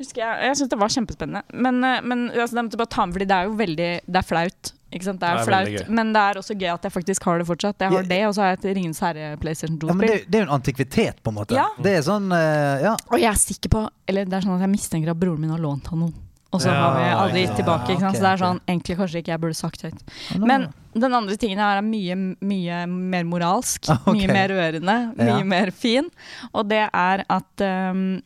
[0.01, 1.43] Husker Jeg Jeg syns det var kjempespennende.
[1.53, 4.21] Men, eh, men altså, det, måtte bare ta med, fordi det er jo veldig Det
[4.21, 4.73] er flaut.
[4.93, 5.21] Ikke sant?
[5.21, 7.47] Det er, Det er flaut, men det er også gøy at jeg faktisk har det
[7.47, 7.79] fortsatt.
[7.79, 8.09] Jeg har Ja.
[8.09, 10.01] det, og så har jeg et Ringens herre PlayStation 2-spill.
[10.09, 11.55] det, det er jo en antikvitet, på en måte.
[11.55, 11.69] Ja.
[11.79, 12.97] Det er sånn uh, Ja.
[13.11, 15.51] og jeg er sikker på Eller det er sånn at jeg mistenker at broren min
[15.51, 16.13] har lånt han noe.
[16.53, 17.93] Og så Ja, har vi aldri gitt tilbake.
[17.95, 18.15] Ikke sant?
[18.17, 20.01] Ja, Så det er sånn, egentlig kanskje ikke jeg burde sagt høyt.
[20.43, 23.87] Men den andre tingen her er mye, mye mer moralsk.
[24.11, 24.27] Okay.
[24.27, 24.97] Mye mer rørende.
[25.15, 25.45] Mye Ja.
[25.45, 26.11] mer fin.
[26.53, 28.21] Og det er at um,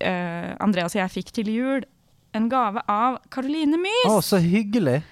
[0.00, 1.84] uh, Andreas og jeg fikk til jul
[2.32, 4.08] en gave av Caroline Mys.
[4.08, 5.02] Å, så hyggelig.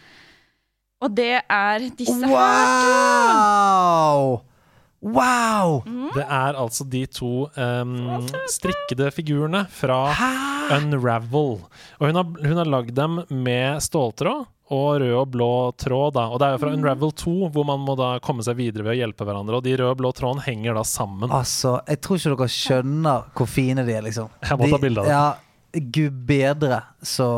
[1.05, 2.33] Og det er disse her.
[2.33, 4.39] Wow!
[5.05, 5.83] Wow!
[6.15, 9.99] Det er altså de to um, strikkede figurene fra
[10.79, 11.59] Unravel.
[12.01, 16.15] Og hun har, hun har lagd dem med ståltråd og rød og blå tråd.
[16.17, 16.25] Da.
[16.33, 18.95] Og det er jo fra Unravel 2, hvor man må da komme seg videre ved
[18.95, 19.59] å hjelpe hverandre.
[19.61, 21.29] Og de røde og blå trådene henger da sammen.
[21.29, 24.33] Altså, jeg tror ikke dere skjønner hvor fine de er, liksom.
[24.41, 25.19] Jeg må ta bilde av det.
[25.19, 27.29] Ja, gud bedre, så,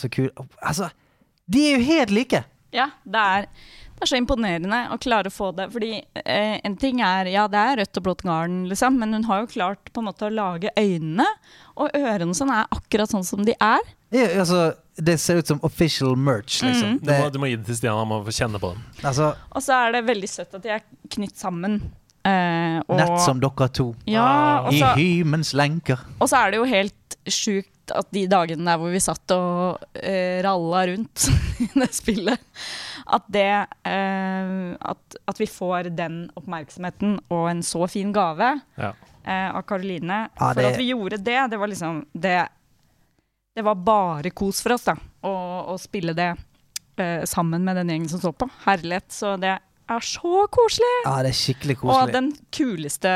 [0.00, 0.26] så kul.
[0.58, 0.90] Altså,
[1.46, 2.42] de er jo helt like!
[2.72, 3.46] Ja, det er,
[3.96, 5.68] det er så imponerende å klare å få det.
[5.74, 5.92] Fordi
[6.24, 9.44] eh, en ting er Ja, det er rødt og blått garn, liksom, men hun har
[9.44, 11.28] jo klart på en måte å lage øynene.
[11.76, 13.84] Og ørene sånn er akkurat sånn som de er.
[14.12, 16.98] Ja, altså, det ser ut som official merch, liksom.
[17.00, 18.84] Du må, du må gi det til Stian, han må få kjenne på den.
[19.00, 21.80] altså, Og så er det veldig søtt at de er knytt sammen.
[22.22, 23.88] Eh, og, nett som dere to.
[24.06, 24.26] Ja,
[24.68, 26.04] og I hymens lenker.
[26.20, 29.82] og så er det jo helt sjukt at de dagene der hvor vi satt og
[29.98, 31.26] eh, ralla rundt
[31.64, 32.40] i det spillet,
[33.06, 33.46] at det
[33.88, 34.52] eh,
[34.92, 38.92] at, at vi får den oppmerksomheten og en så fin gave Ja.
[39.24, 40.22] eh, av Karoline.
[40.38, 42.38] Ja, For at vi gjorde det, det var liksom det,
[43.56, 44.96] det var bare kos for oss, da.
[45.22, 45.34] Å,
[45.74, 46.30] å spille det
[46.96, 48.48] eh, sammen med den gjengen som så på.
[48.66, 49.10] Herlighet.
[49.12, 49.54] Så det
[49.92, 50.92] er så koselig!
[51.04, 53.12] Ja, det er skikkelig Og den kuleste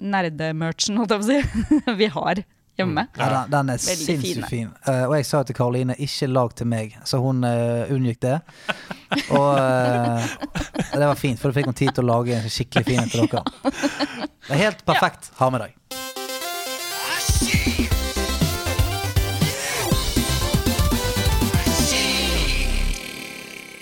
[0.00, 2.40] nerdemerchen, holdt jeg på å si, vi har
[2.80, 3.06] hjemme.
[3.18, 4.70] Ja, den, den er sinnssykt fin.
[4.88, 8.38] Uh, og jeg sa til Karoline 'ikke lag til meg', så hun uh, unngikk det.
[9.36, 10.30] Og uh,
[10.92, 13.10] det var fint, for da fikk hun tid til å lage en skikkelig fin en
[13.10, 13.44] til dere.
[14.50, 15.32] Det er helt perfekt.
[15.38, 15.76] Ha med deg.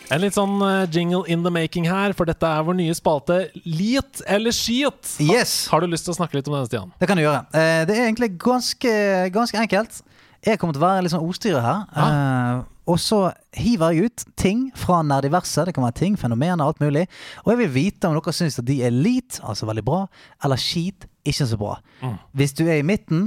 [0.09, 3.43] En litt sånn eh, jingle in the making her, for dette er vår nye spalte
[3.69, 5.11] Liet eller skiet.
[5.21, 5.67] Yes!
[5.69, 6.95] Har du lyst til å snakke litt om denne, Stian?
[6.97, 7.43] Det kan du gjøre.
[7.53, 8.95] Eh, det er egentlig ganske,
[9.35, 10.01] ganske enkelt.
[10.47, 11.85] Jeg kommer til å være litt sånn ordstyrer her.
[11.93, 12.65] Ja.
[12.89, 13.19] og så
[13.59, 15.69] hiver jeg ut ting fra nerdiverset.
[15.69, 17.05] Det kan være ting, fenomener, alt mulig.
[17.45, 20.07] Og jeg vil vite om dere syns at de er lit, altså veldig bra,
[20.47, 21.75] eller skit, ikke så bra.
[22.33, 23.27] Hvis du er i midten,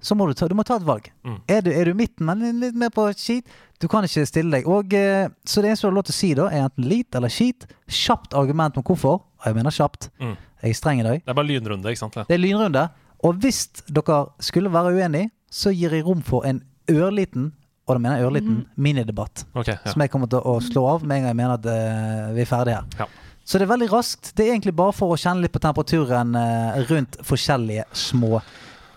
[0.00, 1.08] så må du ta, du må ta et valg.
[1.50, 3.48] Er, du, er du midten, men litt mer på skit,
[3.82, 4.68] du kan ikke stille deg.
[4.70, 7.18] Og, eh, så det eneste du har lov til å si da, er enten lit
[7.18, 7.66] eller skit.
[7.90, 9.20] Kjapt argument om hvorfor.
[9.38, 10.10] Og jeg mener kjapt.
[10.22, 10.36] Mm.
[10.62, 11.20] Jeg er streng i dag.
[11.22, 12.18] Det er bare lynrunde, ikke sant?
[12.28, 12.88] Det er lynrunde.
[13.26, 17.52] Og hvis dere skulle være uenige, så gir jeg rom for en ørliten,
[17.88, 19.46] og da mener jeg ørliten, minidebatt.
[19.54, 19.92] Okay, ja.
[19.92, 22.44] Som jeg kommer til å slå av med en gang jeg mener at uh, vi
[22.44, 22.98] er ferdige her.
[23.00, 23.08] Ja.
[23.48, 24.34] Så det er veldig raskt.
[24.36, 28.42] Det er egentlig bare for å kjenne litt på temperaturen uh, rundt forskjellige små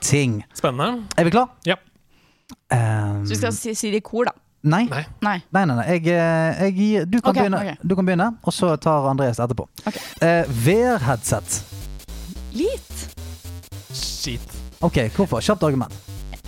[0.01, 0.41] ting.
[0.57, 1.05] Spennende.
[1.17, 1.49] Er vi klar?
[1.65, 1.75] Ja.
[2.71, 4.33] Um, Så vi skal si, si det i kor, da.
[4.63, 4.83] nei.
[4.89, 5.03] Nei.
[5.21, 5.37] Nei.
[5.51, 5.85] Nei, nei.
[5.95, 7.85] Jeg, eh, jeg du, kan okay, begynne, ok.
[7.89, 9.67] du kan begynne, og så tar Andreas etterpå.
[9.87, 9.99] Ok.
[10.21, 11.61] Eh, VR-headset.
[12.53, 13.05] Litt.
[13.95, 14.57] Skit.
[14.81, 15.41] Ok, hvorfor?
[15.41, 15.95] Kjapt argument.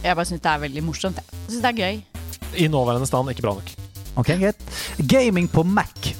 [0.04, 1.20] Jeg bare syns det er veldig morsomt.
[1.22, 2.04] Jeg synes syns det er gøy.
[2.60, 3.72] I nåværende stand ikke bra nok.
[4.20, 4.60] Ok, greit.
[5.10, 6.14] Gaming på Mac.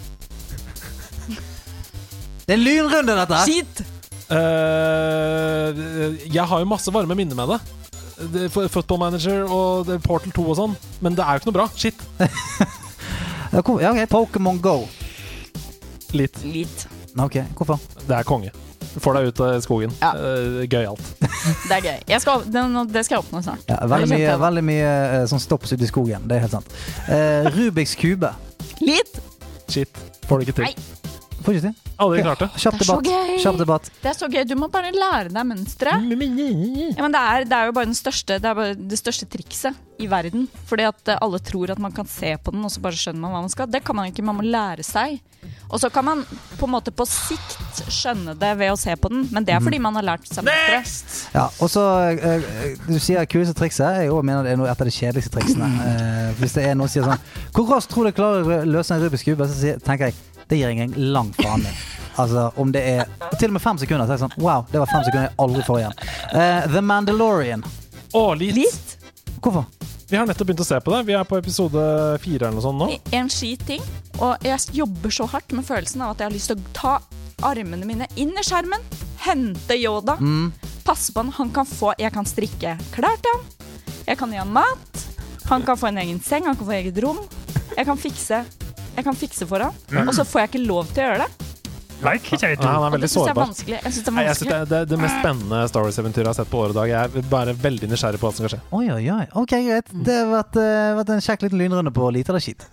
[2.44, 3.46] Det er en lynrunde, dette her.
[3.48, 3.84] Skit!
[4.34, 7.60] Eh, jeg har jo masse varme minner med det.
[8.34, 11.70] det Football Manager og Portal 2 og sånn, men det er jo ikke noe bra.
[11.78, 12.08] Shit.
[13.54, 14.10] Ja, ok.
[14.10, 14.88] Pokémon Go.
[16.12, 16.40] Litt.
[16.44, 16.88] Litt.
[17.22, 17.78] Ok, hvorfor?
[18.08, 18.50] Det er konge.
[18.98, 19.94] Får deg ut av skogen.
[20.02, 20.10] Ja.
[20.18, 21.04] Uh, Gøyalt.
[21.68, 22.00] Det er gøy.
[22.10, 22.64] Jeg skal, det,
[22.94, 23.64] det skal jeg oppnå snart.
[23.70, 26.26] Ja, veldig mye, veldig mye eh, som stopps ute i skogen.
[26.30, 26.76] Det er helt sant.
[27.10, 28.34] Uh, Rubiks kube.
[28.82, 29.22] Litt!
[29.70, 30.04] Shit.
[30.30, 30.70] Får det ikke til.
[30.72, 31.03] Nei.
[31.44, 31.92] Får ikke til.
[32.04, 32.50] Aldri klart det.
[32.58, 33.10] Kjapp Det er så debatt.
[33.14, 33.40] gøy.
[33.44, 33.90] Kjapp debatt.
[34.02, 34.44] Det er så gøy.
[34.50, 36.06] Du må bare lære deg mønsteret.
[36.08, 36.96] Mm.
[36.96, 39.28] Ja, men det er, det er jo bare, den største, det er bare det største
[39.30, 40.48] trikset i verden.
[40.70, 43.22] Fordi at eh, alle tror at man kan se på den, og så bare skjønner
[43.28, 43.70] man hva man skal.
[43.72, 45.20] Det kan man ikke, man må lære seg.
[45.74, 46.22] Og så kan man
[46.58, 49.64] på en måte på sikt skjønne det ved å se på den, men det er
[49.64, 51.18] fordi man har lært seg mønsteret.
[51.36, 51.84] Ja, og så
[52.14, 54.04] eh, eh, Du sier kuleste trikset.
[54.06, 55.70] Jeg også mener det er noe, et av de kjedeligste triksene.
[55.84, 58.58] Eh, hvis det er noen som sier sånn Hvor raskt tror du jeg klarer å
[58.66, 59.46] løse en Rubiks kube?
[59.50, 60.16] Så sier, tenker jeg
[60.54, 61.74] det gir jeg en lang faen i.
[62.22, 63.08] Altså om det er
[63.42, 64.06] Til og med fem sekunder.
[64.06, 65.96] Så er jeg sånn Wow, det var fem sekunder jeg aldri får igjen.
[66.30, 67.64] Uh, The Mandalorian.
[68.14, 68.54] Å, litt.
[68.60, 68.92] Litt.
[69.42, 69.66] Hvorfor?
[70.12, 71.00] Vi har nettopp begynt å se på det.
[71.08, 71.82] Vi er på episode
[72.22, 72.90] fire eller noe sånt nå.
[73.18, 73.82] En skit ting.
[74.22, 76.94] Og jeg jobber så hardt med følelsen av at jeg har lyst til å ta
[77.50, 78.84] armene mine inn i skjermen,
[79.26, 80.52] hente Yoda, Mm.
[80.86, 81.32] passe på han.
[81.40, 83.42] Han kan få Jeg kan strikke klær til han.
[84.06, 85.02] Jeg kan gi han mat.
[85.50, 87.18] Han kan få en egen seng, han kan få eget rom.
[87.76, 88.44] Jeg kan fikse
[88.94, 89.74] Jeg kan fikse for han.
[90.08, 91.50] Og så får jeg ikke lov til å gjøre det.
[92.04, 92.36] Like.
[92.36, 93.80] Nei, han er Og veldig det syns jeg.
[93.80, 96.26] Jeg synes det er Nei, jeg synes det, er det, det mest spennende Star Wars-eventyret
[96.28, 96.92] jeg har sett på året i dag.
[96.92, 98.64] Jeg er bare veldig nysgjerrig på hva som skal skje.
[98.76, 99.26] Oi, oi, oi.
[99.40, 99.94] Ok, greit.
[100.10, 102.68] Det har vært, eh, vært en kjekk liten lynrunde på lite eller skit.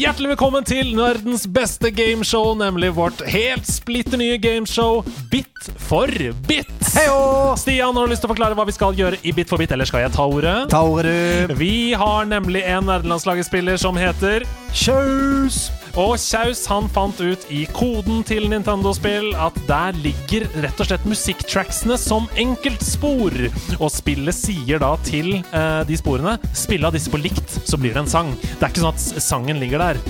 [0.00, 6.08] Hjertelig velkommen til nerdens beste gameshow, nemlig vårt helt splitter nye gameshow Bit for
[6.48, 6.70] bit.
[6.94, 7.52] Heio!
[7.60, 9.74] Stian, har du lyst til å forklare hva vi skal gjøre i Bit for bit,
[9.76, 10.54] eller skal jeg ta ordet?
[10.72, 11.52] Ta ordet.
[11.60, 15.66] Vi har nemlig en nerdelandslagsspiller som heter Kjaus!
[15.98, 21.06] Og Kjaus han fant ut i koden til Nintendo-spill at der ligger rett og slett
[21.08, 23.34] musikktracksene som enkeltspor.
[23.80, 27.96] Og spillet sier da til eh, de sporene Spill av disse på likt, så blir
[27.96, 28.30] det en sang.
[28.38, 30.00] Det er ikke sånn at sangen ligger der.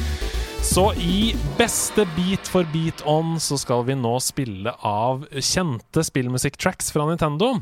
[0.61, 6.93] Så i beste Beat for beat on så skal vi nå spille av kjente spillmusikktracks
[6.93, 7.55] fra Nintendo.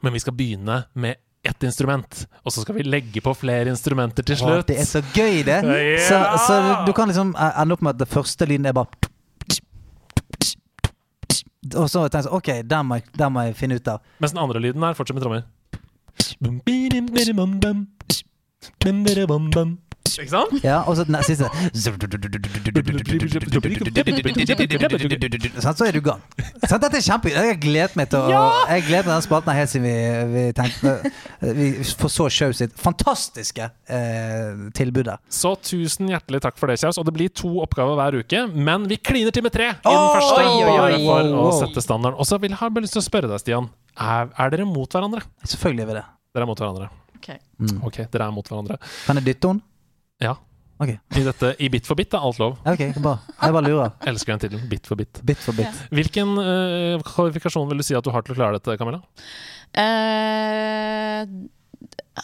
[0.00, 4.26] Men vi skal begynne med ett instrument, og så skal vi legge på flere instrumenter
[4.26, 4.66] til slutt.
[4.68, 5.60] det er så gøy, det.
[5.70, 6.00] Ja!
[6.04, 8.90] Så, så du kan liksom eh, ende opp med at det første lyden er bare
[11.76, 12.98] Og så tenker jeg sånn, OK, den må,
[13.32, 14.00] må jeg finne ut av.
[14.20, 15.44] Mens den andre lyden er fortsatt med trommer.
[20.18, 20.52] Ikke sant?
[20.64, 21.46] Ja, og så den siste
[25.60, 26.20] Sånn, Så er du i gang.
[26.64, 27.36] Sånn, dette er kjempegøy.
[27.36, 29.96] Jeg har gledet meg til å Jeg gleder meg til den spalten helt siden vi,
[30.34, 30.94] vi tenkte
[31.60, 31.68] Vi
[32.00, 35.10] forså show sitt fantastiske eh, tilbud.
[35.32, 36.98] Så tusen hjertelig takk for det, Kjaus.
[37.00, 40.08] Og det blir to oppgaver hver uke, men vi kliner til med tre i den
[40.16, 40.40] første.
[40.40, 41.02] oi, oi.
[41.06, 42.18] bare For å sette standarden.
[42.20, 43.70] Og så vil jeg ha lyst til å spørre deg, Stian.
[44.00, 45.24] Er, er dere mot hverandre?
[45.44, 46.06] Selvfølgelig er vi det.
[46.34, 46.90] Dere er mot hverandre.
[47.18, 47.28] Ok.
[47.60, 47.80] Mm.
[47.88, 48.78] Ok, dere er mot hverandre.
[49.06, 49.66] Kan jeg dytte henne?
[50.20, 50.36] Ja.
[50.80, 50.96] Okay.
[51.12, 52.54] I, dette, I Bit for bit er alt lov.
[52.64, 53.18] ok, bra.
[53.42, 53.90] Jeg bare lurer.
[54.08, 54.68] Elsker den tittelen.
[54.70, 55.20] Bit for bit.
[55.28, 55.80] Bit for bit.
[55.92, 59.02] Hvilken uh, kvalifikasjon vil du si at du har til å klare dette, Camilla?
[59.76, 61.20] Eh,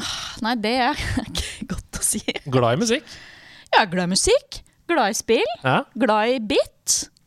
[0.01, 0.15] ah,
[0.45, 2.23] nei, det er ikke godt å si.
[2.49, 3.13] Glad i musikk?
[3.77, 5.83] Er glad i musikk, glad i spill, Ja.
[6.01, 6.73] glad i bit.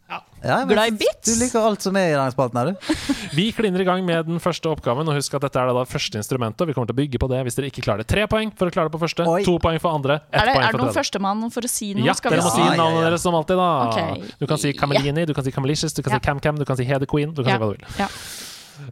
[0.10, 1.28] Ja, Ja, Glad i bits.
[1.28, 2.94] Du liker alt som er i denne spalten her, du.
[3.38, 5.06] Vi kliner i gang med den første oppgaven.
[5.12, 6.66] Og husk at dette er da det første instrumentet.
[6.66, 8.08] Vi kommer til å bygge på det hvis dere ikke klarer det.
[8.10, 9.44] Tre poeng for å klare det på første, Oi.
[9.46, 10.98] to poeng for andre, ett Er det, poeng er det noen tredje.
[11.04, 12.08] førstemann for å si noe?
[12.08, 13.70] Ja, Skal dere må si- si Ja, ja, navnet deres som alltid, da.
[13.92, 14.32] Okay.
[14.40, 16.20] Du kan si Camelini, du kan si Camelicious, du kan Ja.
[16.20, 17.34] si CamCam, du kan si Hede Queen.
[17.34, 17.58] Du kan Ja.
[17.58, 17.86] si hva du vil.
[18.00, 18.08] Ja.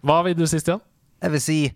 [0.05, 0.81] Hva vil du si, Stian?
[1.23, 1.73] Jeg vil si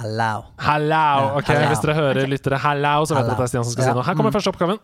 [0.00, 0.44] Hallau.
[0.58, 1.36] Hello!
[1.38, 1.46] Ok.
[1.52, 2.30] Hvis dere hører okay.
[2.32, 3.90] lyttere hello, så vet dere at det er Stian som skal Ja.
[3.90, 4.02] si noe.
[4.08, 4.38] Her kommer Mm.
[4.40, 4.78] første oppgaven.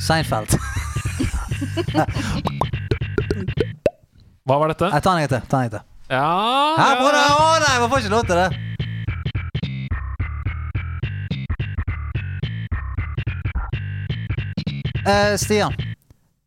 [0.00, 0.56] Seinfeld.
[4.44, 4.90] Hva var dette?
[4.92, 5.48] Jeg tar den en gang til.
[5.48, 5.82] Ta den en gang til.
[6.10, 6.28] Ja,
[6.76, 7.28] Hæ, bro, ja.
[7.32, 8.48] Å nei, man får ikke lov til det.
[15.06, 15.72] Eh, Stian.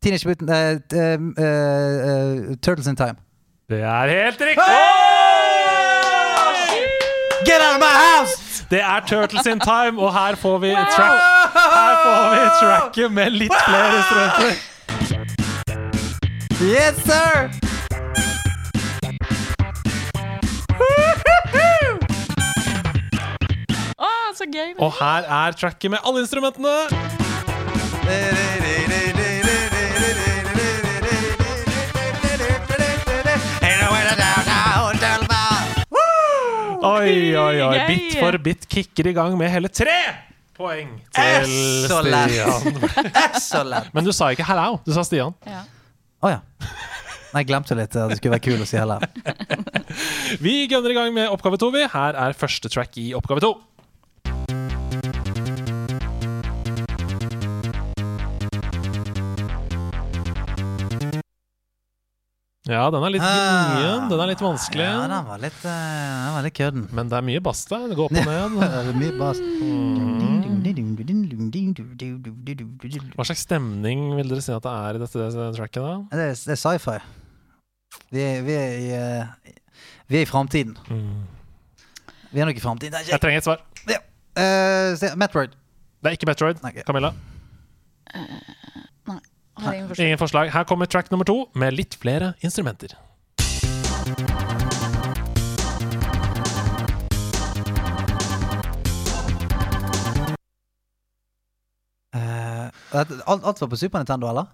[0.02, 3.16] Teenage Mutant eh, eh, eh, Turtles in Time.
[3.68, 4.64] Det er helt riktig!
[7.44, 8.37] Get out of my house!
[8.70, 11.20] Det er Turtles in Time, og her får vi track
[11.54, 14.52] Her får vi tracket med litt flere strømper.
[16.60, 17.48] Yes, sir!
[23.98, 24.74] Å, så gøy.
[24.78, 26.76] Og her er tracket med alle instrumentene.
[36.88, 37.78] Oi, oi, oi.
[37.90, 39.98] Bit for bit kicker i gang med hele tre
[40.58, 41.50] poeng til
[41.86, 42.32] Så lett.
[42.34, 42.78] Stian.
[43.40, 43.90] Så lett.
[43.94, 45.34] Men du sa ikke 'hello', du sa Stian.
[45.46, 45.62] Ja.
[46.22, 46.40] Å ja.
[47.28, 49.04] Nei, jeg glemte litt at det skulle være kul å si heller.
[50.44, 51.68] Vi gønner i gang med oppgave to.
[51.74, 51.84] vi.
[51.92, 53.52] Her er første track i oppgave to.
[62.68, 64.08] Ja, den er litt gnien.
[64.10, 64.84] Den er litt vanskelig.
[64.84, 66.82] Ja, den var litt, uh, den var litt kødden.
[66.92, 67.86] Men det er mye bass der.
[67.88, 68.58] Det går opp og ned.
[68.60, 69.40] Det er mye bass.
[73.16, 75.80] Hva slags stemning vil dere si at det er i dette tracket?
[75.80, 75.94] da?
[76.12, 76.98] Det er, er sci-fi.
[78.12, 79.54] Vi vi er i uh,
[80.12, 80.76] Vi er i framtiden.
[82.32, 83.00] Vi er nok i framtiden.
[83.08, 83.64] Jeg er trenger et svar.
[84.38, 85.56] Eh, se- Metroid.
[86.04, 86.60] Det er ikke Metroid.
[86.62, 86.84] Okay.
[86.86, 87.10] Camilla?
[88.12, 88.36] Camilla?
[89.58, 90.06] Har ingen forslag.
[90.06, 90.50] Ingen forslag.
[90.54, 92.94] Her kommer track nummer to med litt flere instrumenter.
[102.14, 102.68] Uh,
[103.26, 104.46] alt, alt var på Super Nintendo, eller?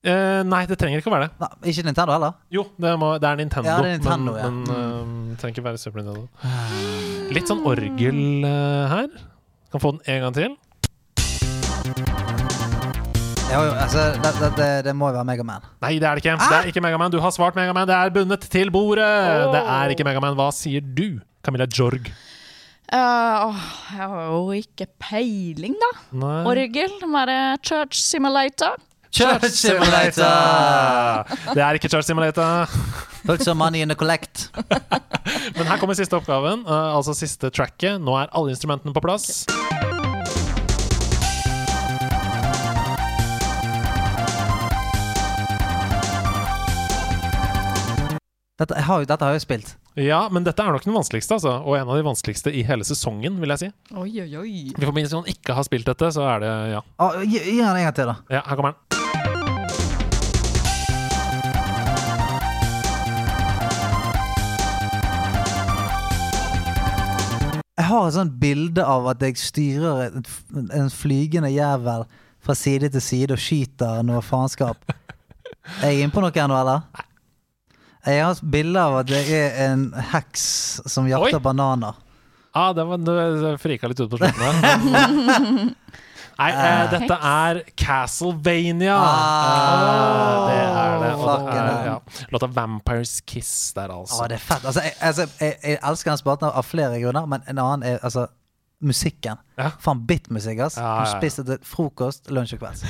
[0.00, 1.34] Uh, nei, det trenger ikke å være det.
[1.42, 2.32] Nei, ikke Nintendo heller?
[2.48, 4.48] Jo, det, må, det er Nintendo, Ja, det er Nintendo, ja.
[4.48, 6.24] men, men eh, det trenger ikke være Super Nintendo.
[7.36, 9.12] Litt sånn orgel uh, her.
[9.70, 10.56] Kan få den en gang til.
[13.50, 15.64] Ja, jo, altså, det, det, det, det må jo være Megaman.
[15.82, 16.36] Nei, det er det ikke.
[16.38, 17.10] Det er ikke Megaman.
[17.10, 17.88] Du har svart Megaman.
[17.88, 19.06] Det er bundet til bordet.
[19.54, 20.36] Det er ikke Megaman.
[20.38, 22.06] Hva sier du, Camilla Jorg?
[22.90, 23.64] Uh, åh,
[23.96, 25.90] jeg har jo ikke peiling, da.
[26.22, 26.38] Nei.
[26.52, 26.94] Orgel.
[27.02, 27.26] Det må
[27.66, 28.78] Church Simulator.
[29.10, 31.26] Church Simulator!
[31.54, 32.70] Det er ikke Church Simulator.
[33.26, 34.50] Put some money in the collect.
[35.58, 37.98] Men her kommer siste oppgaven, eh, altså siste tracket.
[38.00, 39.42] Nå er alle instrumentene på plass.
[48.60, 49.70] Dette har, jo- dette har jeg spilt.
[49.96, 51.54] Ja, men dette er nok den vanskeligste, altså.
[51.64, 53.70] Og en av de vanskeligste i hele sesongen, vil jeg si.
[53.96, 54.52] Oi, oi, oi.
[54.76, 56.82] Vi får med at man ikke har spilt dette, så er det ja.
[57.00, 58.18] Ah, gi, gi den en gang til, da.
[58.28, 59.90] Ja, her kommer den.
[67.80, 72.04] Jeg har et sånt bilde av at jeg styrer en flygende jævel
[72.44, 74.84] fra side til side og skyter noe faenskap.
[75.80, 76.84] Er jeg inne på noe ennå, eller?
[76.84, 77.06] eller?
[78.06, 80.44] Jeg har bilde av at det er en heks
[80.88, 81.44] som jakter Oi.
[81.44, 81.98] bananer.
[82.56, 85.74] Ah, det var, du frika litt ut på slutten der.
[86.40, 88.96] Nei, eh, dette er Castlevania.
[88.96, 90.48] Ah.
[90.48, 91.10] Eh, det er det.
[91.20, 91.82] Og det er, ja.
[91.92, 92.26] ja.
[92.32, 94.22] Låta Vampires Kiss der, altså.
[94.22, 94.64] Ah, det er fett.
[94.64, 98.00] Altså, jeg, altså, jeg, jeg elsker den spalten av flere grunner, men en annen er
[98.00, 98.30] altså
[98.80, 99.40] musikken.
[99.60, 99.70] Ja.
[99.80, 100.78] Faen, bitmusikk, ass.
[100.80, 101.44] Ja, ja, ja.
[101.44, 102.84] Til frokost, lunsj og kvelds.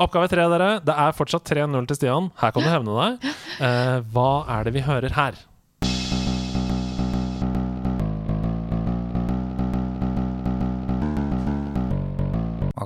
[0.00, 0.72] Oppgave tre, dere.
[0.84, 2.32] Det er fortsatt 3-0 til Stian.
[2.40, 3.30] Her kan du hevne deg.
[3.60, 5.46] Eh, hva er det vi hører her?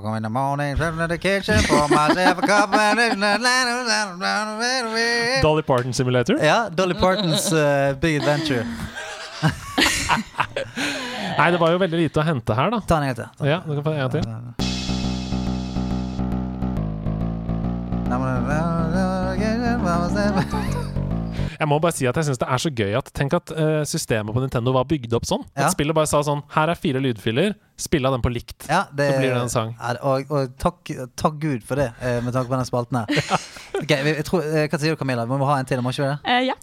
[0.04, 1.56] In the morning, the kitchen,
[5.42, 6.36] Dolly Parton Simulator?
[6.44, 8.66] Ja, Dolly Partons uh, Big Adventure.
[11.38, 12.78] Nei, det var jo veldig lite å hente her, da.
[12.88, 13.28] Ta en gang til.
[13.50, 14.22] Ja, du kan få en gang til.
[21.54, 23.82] Jeg må bare si at jeg syns det er så gøy at Tenk at eh,
[23.88, 25.44] systemet på Nintendo var bygd opp sånn.
[25.54, 25.68] Ja.
[25.68, 28.66] At spillet bare sa sånn Her er fire lydfiler, spill av dem på likt.
[28.68, 29.74] Ja, det, Så blir det en sang.
[29.78, 33.06] Ja, og og takk, takk Gud for det, eh, med tanke på den spalten her.
[33.14, 33.40] Ja.
[33.84, 35.24] Okay, jeg tror, eh, Hva sier du, Camilla?
[35.26, 36.18] Vi må ha en til, må ikke vi det?
[36.24, 36.54] Uh, ja.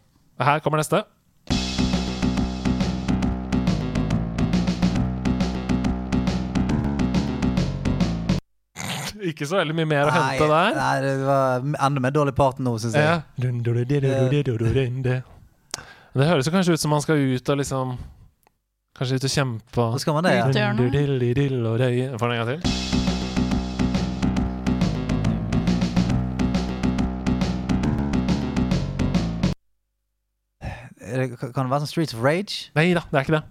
[0.41, 1.03] Her kommer neste.
[9.29, 10.71] Ikke så veldig mye mer å hente der.
[10.77, 13.05] nei, det var enda mer dårlig part nå, syns jeg.
[13.05, 13.19] Ja.
[16.13, 17.93] Det høres jo kanskje ut som man skal ut og liksom
[18.97, 20.47] Kanskje ut og kjempe Hva skal man det, ja?
[22.19, 22.59] Får en gang til?
[31.01, 32.69] Kan det være sånn Streets of Rage?
[32.77, 33.43] Nei da, det er ikke det.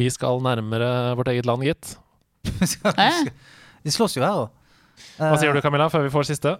[0.00, 1.96] Vi skal nærmere vårt eget land, gitt.
[3.82, 3.84] Eh?
[3.84, 4.48] De slåss jo her òg.
[5.18, 6.56] Hva sier du, Camilla, før vi får siste?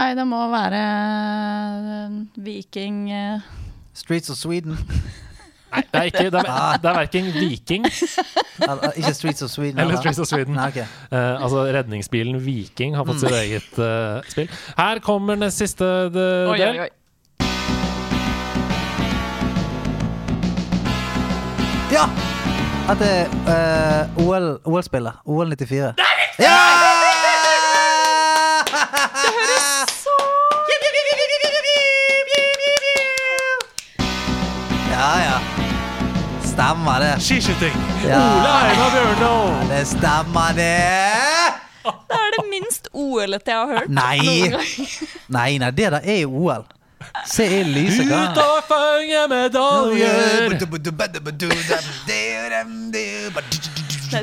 [0.00, 3.44] Nei, det må være eh, Viking eh,
[3.96, 4.74] Streets of Sweden.
[5.74, 6.74] Nei, det er ikke Det er, Ah.
[6.78, 7.86] det er verken Viking
[8.98, 9.78] ikke Streets of Sweden.
[9.80, 10.54] eller Streets of Sweden.
[10.58, 10.84] Nei, okay.
[11.10, 13.24] uh, altså Redningsbilen Viking har fått Mm.
[13.24, 14.50] sitt eget uh, spill.
[14.78, 16.52] Her kommer den siste del.
[16.52, 16.90] Oi, oi, oi.
[21.94, 22.08] Ja!
[22.84, 25.12] Dette er eh, OL OL-spillet.
[25.24, 25.94] OL 94.
[26.38, 26.58] Ja!
[28.68, 30.16] Det høres så
[34.90, 35.38] Ja, ja.
[36.44, 37.14] Stemmer det.
[37.24, 37.74] Skiskyting!
[38.04, 38.20] Ja.
[38.20, 39.48] Ole Einar Bjørnov!
[39.72, 40.70] Det stemmer, det.
[41.84, 43.88] Det er det minst OL-ete jeg har hørt.
[43.88, 44.18] Nei.
[44.20, 44.68] noen gang.
[45.40, 46.68] Nei, nei, det der er jo OL.
[47.30, 48.10] Se i lyset.
[48.10, 50.58] Ut og fange medaljer!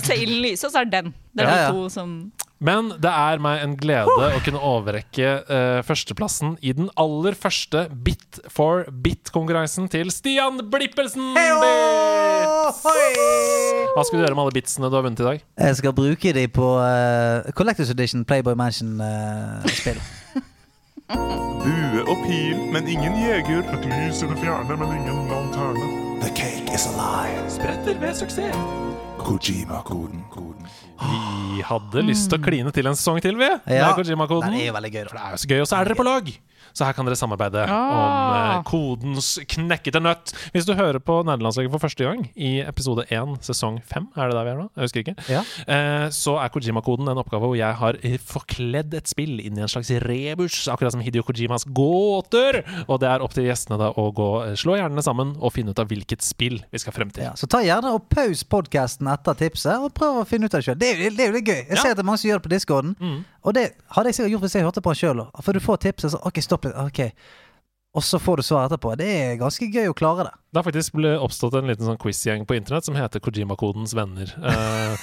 [0.02, 1.14] Se i lyset, og så er det den.
[1.36, 1.68] Det er Ja, ja.
[1.72, 2.14] de to som
[2.62, 7.88] Men det er meg en glede å kunne overrekke uh, førsteplassen i den aller første
[8.06, 11.34] Bit for bit-konkurransen til Stian Blippelsen!
[11.34, 12.84] Bits!
[12.86, 15.42] Hva skal du gjøre med alle bitsene du har vunnet i dag?
[15.66, 19.98] Jeg skal bruke de på uh, Collectors Edition Playboy Mansion-spill.
[21.62, 23.66] Bue og pil, men ingen jeger.
[23.76, 25.90] Et lys i det fjerne, men ingen lanterne.
[26.22, 27.44] The cake is alive.
[27.52, 28.58] Spretter ved suksess.
[29.22, 30.24] Kojima-koden.
[30.32, 30.70] koden.
[31.02, 33.50] Vi hadde lyst til å kline til en sesong til, vi.
[33.68, 34.50] Med Kojima-koden.
[34.50, 36.00] Den er jo veldig gøy, For det er jo så gøy, og så er dere
[36.00, 36.34] på lag!
[36.74, 37.78] Så her kan dere samarbeide Ah.
[38.02, 40.34] om eh, kodens knekkete nøtt.
[40.54, 44.36] Hvis du hører på Nerdelandslaget for første gang, i episode 1, sesong 5, er det
[44.38, 44.70] der vi er nå?
[44.76, 45.16] Jeg husker ikke.
[45.30, 45.42] Ja.
[45.68, 47.98] Eh, så er Kojima-koden en oppgave hvor jeg har
[48.32, 52.62] forkledd et spill inn i en slags rebus, akkurat som Hidio Kojimas gåter.
[52.88, 55.72] Og det er opp til gjestene da å gå, eh, slå hjernene sammen og finne
[55.72, 57.24] ut av hvilket spill vi skal frem til.
[57.24, 60.62] Ja, så ta gjerne og paus podkasten etter tipset, og prøv å finne ut av
[60.62, 60.80] det sjøl.
[60.80, 61.62] Det, er det er jo litt gøy.
[61.68, 61.82] Jeg Ja.
[61.82, 62.96] ser at det er mange som gjør det på discorden.
[63.00, 63.26] Mm.
[63.44, 65.28] Og det hadde jeg sikkert gjort hvis jeg hørte på den sjøl.
[65.42, 66.76] For du får tipset, så OK, stopp litt.
[66.76, 67.12] ok
[67.94, 68.94] Og så får du svar etterpå.
[68.96, 70.32] Det er ganske gøy å klare det.
[70.52, 74.32] Det har faktisk oppstått en liten sånn quizgjeng på internett som heter Kojima-kodens venner.
[74.32, 74.96] Eh,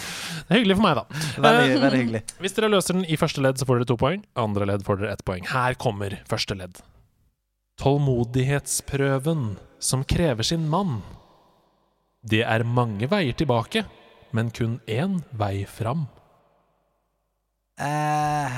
[0.49, 1.05] det er hyggelig for meg, da.
[1.37, 2.23] Veldig, Eh, veldig hyggelig.
[2.41, 4.25] Hvis dere løser den i første ledd, så får dere to poeng.
[4.41, 5.45] Andre ledd får dere ett poeng.
[5.53, 6.81] Her kommer første ledd.
[7.79, 11.03] Tålmodighetsprøven som krever sin mann.
[12.25, 13.85] Det er mange veier tilbake,
[14.33, 16.09] men kun én vei fram.
[17.79, 18.49] Eh,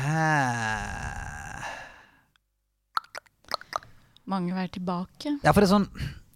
[4.30, 5.36] Mange veier tilbake.
[5.42, 5.88] ja, for det er sånn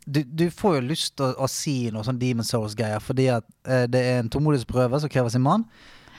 [0.04, 3.46] du, du får jo lyst til å, å si noe sånn Demon Souls-greier, fordi at
[3.64, 5.62] eh, det er en tålmodighetsprøve som krever sin mann.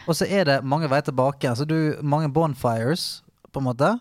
[0.08, 1.50] Og så er det mange veier tilbake.
[1.52, 3.22] Altså du, mange bonfires,
[3.54, 3.92] på en måte,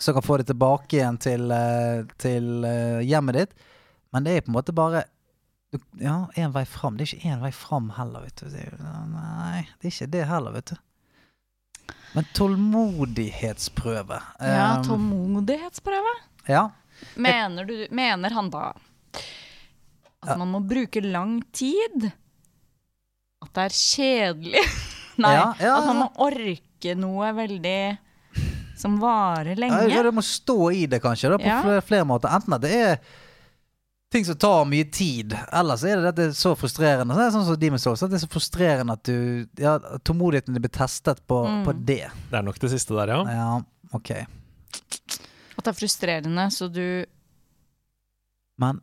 [0.00, 3.56] som kan få deg tilbake igjen til, eh, til uh, hjemmet ditt.
[4.12, 5.02] Men det er på en måte bare
[5.72, 6.96] du, Ja, én vei fram.
[6.98, 8.48] Det er ikke én vei fram heller, vet du.
[8.52, 8.76] Det er,
[9.12, 11.94] nei, det er ikke det heller, vet du.
[12.16, 16.14] Men tålmodighetsprøve Ja, Um, tålmodighetsprøve.
[16.48, 16.66] ja.
[17.16, 18.72] Mener, du, mener han da
[20.20, 22.10] at man må bruke lang tid?
[23.40, 24.64] At det er kjedelig?
[25.20, 27.78] Nei, Ja, ja, at man må orke noe veldig
[28.80, 30.02] som varer Ja, du lenge.
[30.06, 31.58] det må stå i det, kanskje, da, på Ja.
[31.64, 32.32] flere, flere måter.
[32.32, 32.94] Enten at det er
[34.10, 37.14] ting som tar mye tid, eller så er det dette så frustrerende.
[37.14, 40.56] Så er sånn som Demon's Souls, at det er så frustrerende at du Ja, tålmodigheten
[40.56, 41.64] din blir testet på, Mm.
[41.68, 42.08] på det.
[42.30, 43.20] Det er nok det siste der, ja.
[43.28, 43.60] Ja,
[43.92, 44.10] ok.
[45.60, 47.04] At det er frustrerende, så du
[48.60, 48.80] Men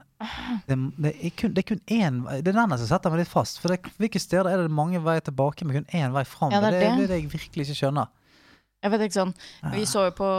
[0.66, 3.30] det, det, er kun, det er kun én Det er den som setter meg litt
[3.30, 3.60] fast.
[3.62, 6.54] For det, hvilke steder er det mange veier tilbake, men kun én vei fram?
[6.56, 7.04] Ja, det er det, det.
[7.06, 8.10] er det jeg virkelig ikke skjønner.
[8.84, 9.34] Jeg vet ikke sånn
[9.74, 10.30] Vi så jo på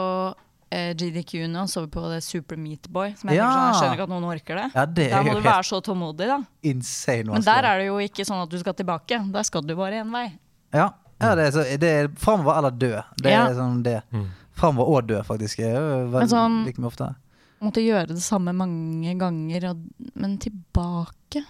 [0.74, 3.15] eh, GDQ nå, så vi på det Super Meatboy.
[3.19, 3.48] Som jeg, Ja.
[3.51, 4.66] sånn, jeg skjønner ikke at noen orker det.
[4.74, 6.40] Ja, det Der er må du være så tålmodig, da.
[6.73, 9.23] insane Men der er det jo ikke sånn at du skal tilbake.
[9.35, 10.27] Der skal du bare én vei.
[10.74, 10.90] Ja,
[11.23, 12.94] ja det er, så, det er framover eller dø.
[13.23, 13.47] Det Ja.
[13.48, 14.01] er sånn det.
[14.12, 14.27] Mm.
[14.59, 15.59] Framover og dø, faktisk.
[15.62, 17.09] veldig, sånn- like mye ofte.
[17.62, 19.80] Måtte gjøre det samme mange ganger, og,
[20.14, 21.43] men tilbake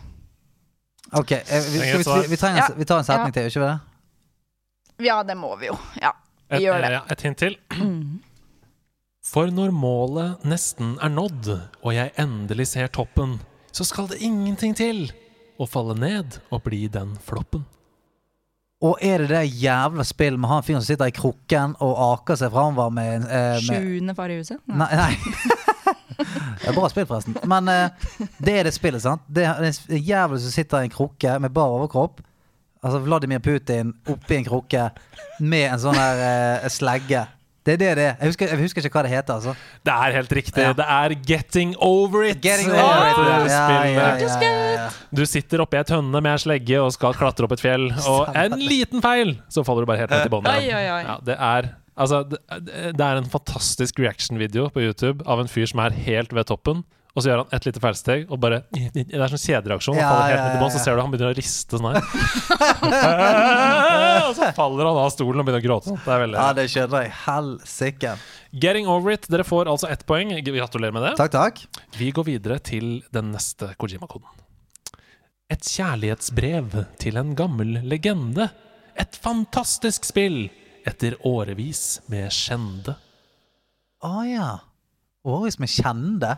[1.17, 3.33] Ok, eh, vi, et vi, vi, trenger, vi tar en setning Ja.
[3.33, 5.07] til, gjør ikke vi det?
[5.07, 5.77] Ja, det må vi jo.
[6.03, 6.11] Ja.
[6.51, 6.91] Et, Vi gjør det.
[6.93, 7.57] ja, et hint til.
[9.29, 11.49] For når målet nesten er nådd,
[11.85, 13.39] og jeg endelig ser toppen,
[13.73, 15.11] så skal det ingenting til
[15.61, 17.65] å falle ned og bli den floppen.
[18.79, 22.39] Og er det det jævla spillet med han fyren som sitter i krukken og aker
[22.39, 24.61] seg framover med, eh, med Sjuende far i huset?
[24.71, 24.91] Nei.
[24.95, 25.15] nei.
[26.19, 27.37] Det er bra spill, forresten.
[27.47, 28.09] Men eh,
[28.43, 29.23] det er det spillet, sant?
[29.31, 32.19] Det er en jævel som sitter i en krukke med bar overkropp.
[32.83, 34.89] Altså Vladimir Putin oppi en krukke
[35.39, 37.23] med en sånn her eh, slegge.
[37.69, 38.15] Det er det det er.
[38.17, 39.53] Jeg husker, jeg husker ikke hva det heter, altså.
[39.85, 40.63] Det er helt riktig.
[40.65, 40.71] Ja.
[40.77, 42.41] Det er Getting Over It.
[42.45, 43.19] Getting over it.
[43.21, 44.87] Ja, ja, ja, ja, ja, ja.
[45.13, 48.33] Du sitter oppi ei tønne med ei slegge og skal klatre opp et fjell, og
[48.33, 50.49] en liten feil, så faller du bare helt ned til.
[50.73, 52.39] Ja, det er Altså, det,
[52.95, 56.85] det er en fantastisk reaction-video på YouTube av en fyr som er helt ved toppen,
[57.17, 59.97] og så gjør han et lite feilsteg, og bare Det er sånn kjedereaksjon.
[59.99, 61.97] Ja, faller helt ja, ned ja, så ser du han begynner å riste sånn her.
[64.29, 65.97] og så faller han av stolen og begynner å gråte.
[66.05, 67.15] Det er veldig ja, det skjønner jeg.
[67.25, 68.15] Helsike.
[68.53, 69.29] Getting over it.
[69.33, 70.35] Dere får altså ett poeng.
[70.47, 71.15] Gratulerer med det.
[71.19, 71.65] Takk, takk.
[71.99, 74.29] Vi går videre til den neste Kojima-koden.
[75.49, 78.51] Et kjærlighetsbrev til en gammel legende.
[79.01, 80.47] Et fantastisk spill
[80.89, 82.99] etter årevis med skjende.
[84.05, 84.51] Å ja.
[85.27, 86.37] Årevis med kjende.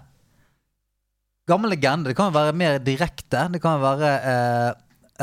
[1.51, 2.11] Gammel legende.
[2.13, 3.43] Det kan være mer direkte.
[3.53, 4.71] Det kan være eh,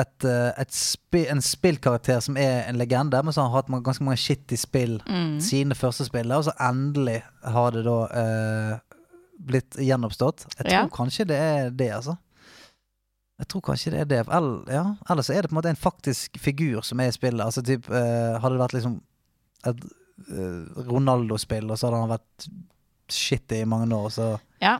[0.03, 4.03] et, eh, et spi en spillkarakter som er en legende, men så har hatt ganske
[4.05, 5.39] mange shitty spill Mm.
[5.41, 8.77] sine første spill, og så endelig har det da eh,
[9.47, 10.45] blitt gjenoppstått.
[10.57, 10.87] Jeg tror Ja.
[10.93, 12.17] kanskje det er det, altså.
[13.39, 14.19] Jeg tror kanskje det er det.
[14.33, 14.83] Eller, ja.
[15.09, 17.45] Eller så er det på en måte en faktisk figur som er i spillet.
[17.45, 18.95] Altså typ, eh, Hadde det vært liksom
[19.69, 19.83] et
[20.33, 22.47] eh, Ronaldo-spill, og så hadde han vært
[23.13, 24.79] shitty i mange år, så Ja.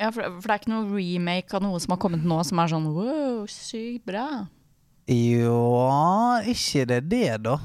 [0.00, 2.58] Ja for, for det er ikke noe remake av noe som har kommet nå som
[2.62, 4.26] er sånn wow, sykt bra.
[5.10, 5.58] Jo
[6.48, 7.58] Ikke det det, da.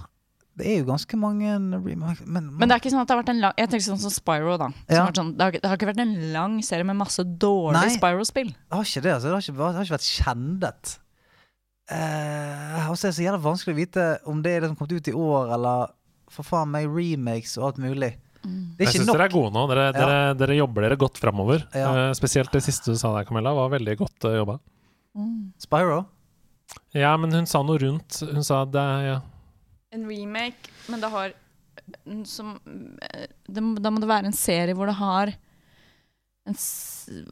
[0.60, 3.22] Det er jo ganske mange remakes men, Men det er ikke sånn at det har
[3.22, 4.68] vært en lang Jeg tenker sånn som Spyro, da.
[4.76, 5.06] Som Ja.
[5.16, 8.50] sånn, det, har, det har ikke vært en lang serie med masse dårlige Spyro-spill.
[8.52, 9.30] Det har ikke det, altså.
[9.30, 10.98] Det har ikke, det har ikke vært kjendet.
[11.90, 14.76] Uh, og så er det så jævla vanskelig å vite om det er det som
[14.78, 15.96] kom ut i år, eller
[16.30, 18.12] for faen meg remakes og alt mulig.
[18.78, 19.64] Det er Jeg syns dere er gode nå.
[19.72, 21.66] Dere, dere, dere jobber dere godt framover.
[21.76, 21.90] Ja.
[22.10, 24.60] Uh, spesielt det siste du sa der, Camilla, var veldig godt uh, jobba.
[25.60, 26.06] Spyro?
[26.96, 28.22] Ja, men hun sa noe rundt.
[28.30, 29.20] Hun sa det ja.
[29.96, 31.32] En remake, men det har
[32.30, 32.52] som,
[33.02, 35.32] eh, det, Da må det være en serie hvor det har
[36.46, 36.58] en,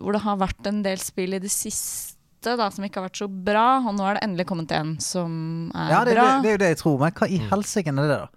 [0.02, 2.16] Hvor det har vært en del spill i det siste
[2.58, 5.70] da, som ikke har vært så bra, og nå er det endelig kommet en som
[5.76, 6.26] er Ja, det, er bra.
[6.26, 7.48] det, det er jo det jeg tror, men hva i Mm.
[7.52, 8.28] helsike er det, da?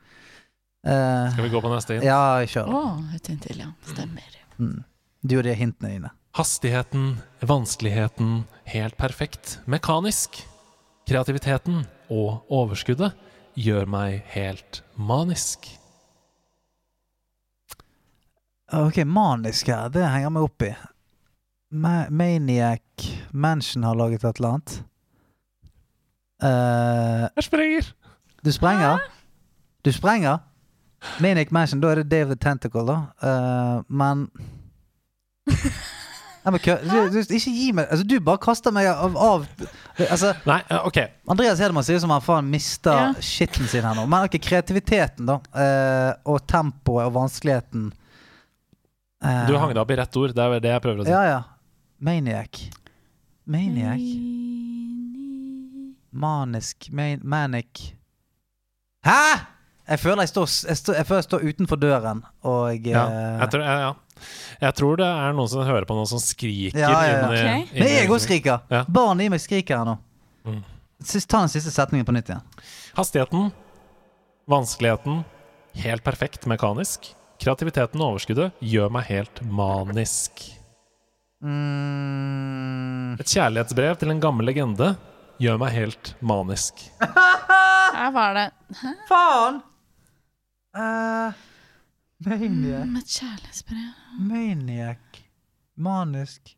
[0.86, 2.02] Eh, Skal vi gå på neste inn?
[2.06, 2.70] ja, kjør.
[2.72, 3.70] Oh, et hint til, ja.
[3.84, 4.38] Stemmer.
[4.58, 4.78] Mm.
[5.22, 6.10] Du og de hintene dine.
[6.38, 9.58] Hastigheten, vanskeligheten, helt perfekt.
[9.66, 10.38] Mekanisk.
[11.10, 11.82] Kreativiteten
[12.12, 13.12] og overskuddet
[13.58, 15.66] gjør meg helt manisk.
[18.72, 20.70] Ok, manisk her, det henger meg opp i.
[21.74, 24.76] Ma Maniac Mansion har laget et eller annet.
[26.40, 27.90] Uh, Jeg sprenger!
[28.44, 29.02] du sprenger?
[29.84, 30.38] Du sprenger?
[31.20, 32.98] Maniac Mansion, da er det Day of the Tentacle, da.
[33.24, 34.26] Uh, men
[36.40, 39.42] Nei, men kø, du, du, Ikke gi meg Altså, du bare kaster meg av, av
[40.06, 40.96] Altså, Nei, eh, OK.
[41.32, 43.08] Andreas Hedemann sier som han faen mister Ja.
[43.20, 44.06] skitten sin her nå.
[44.08, 45.36] Men okay, kreativiteten, da.
[45.52, 47.90] eh, og tempoet og vanskeligheten.
[49.20, 50.32] Du hang deg opp i rett ord.
[50.32, 51.12] Det er det jeg prøver å si.
[51.12, 51.40] Ja, ja.
[52.00, 52.62] Maniac.
[53.44, 54.00] Maniac.
[56.12, 56.88] Manisk.
[56.96, 57.90] Man manic.
[59.04, 59.59] Hæ?!
[59.90, 63.38] Jeg føler jeg står, jeg, står, jeg føler jeg står utenfor døren, og Ja, eh,
[63.40, 64.26] jeg, tror, ja, ja.
[64.62, 67.16] jeg tror det er noen som hører på noen som skriker Ja, ja, ja.
[67.24, 67.64] inni- okay.
[67.72, 68.60] inni- Men jeg òg skriker!
[68.70, 68.84] Ja.
[68.86, 69.96] Barnet i meg skriker her nå.
[70.46, 70.60] Mm.
[71.02, 72.42] Sist, ta den siste setningen på nytt igjen.
[72.94, 73.50] Hastigheten,
[74.50, 75.24] Vanskeligheten
[75.82, 77.10] helt perfekt mekanisk.
[77.40, 80.42] Kreativiteten og overskuddet gjør meg helt manisk.
[81.40, 84.92] Mm, Et kjærlighetsbrev til en gammel legende
[85.40, 86.82] gjør meg helt manisk.
[87.96, 88.46] Her var det
[89.08, 89.62] faen!
[90.70, 91.32] Eh,
[92.26, 92.86] maniac.
[92.86, 93.90] med et kjærlighetsbrev.
[94.20, 95.20] Maniac.
[95.76, 96.56] Manisk.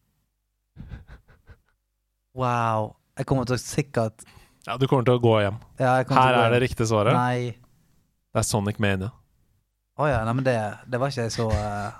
[2.34, 2.96] Wow.
[3.16, 4.24] Jeg kommer til å sikkert
[4.66, 5.58] Ja, du kommer til å gå hjem.
[5.78, 7.16] ja, jeg Her til å gå er det riktige svaret.
[7.16, 7.56] Nei.
[8.32, 9.10] Det er Sonic Mania.
[10.00, 10.56] Å ja, nei, men det,
[10.88, 11.92] det var ikke så uh...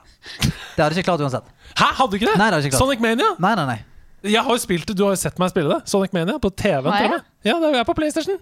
[0.76, 1.48] Det hadde jeg ikke klart uansett.
[1.76, 2.36] Hæ, hadde du ikke det?
[2.40, 2.86] Nei, det hadde ikke klart.
[2.86, 3.34] Sonic Mania?
[3.42, 3.80] Nei, nei, nei.
[4.32, 5.90] Jeg har jo spilt det, Du har jo sett meg spille det.
[5.90, 6.92] Sonic Mania på TV-en.
[6.92, 7.22] Har jeg?
[7.48, 8.38] Ja, det er på PlayStation.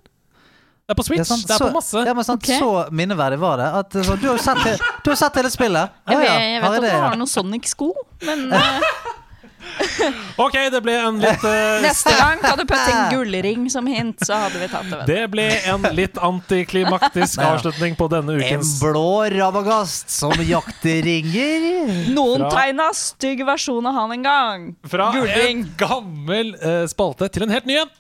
[0.91, 1.23] Det er på Switch.
[1.23, 2.01] Ja, sant, det er så, på masse.
[2.03, 2.59] Ja, men sant, okay.
[2.59, 3.69] Så minneverdig var det.
[3.79, 5.97] At, så, du, har jo sett, du har sett hele spillet.
[6.11, 7.93] Jeg, Å vet, ja, jeg vet at du har noen Sonic-sko,
[8.27, 8.49] men
[10.45, 11.81] Ok, det ble en litt uh...
[11.85, 15.01] neste gang kan du putte en gullring som hint, så hadde vi tatt det.
[15.09, 22.11] Det ble en litt antiklimaktisk avslutning på denne ukens En blå rabagast som jakter ringer.
[22.15, 24.69] Noen Fra- tegna stygg versjon av han en gang.
[24.91, 25.65] Fra Gullring.
[25.65, 27.97] en gammel uh, spalte til en helt ny en.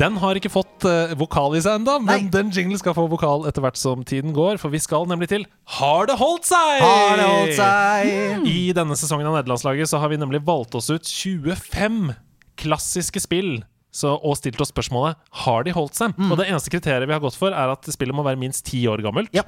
[0.00, 3.44] Den har ikke fått uh, vokal i seg ennå, men den jingle skal få vokal
[3.50, 4.56] etter hvert som tiden går.
[4.62, 5.44] For vi skal nemlig til
[5.76, 6.80] Har det holdt seg?
[6.80, 8.46] Har det holdt seg?
[8.48, 12.14] I denne sesongen av nederlandslaget så har vi nemlig valgt oss ut 25
[12.60, 13.58] klassiske spill.
[13.92, 16.14] Så, og stilt oss spørsmålet Har de holdt seg.
[16.30, 18.86] Og det eneste kriteriet vi har gått for, er at spillet må være minst ti
[18.88, 19.28] år gammelt.
[19.36, 19.44] Ja.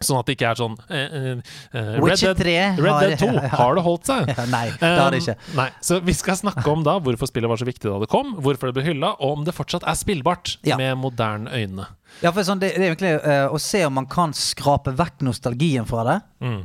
[0.00, 1.40] Sånn at det ikke er sånn eh, eh,
[1.76, 3.48] eh, Red, Dead, Red har- Dead 2, ja, ja.
[3.60, 4.30] har det holdt seg?
[4.54, 5.34] Nei, det har det ikke.
[5.50, 8.08] Um, nei, så vi skal snakke om da hvorfor spillet var så viktig da det
[8.08, 10.78] kom, hvorfor det ble hylla, og om det fortsatt er spillbart Ja.
[10.80, 11.84] med moderne øyne.
[12.24, 15.20] Ja, for sånn, det, det er egentlig uh, å se om man kan skrape vekk
[15.28, 16.62] nostalgien fra det, Mm.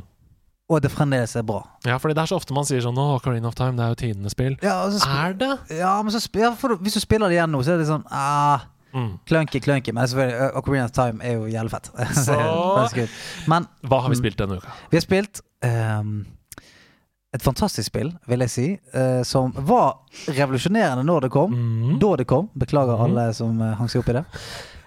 [0.72, 1.60] og det fremdeles er bra.
[1.86, 3.92] Ja, fordi det er så ofte man sier sånn Å, Carina of Time, det er
[3.92, 4.56] jo tidenes spill.
[4.64, 5.52] Ja, og Er det?
[5.76, 8.02] ja, men så ja, for, Hvis du spiller det igjen nå, så er det sånn
[8.10, 8.64] ah,
[8.96, 9.10] Mm.
[9.28, 9.92] Clunky, clunky.
[9.92, 11.90] Men selvfølgelig, Ocarina of Time er jo jævlig fett.
[12.24, 14.22] Så- Men Hva har vi Mm.
[14.22, 14.72] spilt denne uka?
[14.90, 16.26] vi har spilt um,
[17.34, 18.66] et fantastisk spill, vil jeg si,
[18.96, 19.98] uh, som var
[20.28, 21.52] revolusjonerende når det kom.
[21.52, 21.98] Mm.
[22.00, 22.48] Da det kom.
[22.58, 23.04] Beklager Mhm.
[23.04, 24.24] alle som uh, hang seg opp i det.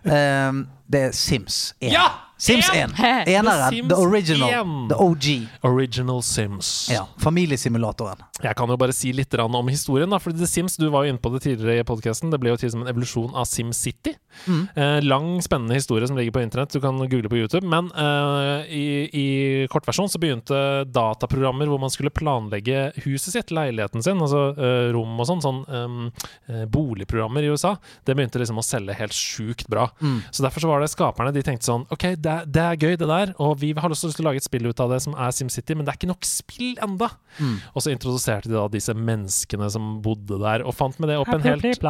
[0.10, 1.92] Um, det er Sims 1.
[1.94, 2.08] Ja!
[2.40, 2.94] Sims 1.
[3.28, 3.70] Eneren.
[3.70, 4.50] The, The original.
[4.50, 4.88] 1.
[4.90, 5.26] The OG.
[5.62, 6.90] Original Sims.
[6.92, 8.24] Ja, Familiesimulatoren.
[8.40, 10.10] Jeg kan jo bare si litt om historien.
[10.10, 12.32] da Fordi The Sims, Du var jo inne på det tidligere i podkasten.
[12.32, 14.16] Det ble jo til som en evolusjon av SimCity.
[14.48, 14.62] Mm.
[14.76, 16.72] Eh, lang, spennende historie som ligger på internett.
[16.72, 17.68] Du kan google på YouTube.
[17.68, 19.28] Men eh, i, i
[19.68, 25.20] kortversjon så begynte dataprogrammer hvor man skulle planlegge huset sitt, leiligheten sin, altså eh, rom
[25.20, 27.76] og sånn, sånn eh, boligprogrammer i USA,
[28.08, 29.90] det begynte liksom å selge helt sjukt bra.
[30.00, 30.22] Mm.
[30.32, 32.96] Så derfor så var det skaperne de tenkte sånn Ok, det, er- det er gøy,
[32.98, 35.14] det der, og vi har lyst til å lage et spill ut av det som
[35.16, 37.10] er SimCity, men det er ikke nok spill enda.
[37.40, 37.58] Mm.
[37.76, 41.28] Og så introduserte de da disse menneskene som bodde der, og fant med det opp
[41.34, 41.82] en helt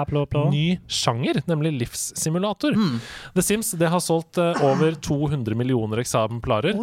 [0.52, 2.74] ny sjanger, nemlig livssimulator.
[2.76, 2.99] Mm.
[3.36, 6.74] The Sims det har solgt uh, over 200 millioner eksemplarer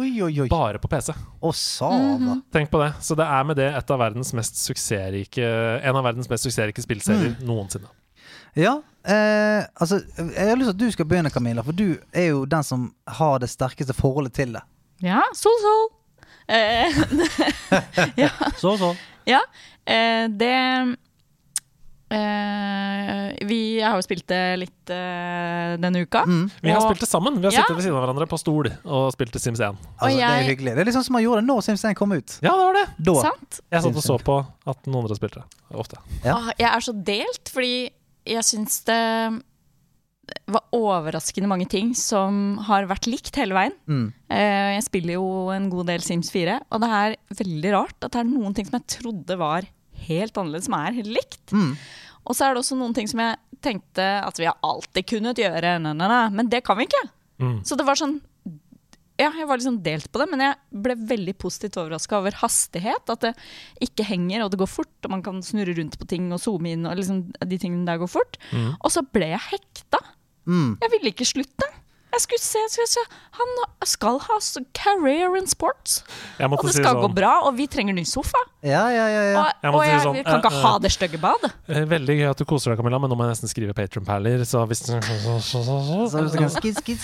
[0.49, 1.13] bare på PC.
[1.41, 2.41] Og Sava.
[2.53, 2.93] Tenk på det.
[3.01, 5.43] Så det er med det et av verdens mest suksessrike
[5.83, 7.45] en av verdens mest suksessrike spillserier Mm.
[7.47, 7.87] noensinne.
[8.57, 12.27] Ja, eh, altså Jeg har lyst til at du skal begynne, Camilla, for du er
[12.33, 14.61] jo den som har det sterkeste forholdet til det.
[15.05, 15.87] Ja, sol, sol.
[16.47, 16.91] Eh,
[18.61, 18.93] Så, så.
[19.27, 19.41] ja,
[19.85, 20.53] eh, det
[22.09, 26.23] eh, Vi har jo spilt det litt eh, denne uka.
[26.27, 26.45] Mm.
[26.63, 27.39] Vi har Og- spilt det sammen.
[27.41, 27.61] Vi har Ja.
[27.65, 29.75] sittet ved siden av hverandre på stol og spilt til Sims 1.
[29.99, 30.75] Altså, Det er hyggelig.
[30.75, 32.39] Det er liksom som man gjorde det når Sims 1 kom ut.
[32.41, 32.87] Ja, det var det.
[33.05, 33.13] Da.
[33.21, 33.59] Sant?
[33.71, 35.47] Jeg satt og så på at noen andre spilte det.
[35.75, 35.97] Ofte.
[36.23, 36.35] Ja.
[36.37, 37.89] Åh, jeg er så delt, fordi
[38.27, 39.01] jeg syns det
[40.51, 43.75] var overraskende mange ting som har vært likt hele veien.
[43.87, 44.07] Mm.
[44.29, 48.11] Eh, Jeg spiller jo en god del Sims 4, og det er veldig rart at
[48.11, 49.67] det er noen ting som jeg trodde var
[50.07, 51.53] helt annerledes, som er helt likt.
[51.55, 51.71] Mm.
[52.27, 55.39] Og så er det også noen ting som jeg tenkte at vi har alltid kunnet
[55.39, 57.05] gjøre, men det kan vi ikke.
[57.39, 57.57] Mm.
[57.65, 58.19] Så det var sånn
[59.17, 63.09] Ja, jeg var liksom delt på det, men jeg ble veldig positivt overraska over hastighet.
[63.09, 63.33] At det
[63.87, 66.75] ikke henger, og det går fort, og man kan snurre rundt på ting og zoome
[66.75, 68.37] inn, og liksom de tingene der går fort.
[68.53, 68.75] Mm.
[68.77, 70.03] Og så ble jeg hekta.
[70.45, 70.77] Mm.
[70.83, 71.71] Jeg ville ikke slutte.
[72.13, 73.01] Jeg skulle se, skulle se.
[73.37, 73.49] Han
[73.85, 74.37] skal ha
[74.73, 75.99] career in sports,
[76.39, 78.39] og det si skal gå sånn bra, og vi trenger ny sofa.
[78.65, 79.23] Ja, ja, ja.
[79.33, 79.41] ja.
[79.41, 81.51] Og, Jeg og jeg si jeg, sånn, kan ikke eh, ha det stygge badet.
[81.67, 84.45] eh, Veldig gøy at du koser deg, Camilla, men nå må jeg nesten skrive Patron-perler.
[84.47, 87.03] Så hvis Så du kan skid, skid,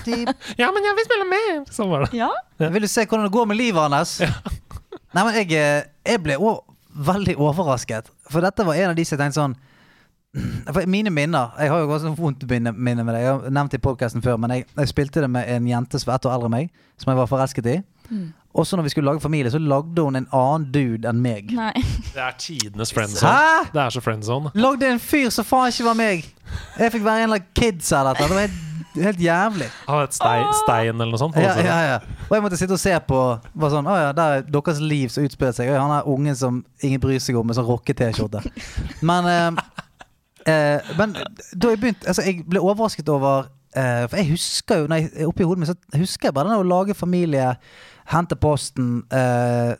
[0.00, 0.32] skid.
[0.56, 1.52] Ja, men jeg vil spille mer!
[1.74, 2.14] Sånn var det.
[2.22, 2.30] Ja.
[2.62, 4.16] Vil du se hvordan det går med livet hans?
[4.24, 6.62] Nei, men jeg, eh, jeg ble òg
[6.94, 8.08] veldig overrasket.
[8.30, 9.56] For dette var en av de som tenkte sånn
[10.90, 13.20] Mine minner Jeg har jo også vondt minne, minne med det.
[13.22, 16.00] Jeg har nevnt det i podkasten før, men jeg, jeg spilte det med en jente
[16.00, 17.76] som var ett år eldre enn meg, som jeg var forelsket i.
[18.10, 18.32] Mm.
[18.54, 21.50] Også når vi skulle lage familie, så lagde hun en annen dude enn meg.
[21.56, 21.72] Nei.
[22.14, 23.64] Det er tidenes friendzone.
[23.74, 24.52] Det er så friendzone.
[24.54, 26.28] Lagde en fyr som faen ikke var meg!
[26.78, 28.20] Jeg fikk være en eller annen kids eller noe.
[28.20, 29.70] Det var helt, helt jævlig.
[29.88, 31.40] Han het Stein, Stein eller noe sånt.
[31.42, 31.98] Ja, ja, ja.
[32.28, 33.22] Og jeg måtte sitte og se på
[33.58, 35.72] bare sånn, Å ja, der er deres liv som utspiller seg.
[35.74, 38.44] Han er ungen som ingen bryr seg om, med sånn rocke-T-skjorte.
[39.02, 39.64] Men eh,
[40.46, 41.14] eh, Men
[41.54, 43.46] da jeg begynte Altså, jeg ble overrasket over
[43.76, 46.68] eh, For jeg husker jo jeg, Oppi hodet mitt så husker jeg bare den å
[46.68, 47.54] lage familie,
[48.12, 49.74] hente posten, eh,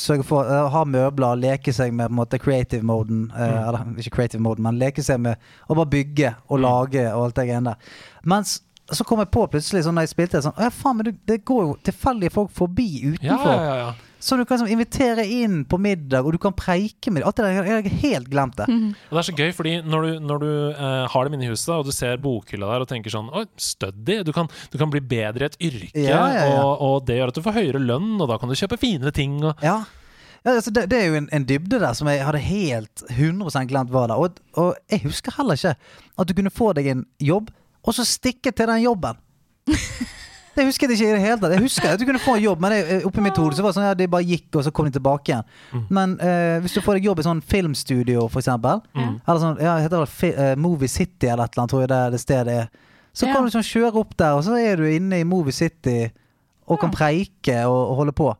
[0.00, 3.26] sørge for å ha møbler, leke seg med på en måte creative moden.
[3.36, 5.36] Eh, Eller ikke creative moden, men leke seg med
[5.68, 7.92] å bare bygge og lage og alt det greiene der.
[8.24, 8.60] Mens
[8.92, 11.38] så kom jeg på plutselig sånn da jeg spilte sånn ja, faen, men det, det
[11.48, 13.54] går jo tilfeldige folk forbi utenfor.
[13.54, 13.92] ja, ja, ja.
[14.24, 17.26] Så du kan liksom invitere inn på middag, og du kan preike med dem.
[17.28, 18.64] Alt det der, jeg har helt glemt det.
[18.72, 21.50] Og det er så gøy, fordi når du, når du eh, har dem inne i
[21.52, 24.22] huset, og du ser bokhylla der og tenker sånn Oi, study!
[24.24, 26.62] Du kan, du kan bli bedre i et yrke, Ja, ja, ja.
[26.62, 29.12] Og, og det gjør at du får høyere lønn, og da kan du kjøpe finere
[29.12, 29.36] ting.
[29.44, 29.82] Og, Ja.
[30.44, 33.62] Ja, altså det, det er jo en, en dybde der som jeg hadde helt 100
[33.70, 34.20] glemt var der.
[34.20, 35.72] Og, og jeg husker heller ikke
[36.20, 37.48] at du kunne få deg en jobb,
[37.84, 39.20] og så stikke til den jobben.
[40.54, 41.52] Det husker jeg ikke i det hele tatt.
[41.56, 43.72] Jeg husker at du kunne få en jobb, men det, oppi mitt hode så var
[43.72, 45.86] det sånn ja, de bare gikk, og så kom de tilbake igjen.
[45.90, 49.74] Men eh, hvis du får deg jobb i sånn filmstudio, for eksempel, eller sånn, ja,
[49.82, 52.56] heter det fi, eh, Movie City eller et eller annet, tror jeg det, det stedet
[52.62, 52.68] er.
[53.14, 53.34] Så Ja.
[53.34, 56.10] kan du sånn kjøre opp der, og så er du inne i Movie City
[56.66, 58.30] og kan preike og, og holde på.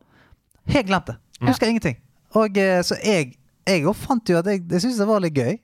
[0.70, 1.16] Helt glemt det.
[1.40, 1.98] Jeg husker ingenting.
[2.34, 3.34] Og eh, så jeg
[3.66, 5.54] jeg fant jo at jeg, jeg syntes det var litt gøy.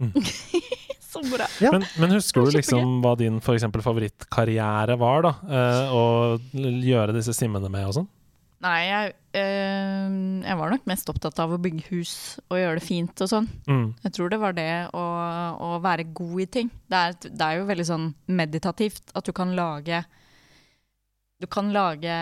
[1.10, 1.46] Så bra.
[1.58, 1.72] Ja.
[1.74, 5.32] Men, men husker du liksom hva din for eksempel favorittkarriere var, da?
[5.50, 6.04] Eh, å
[6.54, 8.10] gjøre disse simmene med og sånn?
[8.60, 12.12] Nei, jeg, øh, jeg var nok mest opptatt av å bygge hus
[12.50, 13.48] og gjøre det fint og sånn.
[13.64, 13.86] Mm.
[14.04, 15.04] Jeg tror det var det å,
[15.64, 16.70] å være god i ting.
[16.92, 20.04] Det er, det er jo veldig sånn meditativt at du kan lage
[21.40, 22.12] Du kan lage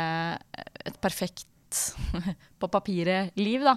[0.87, 1.83] et perfekt
[2.61, 3.75] på papiret liv, da.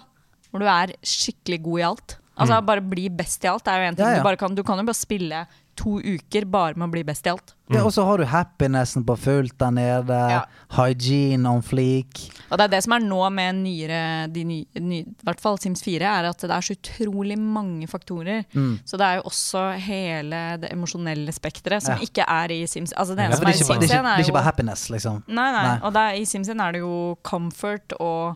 [0.52, 2.21] Hvor du er skikkelig god i alt.
[2.40, 4.06] Altså Bare bli best i alt Det er jo en ting.
[4.08, 4.24] Ja, ja.
[4.24, 5.46] Du, kan, du kan jo bare spille
[5.82, 7.54] to uker bare med å bli best i alt.
[7.72, 10.18] Ja, og så har du happinessen på fullt der nede.
[10.30, 10.42] Ja.
[10.76, 12.20] Hygiene on fleek.
[12.52, 14.02] Og det er det som er nå med nyere,
[14.36, 17.88] de ny, ny, i hvert fall Sims 4, er at det er så utrolig mange
[17.90, 18.44] faktorer.
[18.52, 18.74] Mm.
[18.86, 22.04] Så det er jo også hele det emosjonelle spekteret som Ja.
[22.10, 22.92] ikke er i Sims.
[22.92, 24.18] Altså det Ja, Ja, eneste for det, som er ikke, i det, er jo det
[24.20, 25.24] er ikke bare happiness, liksom.
[25.32, 25.64] Nei, nei.
[25.72, 25.78] Nei.
[25.88, 28.36] Og det er, i Sims 1 er det jo comfort og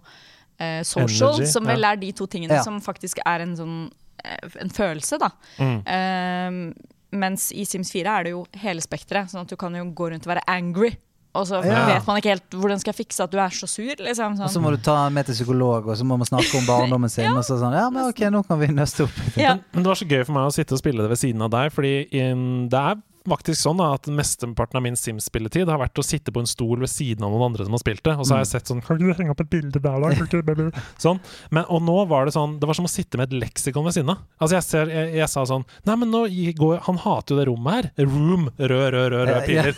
[0.59, 2.63] eh, social, Energy, som vel er de to tingene Ja.
[2.63, 3.89] som faktisk er en sånn
[4.23, 5.29] eh, en følelse, da.
[5.59, 5.81] Mm.
[5.85, 6.73] Eh,
[7.15, 10.09] mens i Sims 4 er det jo hele spekteret, sånn at du kan jo gå
[10.11, 10.95] rundt og være angry.
[11.35, 11.85] Og så Ja.
[11.87, 14.33] vet man ikke helt hvordan skal jeg fikse at du er så sur, liksom.
[14.39, 14.63] Og så Sånn.
[14.63, 17.27] må du ta med til psykolog, og så må man snakke om barndommen sin.
[17.35, 19.11] Og så sånn, ja, men ok, nå kan vi nøste opp.
[19.35, 19.55] Ja.
[19.55, 21.41] Men, men det var så gøy for meg å sitte og spille det ved siden
[21.43, 22.95] av deg, fordi um, det er
[23.29, 26.81] faktisk sånn da, at mesteparten av min Sims-spilletid har vært å sitte på en stol
[26.81, 28.83] ved siden av noen andre som har spilt det, og så har jeg sett sånn
[28.85, 30.11] Kan du henge opp et bilde der, da?
[30.15, 30.71] Ikke.
[31.05, 31.19] Sånn.
[31.53, 33.95] Men, og nå var det sånn Det var som å sitte med et leksikon ved
[33.97, 34.23] siden av.
[34.39, 36.23] Altså, jeg, ser, jeg, jeg sa sånn Nei, men nå
[36.57, 38.07] går Han hater jo det rommet her.
[38.07, 38.47] Room.
[38.57, 39.73] Rød, rød, rød, rød piler.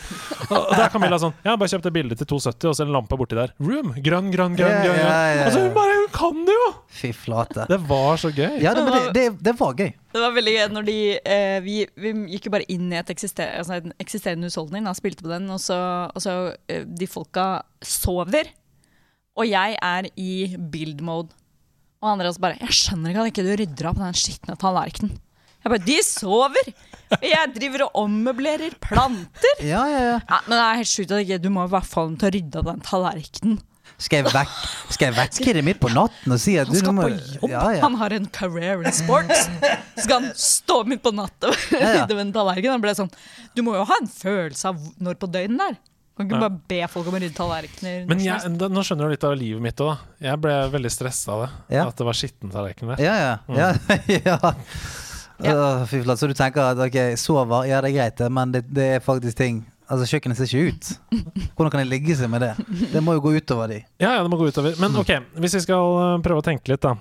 [0.47, 2.85] Og, og der er Camilla sånn har bare kjøpt et bilde til 270, og så
[2.85, 3.53] en lampe borti der.
[3.63, 3.93] Room.
[4.03, 4.75] Grønn, grønn, grønn.
[4.77, 5.43] Grønn, ja, grønn.
[5.47, 6.67] Altså, hun bare Hun kan det jo!
[6.99, 7.67] Fy flate.
[7.69, 8.59] Det var så gøy.
[8.63, 9.91] Ja, det, men det, det, det var gøy.
[10.13, 13.09] Det var veldig gøy når de eh, vi, vi gikk jo bare inn i et
[13.11, 15.77] eksister, altså en eksisterende husholdning og spilte på den, og så,
[16.13, 16.35] og så
[16.71, 17.47] eh, De folka
[17.84, 18.49] sover,
[19.38, 21.35] og jeg er i build mode.
[22.01, 25.17] Og Andreas bare 'Jeg skjønner ikke at ikke du rydder opp den skitne tallerkenen'.
[25.63, 26.67] Jeg bare 'De sover!
[27.23, 30.19] Jeg driver og ommøblerer planter!' Ja, ja, ja.
[30.21, 32.34] Ja, men det er helt sjukt at ikke du må i hvert fall til å
[32.38, 33.57] rydde av den tallerkenen.
[33.97, 34.51] Skal jeg, vekk,
[34.93, 37.47] skal jeg vekke det midt på natten og si at Han skal må på jobb,
[37.49, 37.79] ja, ja.
[37.81, 39.47] han har en career in sports.
[39.97, 42.75] Skal han stå midt på natta Ja, med en tallerken.
[42.75, 43.09] Han ble sånn
[43.57, 45.79] Du må jo ha en følelse av når på døgnet det er.
[46.17, 46.49] Kan ikke Ja.
[46.49, 48.05] bare be folk om å rydde tallerkener.
[48.09, 49.99] Men jeg, da, nå skjønner du litt av livet mitt òg.
[50.21, 51.49] Jeg ble veldig stressa av det.
[51.77, 51.87] Ja.
[51.89, 53.01] At det var skitten tallerken der.
[53.05, 53.33] Ja, ja.
[54.13, 54.53] ja, ja.
[55.37, 56.15] Uh.
[56.17, 59.03] Så du tenker at ok, sover, ja det er greit, det, men det, det er
[59.05, 60.88] faktisk ting Altså, kjøkkenet ser ikke ut.
[61.55, 62.53] Hvordan kan de ligge seg med det?
[62.91, 63.81] Det må jo gå utover de.
[64.03, 64.76] Ja, ja, det må gå utover.
[64.81, 66.97] Men ok, hvis vi skal eh, prøve å tenke litt, da.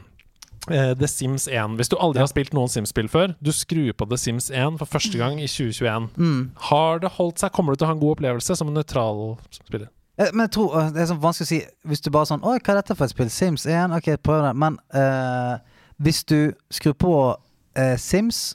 [0.71, 1.77] Eh, The Sims 1.
[1.79, 4.91] Hvis du aldri har spilt noen Sims-spill før, du skrur på The Sims 1 for
[4.91, 6.09] første gang i 2021.
[6.19, 6.41] Mm.
[6.71, 7.55] Har det holdt seg?
[7.55, 9.89] Kommer du til å ha en god opplevelse som en nøytral spiller?
[10.19, 11.59] Eh, Men jeg tror det er sånn vanskelig å si
[11.91, 13.29] Hvis du bare sånn Oi, hva er dette for et spill?
[13.31, 13.95] Sims 1?
[13.99, 14.55] Ok, prøv det.
[14.59, 15.59] Men uh,
[16.03, 18.55] hvis du skrur på uh, Sims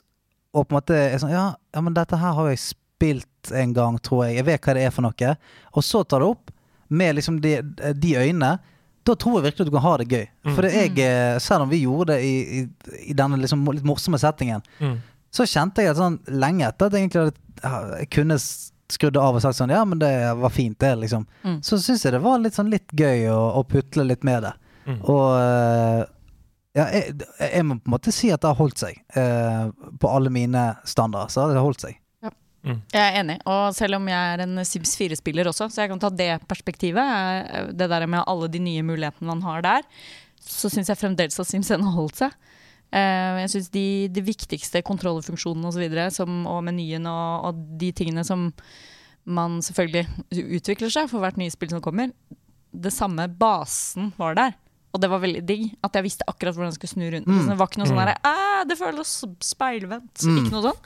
[0.52, 3.72] og på en måte er sånn ja, ja, men dette her har jeg spilt en
[3.74, 4.36] gang, tror jeg.
[4.38, 5.32] Jeg vet hva det er for noe.
[5.74, 6.50] Og så tar det opp
[6.92, 7.56] med liksom de,
[7.96, 8.58] de øynene.
[9.02, 10.26] Da tror jeg virkelig at du kan ha det gøy.
[10.54, 14.20] For jeg, eh, selv om vi gjorde det i, i, i denne liksom litt morsomme
[14.22, 15.00] settingen, Mm.
[15.32, 17.32] så kjente jeg at sånn lenge etter at jeg egentlig
[17.64, 18.36] hadde, jeg kunne
[18.92, 21.26] skrudd av og sagt sånn Ja, men det var fint, det, liksom.
[21.42, 21.58] Mm.
[21.64, 24.52] Så syns jeg det var litt sånn litt gøy å, å putle litt med det.
[24.86, 24.98] Mm.
[25.08, 26.02] Og eh,
[26.76, 29.00] ja, jeg, jeg må på en måte si at det har holdt seg.
[29.16, 29.66] Eh,
[30.00, 31.98] på alle mine standarder så har det holdt seg.
[32.62, 36.02] Jeg er enig, og selv om jeg er en Sims 4-spiller også, så jeg kan
[36.02, 39.82] ta det perspektivet, eh, det der med alle de nye mulighetene man har der,
[40.42, 42.36] så syns jeg fremdeles at Sims 1 har holdt seg.
[42.92, 47.90] Eh, Jeg syns de, de viktigste kontrollfunksjonene og, så videre, og menyen og, og de
[47.92, 48.50] tingene som
[49.24, 50.06] man selvfølgelig
[50.58, 52.10] utvikler seg for hvert nye spill som kommer,
[52.72, 54.54] det samme basen var der.
[54.92, 57.28] Og det var veldig digg at jeg visste akkurat hvordan jeg skulle snu rundt.
[57.32, 58.04] Så det var ikke noe sånn Mm.
[58.04, 60.22] derre Det føles speilvendt.
[60.28, 60.36] Mm.
[60.42, 60.80] Ikke noe sånn.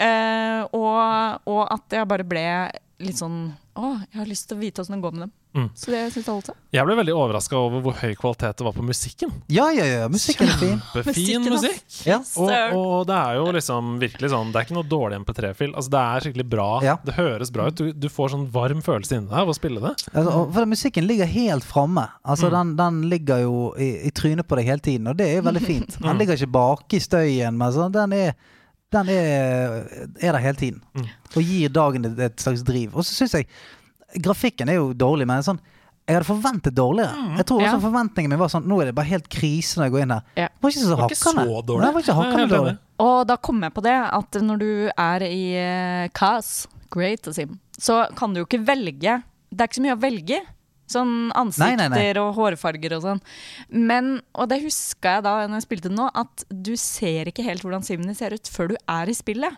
[0.00, 2.44] Uh, og, og at jeg bare ble
[3.04, 5.32] litt sånn Å, jeg har lyst til å vite åssen det går med dem.
[5.50, 5.64] Mm.
[5.74, 6.56] Så det syns jeg holdt seg.
[6.76, 9.32] Jeg ble veldig overraska over hvor høy kvalitet det var på musikken.
[9.50, 10.04] Ja, ja, ja.
[10.12, 10.76] Musikken er fin.
[10.92, 11.80] Kjempefin musikk.
[12.06, 12.20] Ja.
[12.38, 15.72] Og, og det er jo liksom virkelig sånn Det er ikke noe dårlig MP3-fil.
[15.74, 16.68] Altså, det er skikkelig bra.
[16.86, 16.94] Ja.
[17.02, 17.80] Det høres bra ut.
[17.82, 19.92] Du, du får sånn varm følelse inni deg av å spille det.
[20.12, 22.06] Altså, og for musikken ligger helt framme.
[22.22, 22.54] Altså, Mm.
[22.54, 25.48] den, den ligger jo i, i trynet på deg hele tiden, og det er jo
[25.50, 25.98] veldig fint.
[25.98, 26.06] Mm.
[26.06, 28.32] Den ligger ikke bak i støyen, men sånn, den, er,
[28.94, 29.76] den er,
[30.22, 30.80] er der hele tiden.
[30.94, 31.10] Mm.
[31.34, 32.94] Og gir dagen et, et slags driv.
[32.94, 33.50] Og så syns jeg
[34.18, 35.60] Grafikken er jo dårlig, men sånn
[36.10, 37.14] jeg hadde forventet dårligere.
[37.14, 37.34] Mm.
[37.38, 37.82] Jeg tror også Ja.
[37.84, 40.22] forventningen min var sånn Nå er det bare helt krise når jeg går inn her.
[40.34, 40.48] Ja.
[40.48, 41.80] Det var ikke så Det var ikke så dårlig.
[41.80, 42.78] Nei, det var ikke hakkende dårlig.
[42.98, 47.60] Og da kom jeg på det at når du er i uh, CAS, Great Sim,
[47.78, 49.22] så kan du jo ikke velge.
[49.54, 50.40] Det er ikke så mye å velge.
[50.90, 52.18] Sånn ansikter Nei, nei, nei.
[52.18, 53.20] og hårfarger og sånn.
[53.70, 57.62] Men, og det huska jeg da når jeg spilte nå, at du ser ikke helt
[57.62, 59.54] hvordan simene ser ut før du er i spillet.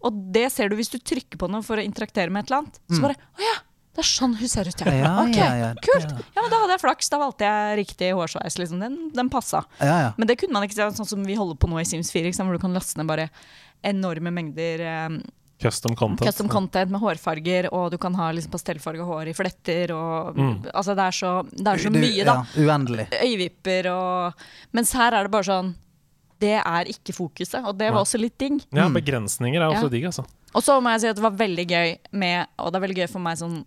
[0.00, 2.62] Og det ser du hvis du trykker på noe for å interaktere med et eller
[2.64, 2.80] annet.
[2.88, 3.58] Så bare Å ja,
[4.00, 4.92] det er sånn hun ser ut, ja.
[4.96, 5.70] Ja, ok, ja, ja.
[5.84, 6.12] kult.
[6.34, 7.10] Ja, men da hadde jeg flaks.
[7.12, 8.56] Da valgte jeg riktig hårsveis.
[8.58, 8.80] Liksom.
[8.80, 9.60] Den, den passa.
[9.78, 10.12] Ja, ja.
[10.16, 12.32] Men det kunne man ikke se, sånn som vi holder på nå i Sims 4,
[12.32, 13.28] ikke hvor du kan laste ned bare
[13.84, 15.20] enorme mengder um,
[15.60, 16.24] Custom content.
[16.24, 20.54] custom content med hårfarger, og du kan ha liksom pastellfarga hår i fletter, og Mm.
[20.72, 22.38] Altså, det er så, det er så Du- mye, da.
[22.56, 23.08] Ja, uendelig.
[23.12, 24.34] Øyevipper og
[24.72, 25.74] Mens her er det bare sånn
[26.40, 28.62] Det er ikke fokuset, og det var også litt digg.
[28.72, 28.94] Ja, Mm.
[28.96, 29.88] begrensninger er også Ja.
[29.92, 30.24] digg, altså.
[30.54, 32.96] Og så må jeg si at det var veldig gøy med Og det er veldig
[32.96, 33.64] gøy for meg sånn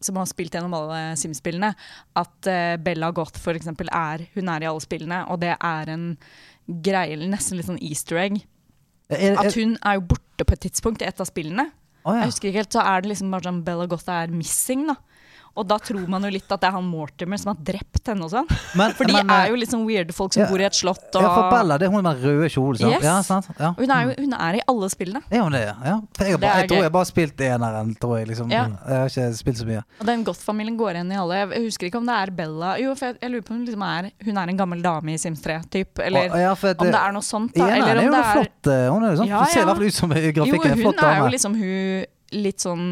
[0.00, 1.72] som har spilt gjennom alle Sims-spillene,
[2.20, 5.92] at uh, Bella Goth for eksempel er Hun er i alle spillene, og det er
[5.92, 6.06] en
[6.70, 8.40] greie, nesten litt sånn easter egg.
[9.10, 11.66] Er, At er, hun er jo borte på et tidspunkt i et av spillene.
[12.04, 12.22] Oh, ja.
[12.22, 14.96] Jeg husker ikke helt, Så er det liksom bare sånn Bella Goth er missing, da.
[15.58, 18.22] Og da tror man jo litt at det er han Mortimer som har drept henne
[18.22, 18.46] og sånn.
[18.78, 20.76] Men- For de men, er jo litt sånn weirde folk som ja, bor i et
[20.78, 22.92] slott og Ja, for Bella, det er hun med røde kjole, sant?
[22.94, 23.02] Yes.
[23.04, 23.48] Ja, sant?
[23.58, 23.72] Ja.
[23.76, 25.22] Hun er jo hun er i alle spillene.
[25.30, 25.74] Er hun det, ja?
[25.84, 25.96] ja.
[26.16, 28.28] For jeg, har bare, er jeg tror jeg bare har spilt eneren, tror jeg.
[28.30, 28.50] Liksom.
[28.54, 28.62] Ja.
[28.86, 29.82] Jeg har ikke spilt så mye.
[30.00, 31.40] Og den Goth-familien går igjen i alle.
[31.42, 33.66] Jeg husker ikke om det er Bella Jo, for jeg, jeg lurer på om hun
[33.66, 35.98] liksom er Hun er en gammel dame i Sims 3, typ.
[35.98, 37.66] Eller ja, det, om det er noe sånt, da.
[37.66, 38.70] eneren Eller er jo det er flott.
[38.70, 40.32] eh, Hun er jo sånn, Ja, hun ser i hvert fall ut som i Jo,
[40.32, 40.70] grafikken.
[40.70, 42.06] Jo, hun flott er jo liksom hun
[42.44, 42.84] litt sånn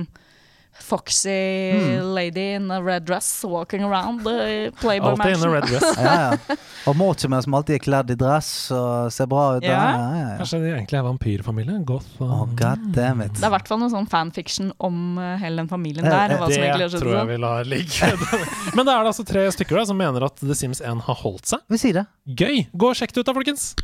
[0.83, 2.15] foxy Mm.
[2.15, 5.85] lady in a red dress walking around the Playboy Alltid in a red dress.
[5.99, 6.15] Ja,
[6.49, 6.57] ja.
[6.89, 9.63] Og Mortimer som alltid er kledd i dress og ser bra ut.
[9.67, 9.71] Ja.
[9.73, 9.91] Ja.
[9.99, 10.37] Ja, ja, ja.
[10.41, 11.79] Kanskje de egentlig er vampyrfamilie?
[11.85, 13.35] Goth og Oh, God damn it.
[13.35, 16.31] Det er i hvert fall noe sånn fanfiction om uh, hele den familien Eh, der.
[16.31, 17.33] eh, Og hva som egentlig Det har skjedd tror jeg sånn.
[17.33, 18.13] vi lar ligge.
[18.77, 21.15] Men da er det altså tre stykker da, som mener at The Sims 1 har
[21.25, 21.61] holdt seg.
[21.69, 22.07] Vi sier det.
[22.39, 22.67] Gøy!
[22.77, 23.75] Gå og sjekk det ut da, folkens!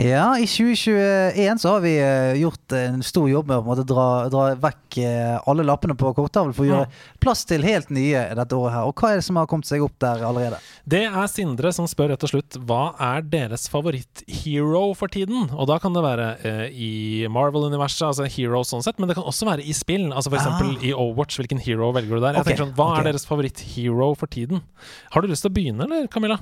[0.00, 3.70] Ja, i 2021 så har vi eh, gjort en stor jobb med å på en
[3.74, 6.86] måte dra, dra vekk eh, alle lappene på korttavlen for å gjøre
[7.20, 8.88] plass til helt nye dette året her.
[8.88, 10.60] Og hva er det som har kommet seg opp der allerede?
[10.88, 15.50] Det er Sindre som spør rett og slutt hva er deres favoritt-hero for tiden?
[15.52, 16.92] Og da kan det være eh, i
[17.30, 20.08] Marvel-universet, altså hero sånn sett, men det kan også være i spill.
[20.14, 20.86] Altså eksempel Ah.
[20.86, 22.38] i Overwatch, hvilken hero velger du der?
[22.38, 23.02] Jeg Ok, tenker sånn, Hva okay.
[23.04, 24.64] er deres favoritt-hero for tiden?
[25.12, 26.40] Har du lyst til å begynne, eller Camilla?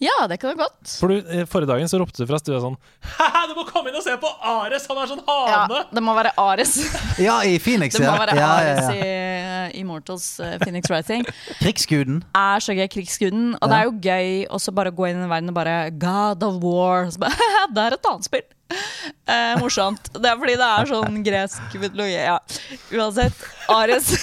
[0.00, 0.92] Ja, det kan være godt.
[0.96, 2.76] For du, eh, Forrige dagen så ropte du fra stua sånn
[3.18, 4.86] Haha, du må komme inn og se på Ares!
[4.88, 5.50] Han er sånn hane!
[5.76, 6.72] Ja, det må være Ares.
[7.26, 8.96] Ja, i Phoenix, Det må være ja, Ares ja, ja.
[8.96, 11.26] i uh, Immortals uh, Phoenix Rising.
[11.62, 12.22] Krigsguden.
[12.32, 13.50] er så gøy, krigsguden.
[13.60, 13.68] Og Ja.
[13.74, 16.42] det er jo gøy også bare å gå inn i den verden og bare God
[16.48, 17.10] of War.
[17.12, 18.48] Så bare, det er et annet spill.
[18.70, 20.08] Eh, morsomt.
[20.16, 22.16] Det er fordi det er sånn gresk mytologi.
[22.16, 22.38] Ja.
[22.96, 23.44] Uansett.
[23.68, 24.14] Ares.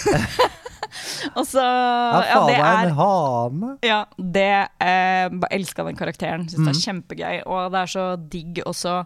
[1.37, 3.71] og så Ja, faen, det en hane?
[3.85, 4.47] ja, det
[4.79, 6.47] eh, Bare elska den karakteren.
[6.49, 6.73] Syns det Mm.
[6.73, 7.37] er kjempegøy.
[7.45, 8.97] Og det er så digg også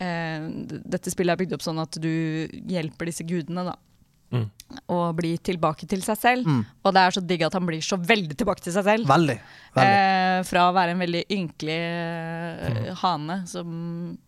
[0.00, 0.46] eh,
[0.84, 2.10] Dette spillet er bygd opp sånn at du
[2.68, 3.76] hjelper disse gudene, da.
[4.34, 4.48] Mm.
[4.90, 6.46] Og blir tilbake til seg selv.
[6.50, 6.64] Mm.
[6.82, 9.06] Og det er så digg at han blir så veldig tilbake til seg selv.
[9.06, 9.36] Veldig.
[9.76, 10.00] veldig.
[10.02, 14.18] Eh, fra å være en veldig ynkelig eh, hane som.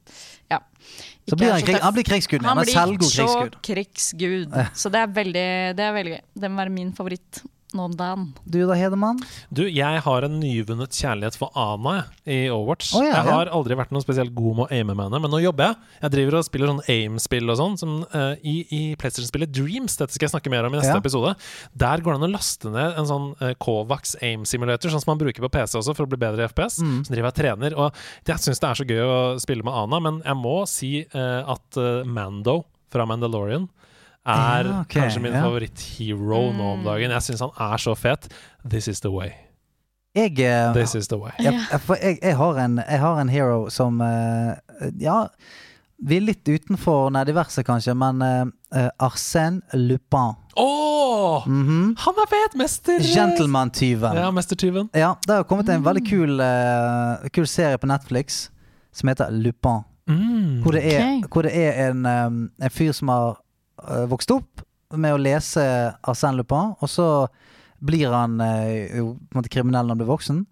[1.28, 2.74] Så blir han, krig, han blir krigsgud, Han men blir
[3.10, 3.56] så krigsgud.
[3.62, 4.58] krigsgud.
[4.74, 5.46] Så det er veldig,
[5.76, 6.22] det er veldig gøy.
[6.40, 7.42] Det må være min favoritt.
[7.76, 8.30] Nå Dan.
[8.48, 9.18] Du da, Hedemann?
[9.52, 12.94] Du, jeg har en nyvunnet kjærlighet for Ana i Overwatch.
[12.96, 13.34] Oh, ja, jeg ja.
[13.36, 15.90] har aldri vært noe spesielt god med å aime med henne, men nå jobber jeg.
[16.06, 19.98] Jeg driver og spiller sånn aim-spill og sånn, som uh, i, i PlayStation-spillet Dreams.
[20.00, 21.02] Dette skal jeg snakke mer om i neste Ja.
[21.02, 21.34] episode.
[21.84, 25.12] Der går det an å laste ned en sånn uh, Kovacs aim simulator, sånn som
[25.12, 26.80] man bruker på PC også for å bli bedre i FPS.
[26.80, 26.98] Mm.
[27.04, 27.78] Så driver jeg og trener.
[27.84, 30.94] Og jeg syns det er så gøy å spille med Ana, men jeg må si
[31.12, 33.68] uh, at Mando fra Mandalorian
[34.28, 35.42] er Ja, okay, kanskje min ja.
[35.42, 37.14] favoritthero nå om dagen.
[37.16, 38.28] Jeg syns han er så fet.
[38.68, 39.32] This is the way.
[40.16, 41.32] Jeg, eh, This is the way.
[41.38, 44.56] jeg, jeg, for jeg, jeg, har en, jeg har en hero som uh,
[45.00, 45.26] Ja,
[45.98, 50.36] vi er litt utenfor Nei, diverse, kanskje, men uh, Arsène Lupin.
[50.56, 51.46] Åh!
[51.46, 51.94] -hmm.
[51.98, 52.56] Han er fet!
[52.56, 54.16] Mester Gentleman-tyven.
[54.16, 54.88] Ja, mestertyven.
[54.92, 58.50] Ja, det har kommet en veldig kul, uh, kul serie på Netflix
[58.92, 59.82] som heter Lupin.
[60.08, 60.62] Mm.
[60.62, 61.28] Hvor det er, okay.
[61.32, 63.36] hvor det er en, um, en fyr som har
[63.84, 64.64] uh, vokst opp
[64.96, 65.62] med å lese
[66.08, 67.26] Arsène Lupin, og så
[67.84, 68.68] blir han uh,
[68.98, 70.42] jo på en måte kriminell når han blir voksen.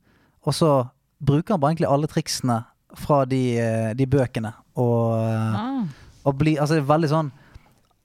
[0.46, 0.70] Og så
[1.18, 2.60] bruker han bare egentlig alle triksene
[2.96, 4.52] fra de, uh, de bøkene.
[4.76, 5.16] Og,
[5.56, 5.86] Ah.
[6.28, 7.30] og blir Altså, det er veldig sånn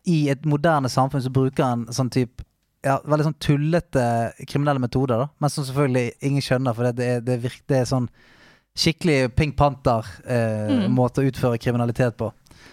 [0.07, 2.45] I et moderne samfunn så bruker han sånn type
[2.81, 4.03] ja, veldig sånn tullete
[4.47, 5.27] kriminelle metoder, da.
[5.37, 8.07] Men som selvfølgelig ingen skjønner, for det, det, det, virker, det er sånn
[8.73, 12.31] skikkelig Pink Panther-måte å utføre kriminalitet på.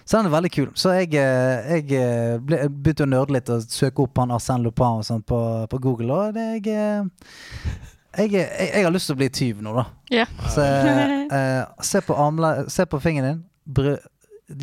[0.08, 0.68] Så den er veldig kul.
[0.78, 4.64] Så jeg, eh, jeg eh, ble, begynte å nerde litt og søke opp han Arsène
[4.64, 9.18] Lupin og sånt på, på Google, og det, jeg, eh, jeg, jeg, har lyst til
[9.18, 9.84] å bli tyv nå, da.
[10.14, 10.24] Ja.
[10.48, 13.44] Så eh, se på armle, Se på fingeren din.
[13.68, 14.08] Brød,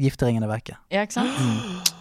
[0.02, 0.80] gifteringen er vekke.
[0.90, 1.38] ja, ikke sant?
[1.38, 1.95] Di.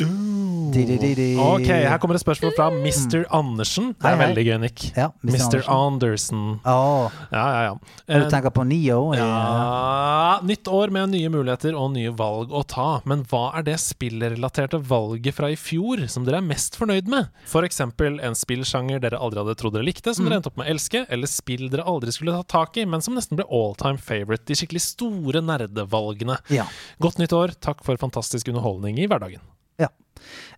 [0.00, 3.24] Ok, her kommer et spørsmål fra Mr.
[3.34, 3.90] Andersen.
[3.98, 4.26] Det er hei.
[4.26, 4.84] veldig gøy, Nick.
[4.96, 5.60] Ja, Mr.
[5.66, 5.70] Andersen.
[5.74, 6.44] Andersen.
[6.64, 7.74] Åh, Ja, ja, ja.
[8.06, 12.62] Eh, du tenker på eh, ja, Nytt år med nye muligheter og nye valg å
[12.66, 13.00] ta.
[13.04, 17.30] Men hva er det spillrelaterte valget fra i fjor som dere er mest fornøyd med?
[17.70, 20.72] Eksempel en spillsjanger dere aldri hadde trodd dere likte, som dere endte opp med å
[20.72, 24.00] elske, eller spill dere aldri skulle ta tak i, men som nesten ble all time
[24.00, 24.46] favorite.
[24.48, 26.40] De skikkelig store nerdevalgene.
[26.50, 26.66] Ja.
[26.98, 27.54] Godt nytt år.
[27.62, 29.44] Takk for fantastisk underholdning i hverdagen.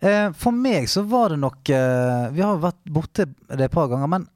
[0.00, 3.74] Eh, For meg så var det nok eh, Vi har jo vært borte det et
[3.74, 4.28] par ganger, men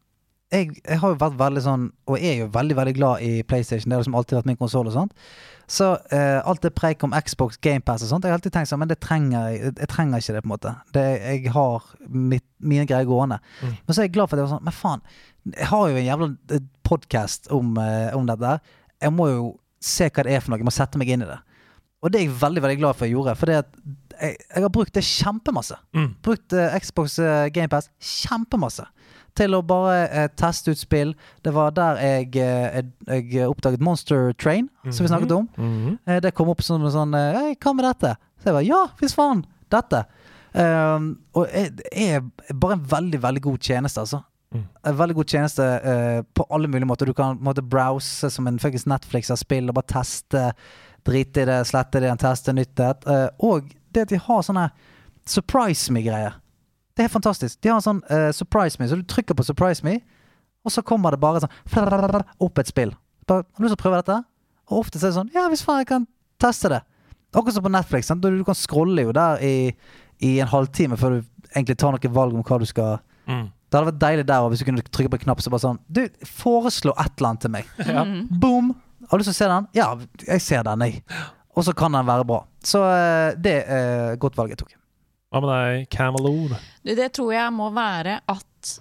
[0.54, 3.90] jeg, jeg har jo vært veldig sånn Og er jo veldig veldig glad i PlayStation.
[3.90, 4.90] Det har liksom alltid vært min konsoll.
[5.66, 8.78] Så eh, alt det preik om Xbox, GamePass og sånt, jeg har alltid tenkt sånn
[8.84, 10.74] Men det trenger jeg Jeg trenger ikke det, på en måte.
[10.94, 13.40] Det, jeg har mitt, mine greier gående.
[13.58, 13.74] Mm.
[13.74, 15.04] Men så er jeg glad for at det var sånn Men faen,
[15.50, 18.56] jeg har jo en jævla podkast om, eh, om dette.
[19.02, 19.46] Jeg må jo
[19.82, 20.62] se hva det er for noe.
[20.62, 21.38] Jeg må sette meg inn i det.
[22.04, 23.34] Og det er jeg veldig veldig glad for at jeg gjorde.
[23.40, 23.78] For det at
[24.20, 25.78] jeg, jeg har brukt det kjempemasse.
[25.96, 26.10] Mm.
[26.24, 28.86] Brukt uh, Xbox uh, GamePass kjempemasse.
[29.36, 31.10] Til å bare eh, teste ut spill.
[31.44, 35.48] Det var der jeg, eh, jeg, oppdaget Monster Train, som vi snakket om.
[35.60, 35.98] Mhm.
[36.08, 38.14] Eh, det kom opp som en sånn eh, Hei, hva med dette?
[38.40, 39.44] Så jeg bare Ja, visst faen!
[39.68, 40.06] Dette.
[40.56, 42.22] Um, og det er
[42.54, 44.22] bare en veldig, veldig god tjeneste, altså.
[44.54, 44.64] Mm.
[44.88, 47.06] En veldig god tjeneste eh, på alle mulige måter.
[47.06, 50.52] Du kan måtte browse som en Netflix av spill og bare teste.
[51.06, 52.80] Drite i det, slette det igjen, teste nytt.
[52.80, 54.68] Eh, og det at de har sånne
[55.26, 56.36] surprise me-greier.
[56.94, 57.58] Det er helt fantastisk.
[57.60, 59.98] De har en sånn uh, surprise me, så du trykker på surprise me,
[60.66, 62.94] og så kommer det bare sånn opp et spill.
[63.26, 64.20] Bare, har du lyst til å prøve dette?
[64.70, 66.06] Og ofte så er det sånn Ja, hvis faen, jeg kan
[66.42, 66.80] teste det.
[67.36, 68.08] Akkurat som på Netflix.
[68.08, 68.22] Sant?
[68.24, 69.56] Du, du kan scrolle jo der i,
[70.24, 72.96] i en halvtime før du egentlig tar noe valg om hva du skal
[73.26, 73.48] Mm.
[73.66, 75.78] Det hadde vært deilig der hvis du kunne trykke på en knapp så bare sånn
[75.90, 77.72] Du, foreslå et eller annet til meg.
[77.96, 78.04] Ja.
[78.30, 78.74] Boom!
[79.10, 79.66] Har du lyst til å se den?
[79.76, 79.88] Ja,
[80.26, 81.02] jeg ser den, jeg.
[81.56, 82.42] Og så kan den være bra.
[82.66, 84.74] Så eh, det er godt valg jeg tok.
[85.32, 86.52] Hva med deg, Camelot?
[86.84, 88.72] Det tror jeg må være at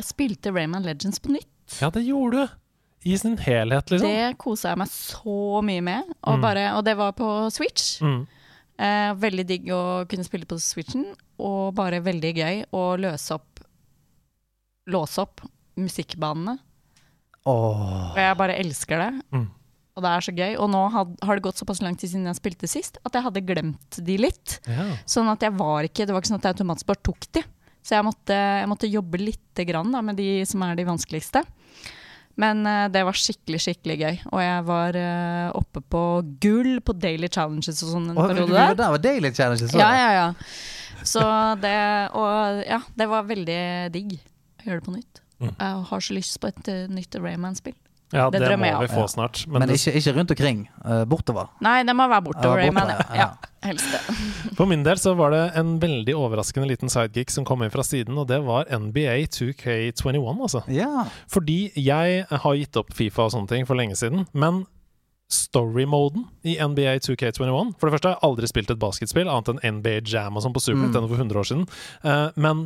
[0.00, 1.48] jeg spilte Rayman Legends på nytt.
[1.80, 2.56] Ja, det gjorde du!
[3.08, 4.10] I sin helhet, liksom.
[4.10, 6.42] Det kosa jeg meg så mye med, og, Mm.
[6.44, 8.00] bare, og det var på Switch.
[8.04, 8.26] Mm.
[8.80, 11.06] Eh, veldig digg å kunne spille på Switchen,
[11.40, 13.46] og bare veldig gøy å løse opp
[14.90, 15.40] Låse opp
[15.78, 16.58] musikkbanene.
[17.46, 18.10] Oh.
[18.10, 19.10] Og jeg bare elsker det.
[19.32, 19.44] Mm.
[20.00, 20.52] Og det er så gøy.
[20.56, 23.26] Og nå had, har det gått såpass lang tid siden jeg spilte sist, at jeg
[23.26, 24.58] hadde glemt de litt.
[24.64, 24.88] Ja.
[25.04, 27.44] Sånn at jeg var ikke Det var ikke sånn at jeg automatisk bare tok de.
[27.84, 31.44] Så jeg måtte, jeg måtte jobbe lite grann da, med de som er de vanskeligste.
[32.40, 34.18] Men uh, det var skikkelig, skikkelig gøy.
[34.32, 36.02] Og jeg var uh, oppe på
[36.40, 38.54] gull på Daily Challenges og sånn en Åh, periode.
[38.54, 38.78] var der.
[38.80, 39.80] der var Daily Challenges også.
[39.80, 40.28] Ja, ja, ja.
[41.00, 41.22] Så
[41.62, 41.76] det
[42.12, 43.60] Og ja, det var veldig
[43.94, 45.22] digg å gjøre det på nytt.
[45.40, 45.54] Mm.
[45.54, 47.76] Jeg har så lyst på et uh, nytt Rayman-spill.
[48.12, 49.44] Ja, Det det, må jeg vi få snart.
[49.46, 50.64] Men, Men ikke, ikke rundt omkring.
[50.84, 51.48] eh, bortover.
[51.60, 53.28] Nei, det må være bortover Ja, bortover, men, ja.
[53.28, 54.00] ja, helst det.
[54.58, 57.82] for min del så var det en veldig overraskende liten sidekick som kom inn fra
[57.86, 60.64] siden, og det var NBA 2K21, altså.
[60.68, 61.06] Ja.
[61.30, 64.64] Fordi jeg har gitt opp Fifa og sånne ting for lenge siden, men
[65.30, 69.76] story-moden i NBA 2K21 For det første har jeg aldri spilt et basketspill annet enn
[69.78, 70.86] NBA Jam og sånn på Super Mm.
[70.88, 71.66] Nintendo for 100 år siden.
[72.02, 72.64] Eh, men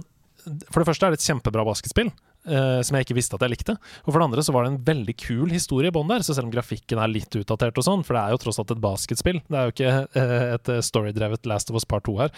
[0.73, 2.11] For det første er det et kjempebra basketspill.
[2.47, 3.77] Eh, som jeg ikke visste at jeg likte.
[4.05, 6.25] Og for det andre så var det en veldig kul historie i bånn der.
[6.27, 8.75] Så selv om grafikken er litt utdatert og sånn, for det er jo tross alt
[8.75, 12.19] et basketspill, det er jo ikke eh, et eh, storydrevet Last of Us Part 2
[12.23, 12.35] her.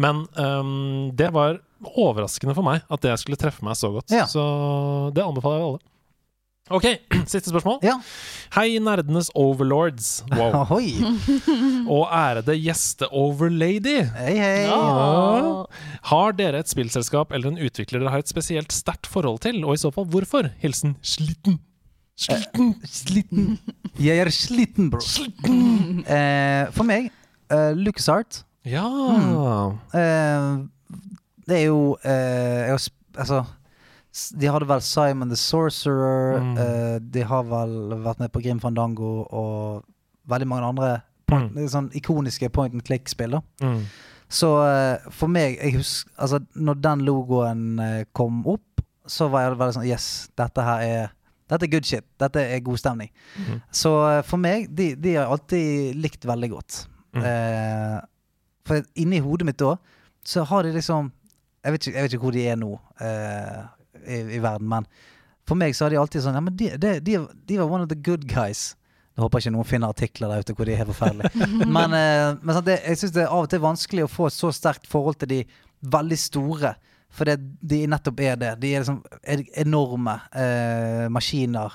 [0.00, 1.60] Men um, det var
[1.96, 4.12] overraskende for meg at det skulle treffe meg så godt.
[4.12, 4.26] Ja.
[4.28, 4.42] Så
[5.16, 5.89] det anbefaler jeg alle.
[6.70, 6.84] Ok,
[7.30, 7.80] siste spørsmål.
[7.82, 7.96] Ja.
[8.54, 10.20] Hei, nerdenes overlords.
[10.30, 10.68] Wow.
[11.96, 13.96] Og ærede gjeste-overlady.
[14.16, 14.60] Hei, hei.
[14.68, 15.64] Ja.
[16.12, 19.74] Har dere et spillselskap eller en utvikler dere har et spesielt sterkt forhold til, og
[19.74, 20.50] i så fall hvorfor?
[20.62, 21.58] Hilsen Slitten.
[22.30, 22.42] Eh,
[22.84, 23.54] Sliten.
[23.98, 25.00] Jeg er sliten, bro.
[25.00, 27.06] Eh, for meg,
[27.50, 28.84] uh, LucasArt Ja.
[29.96, 30.50] eh,
[31.48, 33.40] Det er jo eh, jeg har sp Altså
[34.10, 36.40] de hadde vel Simon the Sorcerer.
[36.40, 36.56] Mm.
[36.58, 39.84] Uh, de har vel vært med på Grim Fandango og
[40.30, 40.90] veldig mange andre
[41.30, 43.38] point, sånn ikoniske point and click-spill.
[43.62, 43.84] Mm.
[44.30, 49.58] Så uh, for meg husker, altså, Når den logoen uh, kom opp, så var jeg
[49.58, 50.04] veldig sånn Yes,
[50.38, 51.16] dette her er
[51.50, 52.04] Dette er good shit.
[52.22, 53.08] Dette er god stemning.
[53.34, 53.56] Mhm.
[53.74, 53.90] Så
[54.22, 56.76] for meg, de, de har jeg alltid likt veldig godt.
[57.10, 57.24] Mm.
[58.70, 59.72] For inni hodet mitt da,
[60.22, 61.10] så har de liksom
[61.64, 62.70] Jeg vet ikke, jeg vet ikke hvor de er nå
[63.04, 63.64] eh,
[64.06, 64.86] i, i verden, men
[65.48, 67.16] for meg så har de alltid sånn Ja, men de, de, de,
[67.48, 68.76] de var one of the good guys.
[69.16, 71.48] Jeg håper ikke noen finner artikler der ute hvor de er helt forferdelige.
[71.76, 74.28] men eh, men sånn, det, jeg syns det er av og til vanskelig å få
[74.30, 75.40] et så sterkt forhold til de
[75.96, 76.74] veldig store.
[77.10, 78.54] For det, de nettopp er det.
[78.62, 81.74] De er liksom er enorme eh, maskiner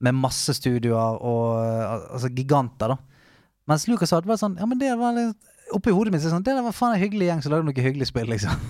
[0.00, 3.26] med masse studioer og eh, altså giganter, da.
[3.68, 6.30] Mens Lucas hadde vært sånn Ja, men det var litt Oppi hodet mitt så er
[6.30, 8.62] det sånn Det der var faen en hyggelig gjeng som lagde noe hyggelig spill, liksom.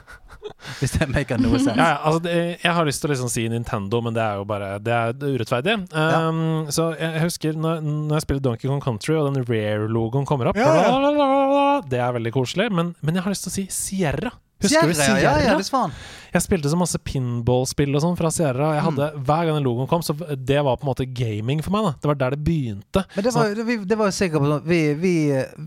[0.80, 1.76] Hvis det maker noe sens.
[1.76, 4.40] Ja, ja, altså det, jeg har lyst til å liksom si Nintendo, men det er
[4.40, 5.76] jo bare Det er urettferdig.
[5.94, 10.50] Um, Så jeg husker når, når jeg spiller Donkey Kong Country, og den Rare-logoen kommer
[10.50, 11.80] opp Ja, ja.
[11.90, 12.70] Det er veldig koselig.
[12.74, 14.32] Men, men jeg har lyst til å si Sierra.
[14.60, 15.36] Husker du Sierra, Sierra?
[15.42, 15.92] ja, ja, faen.
[16.30, 18.68] Jeg spilte så masse pinball-spill og sånn fra Sierra.
[18.76, 19.22] Jeg hadde, Mm.
[19.26, 21.82] Hver gang den logoen kom, så det var på en måte gaming for meg.
[21.88, 23.04] da Det var der det begynte.
[23.16, 25.14] Men det var, så, vi, det var jo sikkert sånn Vi, vi,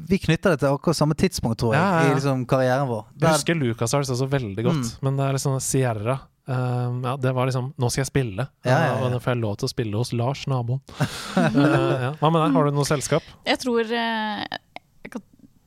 [0.08, 2.12] vi knytta det til akkurat samme tidspunkt, tror jeg, Ja, ja, ja.
[2.12, 3.04] i liksom karrieren vår.
[3.20, 4.98] Jeg husker Lucas Arts også veldig godt, Mm.
[5.02, 6.20] men det er liksom Sierra.
[6.46, 8.96] Um, ja, det var liksom Nå skal jeg spille, Ja, ja, ja.
[9.06, 10.82] og nå får jeg lov til å spille hos Lars, naboen.
[10.92, 12.12] Uh, ja.
[12.20, 12.54] Hva med deg?
[12.56, 13.24] Har du noe selskap?
[13.48, 14.44] Jeg tror eh,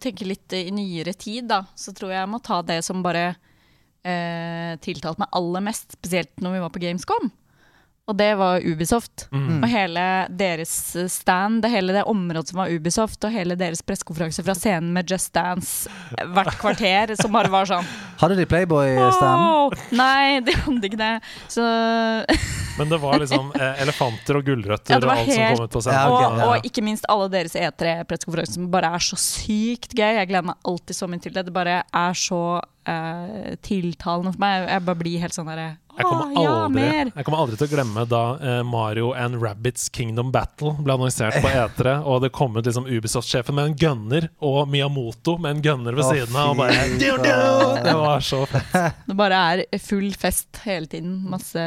[0.06, 1.64] Jeg kan tenke litt i nyere tid, da.
[1.74, 3.24] Så tror jeg jeg må ta det som bare
[4.06, 7.32] eh, tiltalte meg aller mest, spesielt når vi var på Gamescom.
[8.06, 9.26] Og det var Ubisoft.
[9.34, 9.64] Mm.
[9.64, 10.72] Og hele deres
[11.10, 15.10] stand, det hele det området som var Ubisoft, og hele deres pressekonferanse fra scenen med
[15.10, 15.90] Just Dance
[16.30, 17.88] hvert kvarter, som bare var sånn
[18.20, 19.42] hadde de Playboy-stand?
[19.42, 21.14] Oh, Nei, de hadde ikke det.
[21.52, 21.64] Så
[22.78, 25.76] Men det var liksom eh, elefanter og gulrøtter Ja, og alt alt som kom ut
[25.76, 25.98] på Ja, scenen.
[25.98, 26.12] ja.
[26.12, 26.48] og, ja.
[26.52, 30.12] og ikke minst alle deres E3-pressekonferanser som bare er så sykt gøy.
[30.20, 31.46] Jeg gleder meg alltid så mye til det.
[31.48, 32.40] Det bare er så
[32.88, 34.68] eh, tiltalende for meg.
[34.70, 37.10] Jeg bare blir helt sånn derre Jeg kommer, aldri, mer!
[37.16, 41.39] jeg kommer aldri til å glemme da eh, Mario and Rabbids Kingdom Battle ble annonsert
[41.40, 45.62] på E3, og det kom ut liksom Ubisoft-sjefen med en gunner og Miyamoto med en
[45.64, 46.52] gunner ved Å, siden av.
[46.60, 47.10] Og fy
[47.86, 48.77] det var så fett.
[49.09, 51.16] Det bare er full fest hele tiden.
[51.31, 51.62] Masse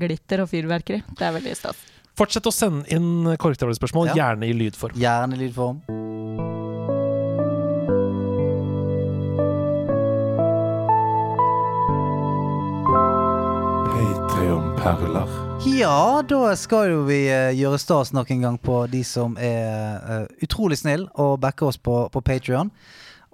[0.00, 1.02] glitter og fyrverkeri.
[1.18, 1.84] Det er veldig stas.
[2.18, 4.18] Fortsett å sende inn korktavlespørsmål, Ja.
[4.22, 4.96] gjerne i lydform.
[4.98, 5.82] Gjerne i lydform.
[13.98, 15.28] Patreon-perler.
[15.66, 19.96] Ja, da skal jo vi eh, gjøre stas nok en gang på de som er
[19.98, 22.70] eh, utrolig snill og backer oss på, på Patrion.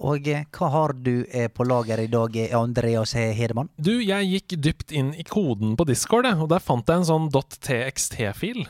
[0.01, 3.69] Og eh, hva har du på lager i dag, Andreas Hedemann?
[3.77, 7.28] Du, jeg gikk dypt inn i koden på Discord, og der fant jeg en sånn
[7.35, 8.65] .txt-fil.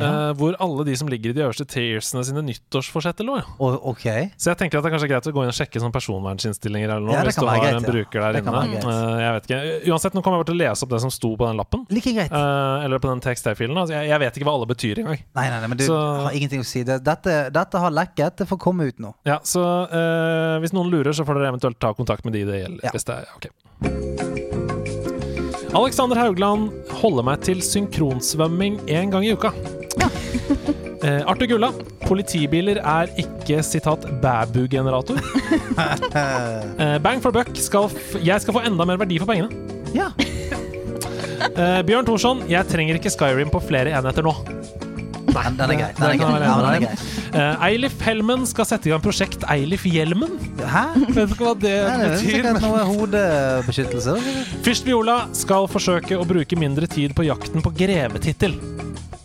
[0.00, 0.06] Ja.
[0.08, 3.34] eh, hvor alle de som ligger i de øverste tiersene sine nyttårsforsetter lå.
[3.60, 4.30] Oh, okay.
[4.40, 6.88] Så jeg tenker at det er kanskje greit å gå inn og sjekke sånn personverninnstillinger
[6.94, 8.62] eller noe, Ja, hvis du har greit, en bruker der inne.
[8.80, 9.60] Eh, jeg vet ikke.
[9.92, 11.84] Uansett, nå kommer jeg bare til å lese opp det som sto på den lappen.
[11.92, 12.32] Like greit.
[12.32, 13.76] eh, eller på den TXT-filen.
[13.76, 15.20] Altså, jeg, jeg vet ikke hva alle betyr engang.
[15.36, 16.82] Nei, nei, nei, men du så- har ingenting å si.
[16.88, 18.36] Dette, dette har lekket.
[18.40, 19.12] Det får komme ut nå.
[19.28, 19.60] Ja, så
[19.92, 22.80] uh, hvis noen lurer, så får dere eventuelt ta kontakt med de det gjelder.
[22.88, 22.90] Ja.
[22.96, 23.50] Hvis det er, ok.
[25.72, 26.70] Alexander Haugland
[27.00, 29.52] holder meg til synkronsvømming én gang i uka.
[31.02, 31.68] Eh, Arthur Gulla,
[32.06, 35.16] politibiler er ikke sitat bæbu-generator.
[36.14, 39.50] Eh, bang for buck, skal f jeg skal få enda mer verdi for pengene.
[39.96, 40.12] Ja.
[41.58, 44.30] Eh, Bjørn Thorsson, jeg trenger ikke Skyrim på flere enheter nå.
[45.32, 45.88] Nei, den er grei.
[45.90, 46.28] Den Det er grei.
[46.38, 46.94] Ja, den er grei.
[47.34, 50.38] Eh, Eilif Helmen skal sette i gang prosjekt Eilif Hjelmen.
[50.62, 50.84] Hæ?
[51.16, 52.62] Vet ikke hva det Nei, det er betyr.
[52.62, 54.14] noe hodebeskyttelse.
[54.62, 58.54] Fyrst Viola skal forsøke å bruke mindre tid på jakten på grevetittel.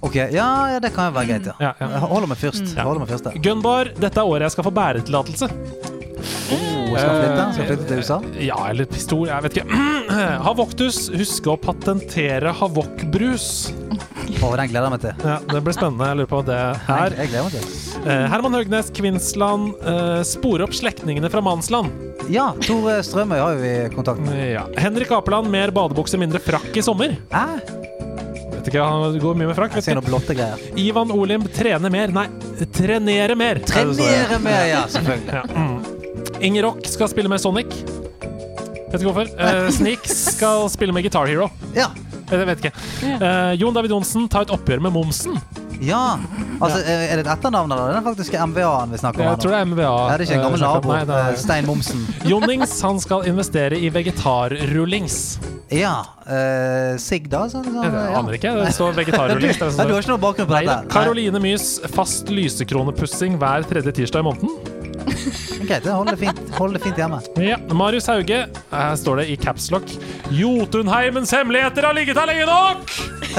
[0.05, 1.55] Ok, ja, ja, det kan jo være greit, ja.
[1.63, 1.87] Ja, ja.
[1.95, 2.73] Jeg Holder meg først.
[2.77, 2.83] Ja.
[2.85, 3.37] Holder meg først der.
[3.41, 5.49] Gunbar, dette er året jeg skal få bæretillatelse.
[6.17, 7.45] Skal han flytte?
[7.53, 8.17] Skal flytte til USA?
[8.41, 9.81] Ja, eller pistol, jeg vet ikke.
[10.47, 13.47] Havoktus, huske å patentere havokbrus.
[14.37, 15.25] Å, den gleder jeg meg til.
[15.27, 16.07] Ja, det blir spennende.
[16.11, 17.17] Jeg lurer på hva det Jeg, er.
[17.21, 17.75] jeg gleder meg til.
[18.07, 19.73] Eh, Herman Høgnes, Kvinsland.
[19.81, 21.91] Eh, spore opp slektningene fra Mansland.
[22.31, 24.37] Ja, Tor Strømøy har jo vi kontakt med.
[24.55, 24.65] Ja.
[24.79, 27.15] Henrik Apeland, mer badebukse, mindre frakk i sommer.
[27.33, 27.45] Hæ?
[28.67, 29.75] Vet ikke, han går mye med frakk.
[29.77, 30.59] Jeg ser noen blotte greier.
[30.75, 32.11] Ivan Olimb, trener mer.
[32.11, 32.25] Nei,
[32.75, 33.61] trenere mer.
[33.61, 33.93] er er.
[33.95, 35.37] Trenere mer, ja, selvfølgelig.
[35.37, 35.43] Ja.
[35.55, 36.41] Mm.
[36.49, 37.71] Inger Rock skal spille med Sonic.
[38.91, 39.31] Vet ikke hvorfor.
[39.39, 41.47] Uh, Sneak skal spille med Guitar Hero.
[41.77, 41.87] Ja.
[42.27, 42.73] Jeg vet ikke.
[43.07, 45.39] Uh, Jon David Johnsen, ta et oppgjør med momsen.
[45.81, 46.17] Ja.
[46.57, 47.91] Altså, er det et etternavn, eller?
[47.93, 49.27] Det er faktisk MVA-en vi snakker om.
[49.29, 49.91] Jeg tror det er MVA.
[49.91, 50.93] Er det er ikke en gammel eh, nabo.
[50.93, 51.37] Nei, eh, er...
[51.41, 52.05] Stein Momsen.
[52.31, 55.19] Jonnings, han skal investere i vegetarrullings.
[55.73, 55.97] Ja.
[56.27, 57.43] Uh, Sigg, da?
[57.51, 58.55] Sånn, sånn, Jeg aner ikke.
[58.61, 59.59] Det står Du, vegetarrullings.
[59.59, 60.79] det er sånn- du har ikke noe bakgrunn på dette?
[60.93, 64.76] Karoline Mys, fast lysekronepussing hver tredje tirsdag i måneden.
[65.07, 65.67] Nei.
[65.67, 67.19] Greit, det holder fint, holder fint hjemme.
[67.41, 67.57] Ja.
[67.75, 68.39] Marius Hauge,
[68.71, 69.89] her står det i capslock
[70.35, 72.95] Jotunheimens hemmeligheter har ligget her lenge nok!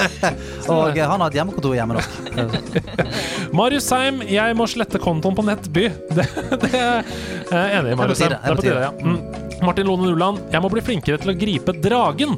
[0.73, 2.79] Og eh, han har hatt hjemmekontor hjemme nok.
[3.59, 5.89] Marius Seim, jeg må slette kontoen på Nettby.
[6.19, 6.25] Det,
[6.65, 7.03] det er
[7.53, 8.23] jeg enig i, Marius.
[8.23, 8.93] Det er på tide, ja.
[9.01, 9.19] Mm.
[9.65, 12.37] Martin Lone Nuland, jeg må bli flinkere til å gripe dragen.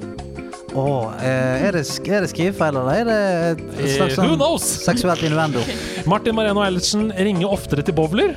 [0.70, 3.19] Eh, er, det, er det skrivefeil, eller er det
[3.51, 5.65] et Eh, slags who sånn seksuelt innuendo?
[6.11, 8.36] Martin Mariano Eilertsen, ringer oftere til bowler.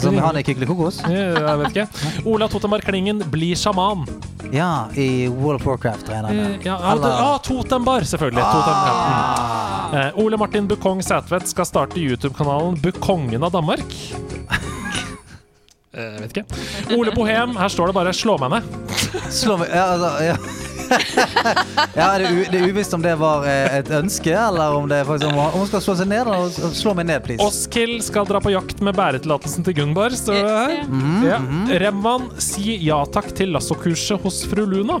[0.00, 1.00] Som han i Kykeli Kokos?
[1.04, 1.86] Eh, Jeg vet ikke.
[2.26, 4.06] Ola Totembar Klingen, blir sjaman.
[4.52, 6.66] Ja, i World of Warcraft, regner jeg Eh, med.
[6.66, 8.42] Ja, ah, Totembar, selvfølgelig.
[8.42, 8.92] Totem, ja.
[8.92, 9.90] Ah.
[9.92, 9.98] mm.
[10.00, 13.86] Eh, Ole Martin Bukong Sætvedt skal starte YouTube-kanalen Bukongen av Danmark.
[15.92, 16.96] Eh, Jeg vet ikke.
[16.96, 18.64] Ole Bohem, her står det bare 'slå meg ned'.
[19.30, 20.36] Slå meg Ja, altså, ja.
[21.96, 24.88] Ja det, er u, det er uvisst om det var eh, et ønske, eller om
[24.90, 26.30] det faktisk om hun- skal slå seg ned.
[26.32, 27.42] Og slå meg ned, please.
[27.44, 30.82] Oskil skal dra på jakt med bæretillatelsen til Gunbar, står det her.
[30.88, 31.38] Mhm, Ja.
[31.86, 34.98] Remvan, si ja takk til lassokurset hos fru Luna.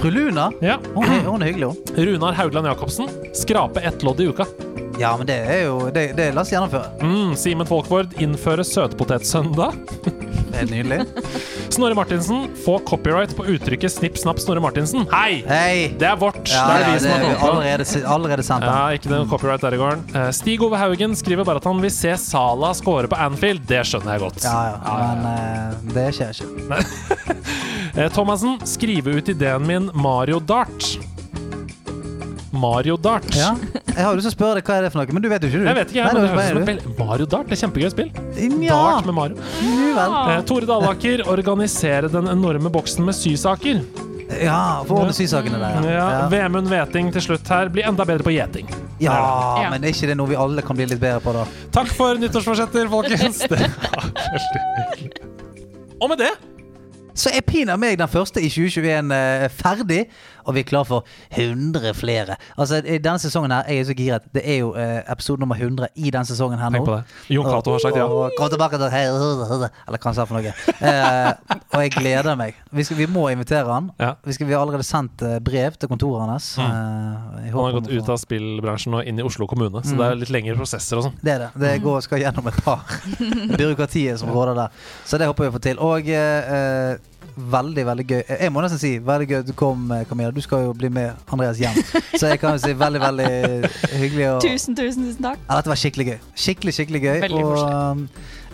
[0.00, 0.78] Fru Luna, Ja.
[0.94, 1.96] hun, er- hun er hyggelig, hun.
[2.06, 4.46] Runar Haugland Jacobsen, skrape ett lodd i uka.
[5.00, 6.90] Ja, men det er jo Det, det la oss gjennomføre.
[7.00, 9.78] Mm, Simen Folkvord, innfører søtpotetsøndag.
[10.50, 10.96] Det er nydelig.
[11.70, 15.04] Snorre Martinsen, få copyright på uttrykket 'snipp, snapp, Snorre Martinsen'.
[15.12, 15.44] Hei!
[15.46, 15.84] Hey!
[15.96, 16.40] Det er vårt.
[16.50, 17.50] Ja, det er ja, vi som har kommet på.
[17.52, 17.86] allerede,
[18.16, 18.46] allerede.
[18.66, 20.02] Ja, ikke noe copyright der i gården.
[20.10, 23.62] Eh, Stig Ove Haugen skriver bare at han vil se Sala score på Anfield.
[23.70, 24.42] Det skjønner jeg godt.
[24.44, 26.82] Ja, ja, men eh, det skjer ikke.
[27.90, 30.92] Eh, Thomassen, skrive ut ideen min Mario Dart.
[32.52, 33.26] Mario Dart.
[33.36, 33.52] Ja.
[33.86, 35.42] Jeg har lyst til å spørre deg hva er det for noe, men du vet
[35.44, 35.66] jo ikke, du.
[35.70, 37.46] Jeg vet ikke, jeg, Nei, men det det høres ut som et Mario Dart.
[37.50, 38.10] Det er kjempegøy spill.
[38.66, 39.36] Ja, Dart med Mario.
[39.36, 39.98] nu.
[40.34, 43.82] Eh, Tore Dalaker, organisere den enorme boksen med sysaker.
[44.40, 45.88] Ja, få ordne sysakene der.
[45.90, 46.28] Ja, Ja.
[46.30, 47.68] Vemund Veting til slutt her.
[47.68, 48.68] Bli enda bedre på gjeting.
[49.00, 49.14] ja,
[49.62, 49.70] Ja.
[49.70, 51.44] men er ikke det noe vi alle kan bli litt bedre på, da?
[51.72, 53.38] Takk for nyttårsforsetter, folkens.
[53.48, 55.26] Det var veldig hyggelig.
[56.00, 56.30] Og med det
[57.14, 60.04] Så er pinadø meg den første i 2021 eh, ferdig,
[60.46, 61.04] og vi er klar for
[61.36, 62.36] 100 flere.
[62.58, 64.28] Altså, i denne sesongen her, jeg er så giret.
[64.34, 66.80] Det er jo eh, episode nummer 100 i denne sesongen her nå.
[66.80, 67.34] Tenk på det.
[67.36, 68.04] Jon Cato har sagt ja.
[68.06, 70.54] Og- og Kom tilbake til hei, Eller hva han sa for noe.
[70.80, 72.54] Eh, og jeg gleder meg.
[72.72, 73.90] Vi, skal, vi må invitere han.
[74.00, 74.14] Ja.
[74.24, 76.54] Vi, skal, vi har allerede sendt eh, brev til kontoret hans.
[76.58, 76.64] Mm.
[76.64, 80.18] Eh, Han har gått ut av spillbransjen og inn i Oslo kommune, så det er
[80.22, 81.18] litt lengre prosesser og sånn.
[81.20, 81.50] Det er det.
[81.60, 82.82] Det går, skal gjennom et par
[83.60, 84.68] byråkratiet som råder der.
[85.04, 85.78] Så det håper vi å få til.
[85.84, 86.96] Og eh,
[87.52, 88.20] veldig, veldig gøy.
[88.28, 90.30] Eh, Jeg må nesten si veldig gøy at du kom, eh, Camilla.
[90.36, 91.78] Du skal jo bli med Andreas hjem.
[92.18, 93.30] Så jeg kan jo si veldig, veldig
[94.00, 94.28] hyggelig.
[94.34, 94.40] Og...
[94.44, 95.42] Tusen, tusen, tusen takk.
[95.48, 96.18] Ja, dette var skikkelig gøy.
[96.44, 97.18] Skikkelig, skikkelig gøy.
[97.26, 98.04] Veldig og um,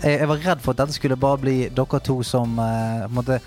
[0.02, 3.40] jeg, jeg var redd for at dette skulle bare bli dere to som uh, måtte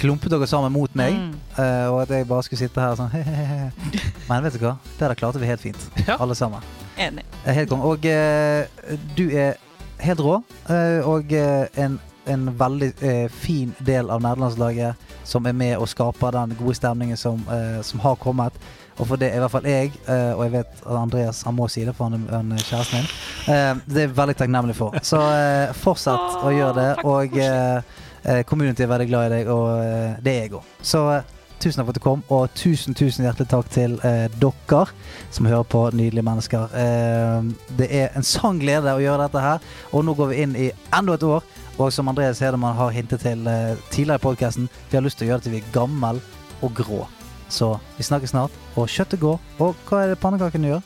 [0.00, 1.14] klumpet dere sammen mot meg.
[1.14, 1.34] Mm.
[1.58, 3.68] uh, og at jeg bare skulle sitte her sånn Hehehe.
[4.30, 4.76] Men vet du hva?
[4.96, 5.84] Det der klarte vi helt fint.
[6.06, 6.16] Ja.
[6.22, 6.64] Alle sammen.
[7.00, 7.22] Enig.
[7.44, 7.84] Eh, Helt kong.
[7.86, 9.54] Og uh, du er
[10.02, 10.40] helt rå.
[10.66, 11.94] eh, og eh, en,
[12.30, 17.16] en veldig eh, fin del av nederlandslaget som er med og skaper den gode stemningen
[17.16, 18.56] som, eh, som har kommet.
[19.00, 21.56] Og for det er i hvert fall jeg, eh, og jeg vet at Andreas han
[21.56, 23.12] må si det, for han er, kjæresten min.
[23.48, 24.98] Eh, det er jeg veldig takknemlig for.
[25.02, 26.90] Så eh, fortsett å gjøre det.
[27.08, 30.74] Og eh, eh, community er veldig glad i deg, og eh, det er jeg òg.
[30.84, 31.32] Så eh,
[31.62, 34.84] tusen takk for at du kom, og tusen, tusen hjertelig takk til eh, dere
[35.32, 36.76] som hører på Nydelige mennesker.
[36.76, 40.56] Eh, det er en sann glede å gjøre dette her, og nå går vi inn
[40.58, 41.46] i enda et år.
[41.80, 45.28] Og som Andreas Hedemann har hintet til eh, tidligere i podkasten, vi har lyst til
[45.28, 46.20] å gjøre det til vi er gammel
[46.62, 47.04] og grå.
[47.52, 48.54] Så vi snakkes snart.
[48.76, 49.40] Og kjøttet går.
[49.60, 50.84] Og hva er det pannekakene gjør?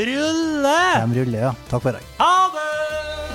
[0.00, 0.78] Rulle!
[1.12, 1.52] De ruller, ja.
[1.70, 2.10] Takk for i dag.
[2.20, 3.29] Ha det!